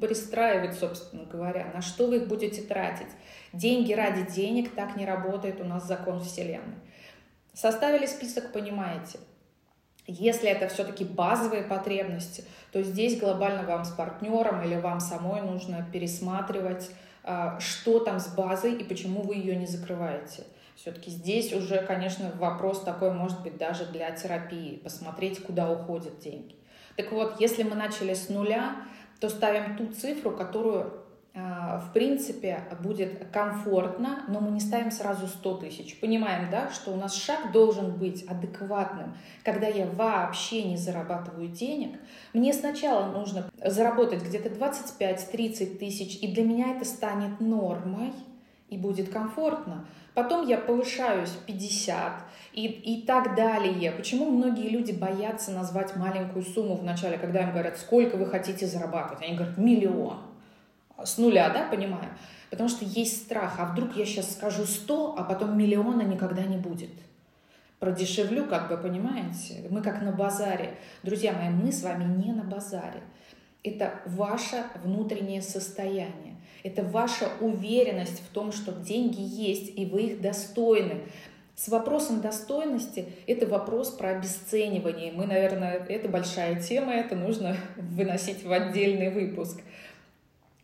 пристраивать, 0.00 0.76
собственно 0.76 1.24
говоря, 1.24 1.70
на 1.72 1.82
что 1.82 2.08
вы 2.08 2.16
их 2.16 2.26
будете 2.26 2.62
тратить. 2.62 3.12
Деньги 3.52 3.92
ради 3.92 4.28
денег 4.28 4.74
так 4.74 4.96
не 4.96 5.06
работает 5.06 5.60
у 5.60 5.64
нас 5.64 5.86
закон 5.86 6.20
Вселенной. 6.20 6.78
Составили 7.54 8.06
список, 8.06 8.52
понимаете. 8.52 9.18
Если 10.06 10.48
это 10.48 10.68
все-таки 10.68 11.04
базовые 11.04 11.62
потребности, 11.62 12.44
то 12.72 12.82
здесь 12.82 13.20
глобально 13.20 13.64
вам 13.64 13.84
с 13.84 13.90
партнером 13.90 14.62
или 14.62 14.76
вам 14.76 15.00
самой 15.00 15.42
нужно 15.42 15.86
пересматривать, 15.92 16.90
а, 17.24 17.60
что 17.60 18.00
там 18.00 18.18
с 18.18 18.28
базой 18.28 18.74
и 18.74 18.84
почему 18.84 19.20
вы 19.20 19.34
ее 19.34 19.54
не 19.54 19.66
закрываете. 19.66 20.44
Все-таки 20.76 21.10
здесь 21.10 21.52
уже, 21.52 21.82
конечно, 21.82 22.32
вопрос 22.36 22.84
такой 22.84 23.12
может 23.12 23.42
быть 23.42 23.58
даже 23.58 23.84
для 23.84 24.10
терапии, 24.12 24.76
посмотреть, 24.76 25.42
куда 25.42 25.70
уходят 25.70 26.20
деньги. 26.20 26.54
Так 26.96 27.12
вот, 27.12 27.40
если 27.40 27.64
мы 27.64 27.74
начали 27.74 28.14
с 28.14 28.28
нуля, 28.28 28.76
то 29.20 29.28
ставим 29.28 29.76
ту 29.76 29.92
цифру, 29.92 30.30
которую 30.30 31.04
в 31.38 31.92
принципе, 31.92 32.60
будет 32.82 33.26
комфортно, 33.32 34.24
но 34.28 34.40
мы 34.40 34.50
не 34.50 34.60
ставим 34.60 34.90
сразу 34.90 35.26
100 35.26 35.56
тысяч. 35.58 35.98
Понимаем, 36.00 36.50
да, 36.50 36.70
что 36.70 36.92
у 36.92 36.96
нас 36.96 37.14
шаг 37.14 37.52
должен 37.52 37.96
быть 37.96 38.24
адекватным. 38.24 39.14
Когда 39.44 39.66
я 39.66 39.86
вообще 39.86 40.62
не 40.62 40.76
зарабатываю 40.76 41.48
денег, 41.48 41.98
мне 42.32 42.52
сначала 42.52 43.10
нужно 43.12 43.50
заработать 43.64 44.22
где-то 44.22 44.48
25-30 44.48 45.76
тысяч, 45.78 46.18
и 46.22 46.32
для 46.32 46.44
меня 46.44 46.76
это 46.76 46.84
станет 46.84 47.40
нормой, 47.40 48.12
и 48.68 48.76
будет 48.76 49.10
комфортно. 49.10 49.86
Потом 50.14 50.46
я 50.46 50.58
повышаюсь 50.58 51.30
50 51.46 52.12
и, 52.52 52.66
и 52.66 53.02
так 53.06 53.34
далее. 53.34 53.92
Почему 53.92 54.30
многие 54.30 54.68
люди 54.68 54.92
боятся 54.92 55.52
назвать 55.52 55.96
маленькую 55.96 56.44
сумму 56.44 56.74
в 56.74 56.84
начале, 56.84 57.18
когда 57.18 57.42
им 57.42 57.52
говорят, 57.52 57.78
сколько 57.78 58.16
вы 58.16 58.26
хотите 58.26 58.66
зарабатывать? 58.66 59.22
Они 59.22 59.36
говорят, 59.36 59.56
миллион 59.56 60.27
с 61.04 61.18
нуля, 61.18 61.48
да, 61.50 61.68
понимаю? 61.68 62.08
Потому 62.50 62.68
что 62.68 62.84
есть 62.84 63.24
страх, 63.24 63.56
а 63.58 63.66
вдруг 63.66 63.96
я 63.96 64.04
сейчас 64.04 64.32
скажу 64.32 64.64
100, 64.64 65.14
а 65.18 65.24
потом 65.24 65.56
миллиона 65.56 66.02
никогда 66.02 66.42
не 66.42 66.56
будет. 66.56 66.90
Продешевлю, 67.78 68.46
как 68.46 68.68
бы, 68.68 68.76
понимаете? 68.76 69.66
Мы 69.70 69.82
как 69.82 70.02
на 70.02 70.12
базаре. 70.12 70.74
Друзья 71.02 71.32
мои, 71.32 71.50
мы 71.50 71.70
с 71.70 71.82
вами 71.82 72.04
не 72.04 72.32
на 72.32 72.42
базаре. 72.42 73.02
Это 73.62 74.00
ваше 74.06 74.64
внутреннее 74.82 75.42
состояние. 75.42 76.36
Это 76.64 76.82
ваша 76.82 77.28
уверенность 77.40 78.20
в 78.20 78.32
том, 78.32 78.50
что 78.50 78.72
деньги 78.72 79.20
есть, 79.20 79.78
и 79.78 79.86
вы 79.86 80.02
их 80.02 80.20
достойны. 80.20 81.02
С 81.54 81.68
вопросом 81.68 82.20
достойности 82.20 83.06
это 83.26 83.46
вопрос 83.46 83.90
про 83.90 84.10
обесценивание. 84.10 85.12
Мы, 85.12 85.26
наверное, 85.26 85.74
это 85.88 86.08
большая 86.08 86.60
тема, 86.60 86.92
это 86.94 87.14
нужно 87.16 87.56
выносить 87.76 88.44
в 88.44 88.52
отдельный 88.52 89.10
выпуск. 89.10 89.60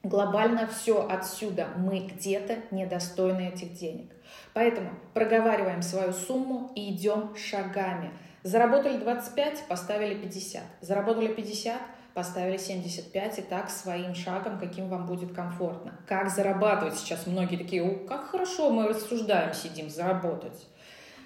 Глобально 0.05 0.66
все 0.66 1.09
отсюда. 1.09 1.68
Мы 1.78 2.00
где-то 2.00 2.59
недостойны 2.70 3.48
этих 3.48 3.72
денег. 3.72 4.12
Поэтому 4.52 4.90
проговариваем 5.14 5.80
свою 5.80 6.12
сумму 6.12 6.70
и 6.74 6.94
идем 6.94 7.34
шагами. 7.36 8.11
Заработали 8.42 8.98
25, 8.98 9.64
поставили 9.66 10.14
50. 10.14 10.62
Заработали 10.82 11.28
50, 11.28 11.80
поставили 12.12 12.59
75 12.59 13.38
и 13.38 13.42
так 13.42 13.70
своим 13.70 14.14
шагом, 14.14 14.59
каким 14.61 14.90
вам 14.90 15.07
будет 15.07 15.32
комфортно. 15.32 15.98
Как 16.07 16.28
зарабатывать 16.28 16.96
сейчас? 16.96 17.26
Многие 17.26 17.57
такие, 17.57 17.82
О, 17.82 18.07
как 18.07 18.26
хорошо 18.26 18.70
мы 18.70 18.88
рассуждаем, 18.88 19.55
сидим, 19.55 19.88
заработать. 19.88 20.66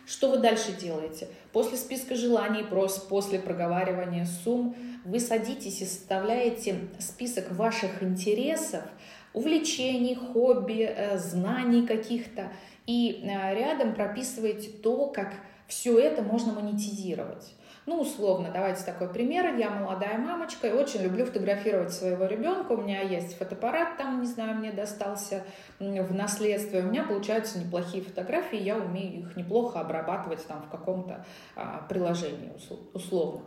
Что 0.07 0.31
вы 0.31 0.39
дальше 0.39 0.73
делаете? 0.73 1.29
После 1.53 1.77
списка 1.77 2.15
желаний, 2.15 2.65
после 3.11 3.39
проговаривания 3.41 4.25
сумм, 4.25 4.77
вы 5.09 5.21
садитесь 5.21 5.81
и 5.81 5.87
составляете 5.87 6.77
список 6.99 7.51
ваших 7.53 8.03
интересов, 8.03 8.83
увлечений, 9.33 10.15
хобби, 10.15 10.83
э, 10.83 11.19
знаний 11.19 11.87
каких-то, 11.87 12.53
и 12.87 13.23
э, 13.23 13.55
рядом 13.55 13.95
прописываете 13.95 14.71
то, 14.71 15.07
как 15.07 15.33
все 15.67 15.99
это 15.99 16.23
можно 16.23 16.53
монетизировать. 16.53 17.55
Ну, 17.87 18.03
условно, 18.03 18.51
давайте 18.53 18.85
такой 18.85 19.09
пример. 19.09 19.57
Я 19.57 19.71
молодая 19.71 20.19
мамочка 20.19 20.69
и 20.69 20.73
очень 20.73 21.01
люблю 21.01 21.25
фотографировать 21.25 21.91
своего 21.91 22.27
ребенка. 22.27 22.73
У 22.73 22.83
меня 22.83 23.01
есть 23.01 23.39
фотоаппарат, 23.39 23.97
там, 23.97 24.21
не 24.21 24.27
знаю, 24.27 24.57
мне 24.57 24.73
достался 24.73 25.43
в 25.79 26.15
наследство. 26.15 26.79
У 26.79 26.83
меня 26.83 27.05
получаются 27.05 27.59
неплохие 27.59 28.03
фотографии, 28.03 28.59
я 28.59 28.77
умею 28.77 29.21
их 29.21 29.37
неплохо 29.37 29.81
обрабатывать 29.81 30.47
там 30.47 30.63
в 30.65 30.69
каком-то 30.69 31.25
а, 31.57 31.87
приложении 31.89 32.53
условно. 32.93 33.41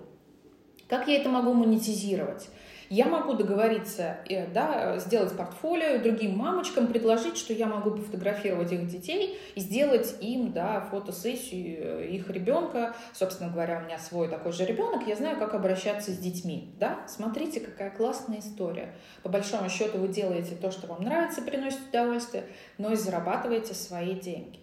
Как 0.91 1.07
я 1.07 1.21
это 1.21 1.29
могу 1.29 1.53
монетизировать? 1.53 2.49
Я 2.89 3.05
могу 3.05 3.33
договориться, 3.33 4.17
э, 4.27 4.45
да, 4.47 4.99
сделать 4.99 5.31
портфолио 5.37 6.03
другим 6.03 6.37
мамочкам, 6.37 6.87
предложить, 6.87 7.37
что 7.37 7.53
я 7.53 7.65
могу 7.65 7.91
пофотографировать 7.91 8.73
их 8.73 8.87
детей 8.87 9.39
и 9.55 9.61
сделать 9.61 10.17
им, 10.19 10.51
да, 10.51 10.81
фотосессию 10.81 12.13
их 12.13 12.29
ребенка. 12.29 12.93
Собственно 13.13 13.49
говоря, 13.49 13.79
у 13.79 13.85
меня 13.85 13.97
свой 13.99 14.27
такой 14.27 14.51
же 14.51 14.65
ребенок, 14.65 15.07
я 15.07 15.15
знаю, 15.15 15.39
как 15.39 15.53
обращаться 15.53 16.11
с 16.11 16.17
детьми, 16.17 16.75
да. 16.77 16.99
Смотрите, 17.07 17.61
какая 17.61 17.91
классная 17.91 18.39
история. 18.39 18.93
По 19.23 19.29
большому 19.29 19.69
счету 19.69 19.97
вы 19.97 20.09
делаете 20.09 20.57
то, 20.61 20.71
что 20.71 20.87
вам 20.87 21.05
нравится, 21.05 21.41
приносит 21.41 21.87
удовольствие, 21.87 22.43
но 22.77 22.91
и 22.91 22.97
зарабатываете 22.97 23.73
свои 23.73 24.13
деньги. 24.13 24.60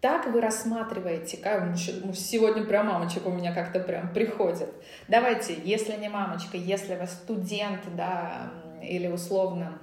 Так 0.00 0.28
вы 0.28 0.40
рассматриваете, 0.40 1.38
как 1.38 1.76
сегодня 1.76 2.64
про 2.64 2.84
мамочек 2.84 3.26
у 3.26 3.30
меня 3.30 3.52
как-то 3.52 3.80
прям 3.80 4.12
приходит. 4.12 4.72
Давайте, 5.08 5.56
если 5.64 5.96
не 5.96 6.08
мамочка, 6.08 6.56
если 6.56 6.94
вы 6.94 7.06
студент, 7.08 7.80
да, 7.96 8.52
или 8.80 9.08
условно, 9.08 9.80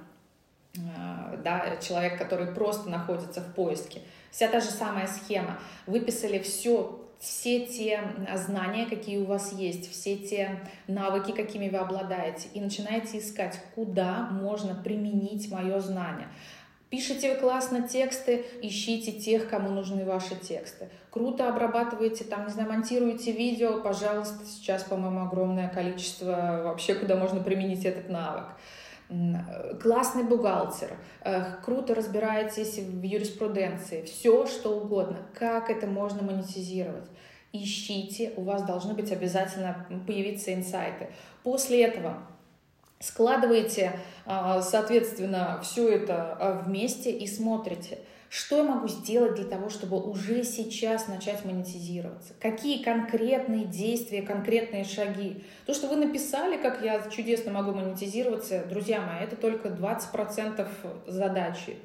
э, 0.74 1.36
да, 1.44 1.76
человек, 1.82 2.16
который 2.16 2.46
просто 2.46 2.88
находится 2.88 3.42
в 3.42 3.54
поиске, 3.54 4.00
вся 4.30 4.48
та 4.48 4.60
же 4.60 4.70
самая 4.70 5.06
схема. 5.06 5.58
Выписали 5.86 6.38
все, 6.38 6.98
все 7.20 7.66
те 7.66 8.00
знания, 8.36 8.86
какие 8.86 9.18
у 9.18 9.26
вас 9.26 9.52
есть, 9.52 9.90
все 9.90 10.16
те 10.16 10.60
навыки, 10.86 11.32
какими 11.32 11.68
вы 11.68 11.76
обладаете, 11.76 12.48
и 12.54 12.60
начинаете 12.62 13.18
искать, 13.18 13.60
куда 13.74 14.28
можно 14.30 14.74
применить 14.74 15.50
мое 15.50 15.78
знание. 15.80 16.28
Пишите 16.88 17.34
классно 17.34 17.88
тексты, 17.88 18.46
ищите 18.62 19.12
тех, 19.12 19.48
кому 19.50 19.70
нужны 19.70 20.04
ваши 20.04 20.36
тексты. 20.36 20.88
Круто 21.10 21.48
обрабатываете, 21.48 22.24
там, 22.24 22.46
не 22.46 22.52
знаю, 22.52 22.68
монтируете 22.68 23.32
видео, 23.32 23.80
пожалуйста, 23.82 24.44
сейчас, 24.46 24.84
по-моему, 24.84 25.26
огромное 25.26 25.68
количество 25.68 26.62
вообще, 26.64 26.94
куда 26.94 27.16
можно 27.16 27.42
применить 27.42 27.84
этот 27.84 28.08
навык. 28.08 28.44
Классный 29.82 30.24
бухгалтер, 30.24 30.96
круто 31.64 31.94
разбираетесь 31.94 32.78
в 32.78 33.02
юриспруденции, 33.02 34.02
все 34.02 34.46
что 34.46 34.80
угодно. 34.80 35.18
Как 35.34 35.70
это 35.70 35.86
можно 35.86 36.22
монетизировать? 36.22 37.08
Ищите, 37.52 38.32
у 38.36 38.42
вас 38.42 38.64
должны 38.64 38.94
быть 38.94 39.12
обязательно 39.12 39.86
появиться 40.06 40.52
инсайты. 40.52 41.08
После 41.42 41.84
этого 41.84 42.18
складываете, 43.00 43.98
а, 44.24 44.62
соответственно, 44.62 45.60
все 45.62 45.88
это 45.88 46.36
а, 46.38 46.62
вместе 46.64 47.10
и 47.10 47.26
смотрите, 47.26 47.98
что 48.28 48.58
я 48.58 48.64
могу 48.64 48.88
сделать 48.88 49.34
для 49.36 49.44
того, 49.44 49.70
чтобы 49.70 50.02
уже 50.02 50.42
сейчас 50.42 51.06
начать 51.06 51.44
монетизироваться? 51.44 52.34
Какие 52.40 52.82
конкретные 52.82 53.64
действия, 53.64 54.22
конкретные 54.22 54.84
шаги? 54.84 55.44
То, 55.64 55.74
что 55.74 55.86
вы 55.86 55.96
написали, 55.96 56.56
как 56.56 56.82
я 56.82 57.00
чудесно 57.08 57.52
могу 57.52 57.72
монетизироваться, 57.72 58.64
друзья 58.68 59.00
мои, 59.00 59.24
это 59.24 59.36
только 59.36 59.68
20% 59.68 60.68
задачи. 61.06 61.76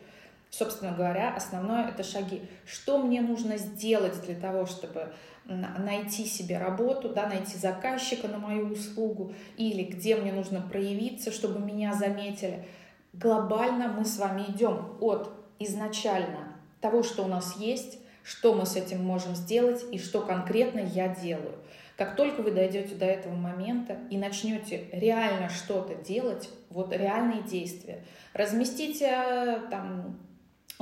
Собственно 0.52 0.92
говоря, 0.92 1.34
основное 1.34 1.88
это 1.88 2.04
шаги. 2.04 2.42
Что 2.66 2.98
мне 2.98 3.22
нужно 3.22 3.58
сделать 3.58 4.22
для 4.22 4.36
того, 4.36 4.66
чтобы 4.66 5.14
найти 5.46 6.26
себе 6.26 6.58
работу, 6.58 7.10
да, 7.10 7.28
найти 7.28 7.58
заказчика 7.58 8.28
на 8.28 8.38
мою 8.38 8.68
услугу, 8.68 9.34
или 9.56 9.84
где 9.84 10.18
мне 10.18 10.34
нужно 10.34 10.62
проявиться, 10.62 11.32
чтобы 11.32 11.60
меня 11.60 11.94
заметили. 11.94 12.66
Глобально 13.14 13.88
мы 13.88 14.04
с 14.04 14.18
вами 14.20 14.44
идем 14.50 14.98
от 15.00 15.32
изначально 15.58 16.54
того, 16.82 17.02
что 17.02 17.24
у 17.24 17.28
нас 17.28 17.56
есть, 17.56 18.00
что 18.24 18.54
мы 18.54 18.66
с 18.66 18.76
этим 18.76 19.04
можем 19.04 19.36
сделать 19.36 19.84
и 19.92 19.98
что 19.98 20.22
конкретно 20.22 20.80
я 20.80 21.08
делаю. 21.08 21.56
Как 21.96 22.16
только 22.16 22.42
вы 22.42 22.52
дойдете 22.52 22.96
до 22.96 23.06
этого 23.06 23.34
момента 23.34 23.98
и 24.10 24.18
начнете 24.18 24.88
реально 24.92 25.50
что-то 25.50 25.96
делать, 25.96 26.50
вот 26.70 26.94
реальные 26.94 27.44
действия, 27.44 28.04
разместите 28.34 29.62
там 29.70 30.18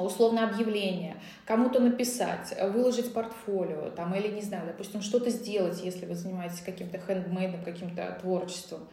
условно 0.04 0.48
объявление, 0.50 1.18
кому-то 1.46 1.80
написать, 1.80 2.56
выложить 2.74 3.14
портфолио, 3.14 3.90
там, 3.92 4.14
или, 4.16 4.28
не 4.28 4.42
знаю, 4.42 4.68
допустим, 4.68 5.02
что-то 5.02 5.30
сделать, 5.30 5.82
если 5.84 6.06
вы 6.06 6.16
занимаетесь 6.16 6.62
каким-то 6.62 7.00
хендмейдом, 7.00 7.64
каким-то 7.64 8.18
творчеством, 8.22 8.88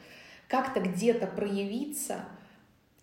как-то 0.48 0.80
где-то 0.80 1.26
проявиться, 1.26 2.20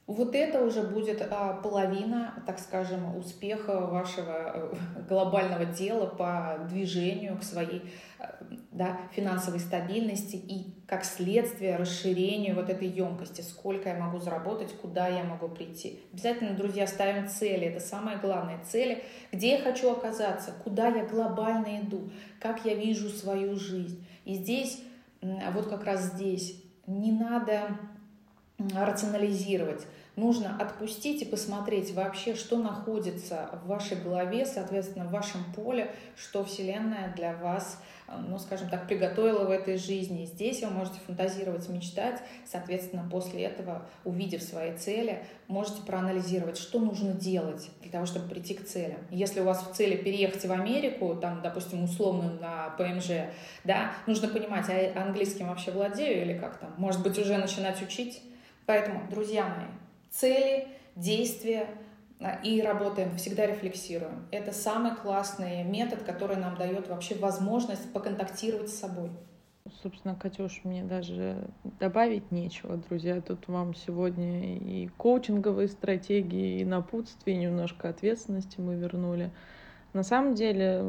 вот 0.05 0.35
это 0.35 0.63
уже 0.63 0.81
будет 0.81 1.25
а, 1.29 1.53
половина, 1.53 2.43
так 2.45 2.59
скажем, 2.59 3.15
успеха 3.15 3.79
вашего 3.87 4.51
э, 4.53 4.73
глобального 5.07 5.63
дела 5.63 6.07
по 6.07 6.59
движению 6.69 7.37
к 7.37 7.43
своей 7.43 7.89
э, 8.19 8.25
да, 8.71 8.97
финансовой 9.13 9.61
стабильности 9.61 10.35
и, 10.35 10.73
как 10.85 11.05
следствие, 11.05 11.77
расширению 11.77 12.55
вот 12.55 12.69
этой 12.69 12.87
емкости, 12.87 13.41
сколько 13.41 13.89
я 13.89 13.95
могу 13.95 14.19
заработать, 14.19 14.73
куда 14.81 15.07
я 15.07 15.23
могу 15.23 15.47
прийти. 15.47 15.99
Обязательно, 16.11 16.53
друзья, 16.55 16.87
ставим 16.87 17.27
цели, 17.29 17.67
это 17.67 17.79
самое 17.79 18.17
главное, 18.17 18.59
цели, 18.63 19.03
где 19.31 19.51
я 19.51 19.61
хочу 19.61 19.91
оказаться, 19.91 20.53
куда 20.63 20.89
я 20.89 21.05
глобально 21.05 21.79
иду, 21.81 22.09
как 22.39 22.65
я 22.65 22.75
вижу 22.75 23.09
свою 23.09 23.55
жизнь. 23.55 24.05
И 24.25 24.35
здесь, 24.35 24.81
вот 25.21 25.67
как 25.69 25.85
раз 25.85 26.13
здесь, 26.13 26.61
не 26.85 27.11
надо 27.11 27.77
рационализировать. 28.57 29.87
Нужно 30.15 30.55
отпустить 30.59 31.23
и 31.23 31.25
посмотреть 31.25 31.91
вообще, 31.93 32.35
что 32.35 32.59
находится 32.59 33.49
в 33.63 33.67
вашей 33.67 33.97
голове, 33.97 34.45
соответственно, 34.45 35.05
в 35.05 35.11
вашем 35.11 35.43
поле, 35.55 35.89
что 36.15 36.43
Вселенная 36.43 37.11
для 37.15 37.35
вас, 37.35 37.81
э, 38.07 38.11
ну, 38.27 38.37
скажем 38.37 38.69
так, 38.69 38.87
приготовила 38.87 39.45
в 39.45 39.49
этой 39.49 39.77
жизни. 39.77 40.25
Здесь 40.25 40.61
вы 40.61 40.69
можете 40.69 40.99
фантазировать, 41.07 41.67
мечтать, 41.67 42.21
соответственно, 42.45 43.07
после 43.09 43.45
этого, 43.45 43.87
увидев 44.05 44.43
свои 44.43 44.77
цели, 44.77 45.25
можете 45.47 45.81
проанализировать, 45.81 46.59
что 46.59 46.79
нужно 46.79 47.13
делать 47.13 47.71
для 47.81 47.91
того, 47.91 48.05
чтобы 48.05 48.29
прийти 48.29 48.53
к 48.53 48.67
целям. 48.67 48.99
Если 49.09 49.39
у 49.39 49.45
вас 49.45 49.65
в 49.65 49.73
цели 49.73 49.95
переехать 49.95 50.45
в 50.45 50.51
Америку, 50.51 51.15
там, 51.15 51.41
допустим, 51.41 51.83
условно 51.83 52.33
на 52.39 52.69
ПМЖ, 52.77 53.31
да, 53.63 53.93
нужно 54.05 54.27
понимать, 54.27 54.67
а 54.69 55.01
английским 55.01 55.47
вообще 55.47 55.71
владею 55.71 56.21
или 56.21 56.37
как 56.37 56.57
там, 56.57 56.71
может 56.77 57.01
быть, 57.01 57.17
уже 57.17 57.37
начинать 57.37 57.81
учить, 57.81 58.21
Поэтому, 58.65 59.09
друзья 59.09 59.45
мои, 59.45 59.67
цели, 60.13 60.67
действия 60.95 61.67
а, 62.19 62.39
и 62.43 62.61
работаем, 62.61 63.15
всегда 63.17 63.45
рефлексируем. 63.47 64.27
Это 64.31 64.51
самый 64.51 64.95
классный 64.95 65.63
метод, 65.63 66.03
который 66.03 66.37
нам 66.37 66.55
дает 66.55 66.87
вообще 66.87 67.15
возможность 67.15 67.91
поконтактировать 67.91 68.69
с 68.69 68.79
собой. 68.79 69.09
Собственно, 69.81 70.15
Катюш, 70.15 70.61
мне 70.65 70.83
даже 70.83 71.49
добавить 71.79 72.31
нечего, 72.31 72.77
друзья. 72.77 73.21
Тут 73.21 73.47
вам 73.47 73.73
сегодня 73.73 74.57
и 74.57 74.87
коучинговые 74.97 75.69
стратегии, 75.69 76.59
и 76.59 76.65
напутствие, 76.65 77.37
немножко 77.37 77.89
ответственности 77.89 78.59
мы 78.59 78.75
вернули. 78.75 79.31
На 79.93 80.01
самом 80.01 80.33
деле, 80.33 80.81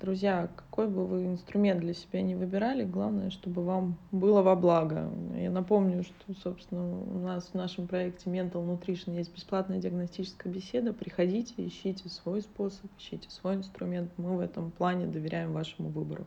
друзья, 0.00 0.48
какой 0.54 0.86
бы 0.86 1.04
вы 1.04 1.24
инструмент 1.24 1.80
для 1.80 1.92
себя 1.92 2.22
не 2.22 2.36
выбирали, 2.36 2.84
главное, 2.84 3.30
чтобы 3.30 3.64
вам 3.64 3.98
было 4.12 4.42
во 4.42 4.54
благо. 4.54 5.10
Я 5.36 5.50
напомню, 5.50 6.04
что, 6.04 6.34
собственно, 6.40 7.00
у 7.00 7.18
нас 7.18 7.48
в 7.48 7.54
нашем 7.54 7.88
проекте 7.88 8.30
Mental 8.30 8.64
Nutrition 8.64 9.16
есть 9.16 9.34
бесплатная 9.34 9.80
диагностическая 9.80 10.52
беседа. 10.52 10.92
Приходите, 10.92 11.54
ищите 11.66 12.08
свой 12.08 12.42
способ, 12.42 12.88
ищите 12.96 13.28
свой 13.28 13.56
инструмент. 13.56 14.12
Мы 14.18 14.36
в 14.36 14.40
этом 14.40 14.70
плане 14.70 15.06
доверяем 15.06 15.52
вашему 15.52 15.88
выбору. 15.88 16.24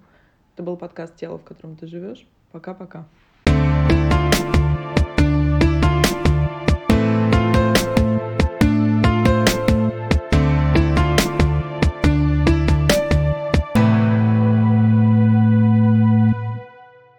Это 0.53 0.63
был 0.63 0.75
подкаст 0.75 1.15
«Тело, 1.15 1.37
в 1.37 1.43
котором 1.43 1.77
ты 1.77 1.87
живешь». 1.87 2.27
Пока-пока. 2.51 3.07
thank 3.45 4.55
you 4.57 4.76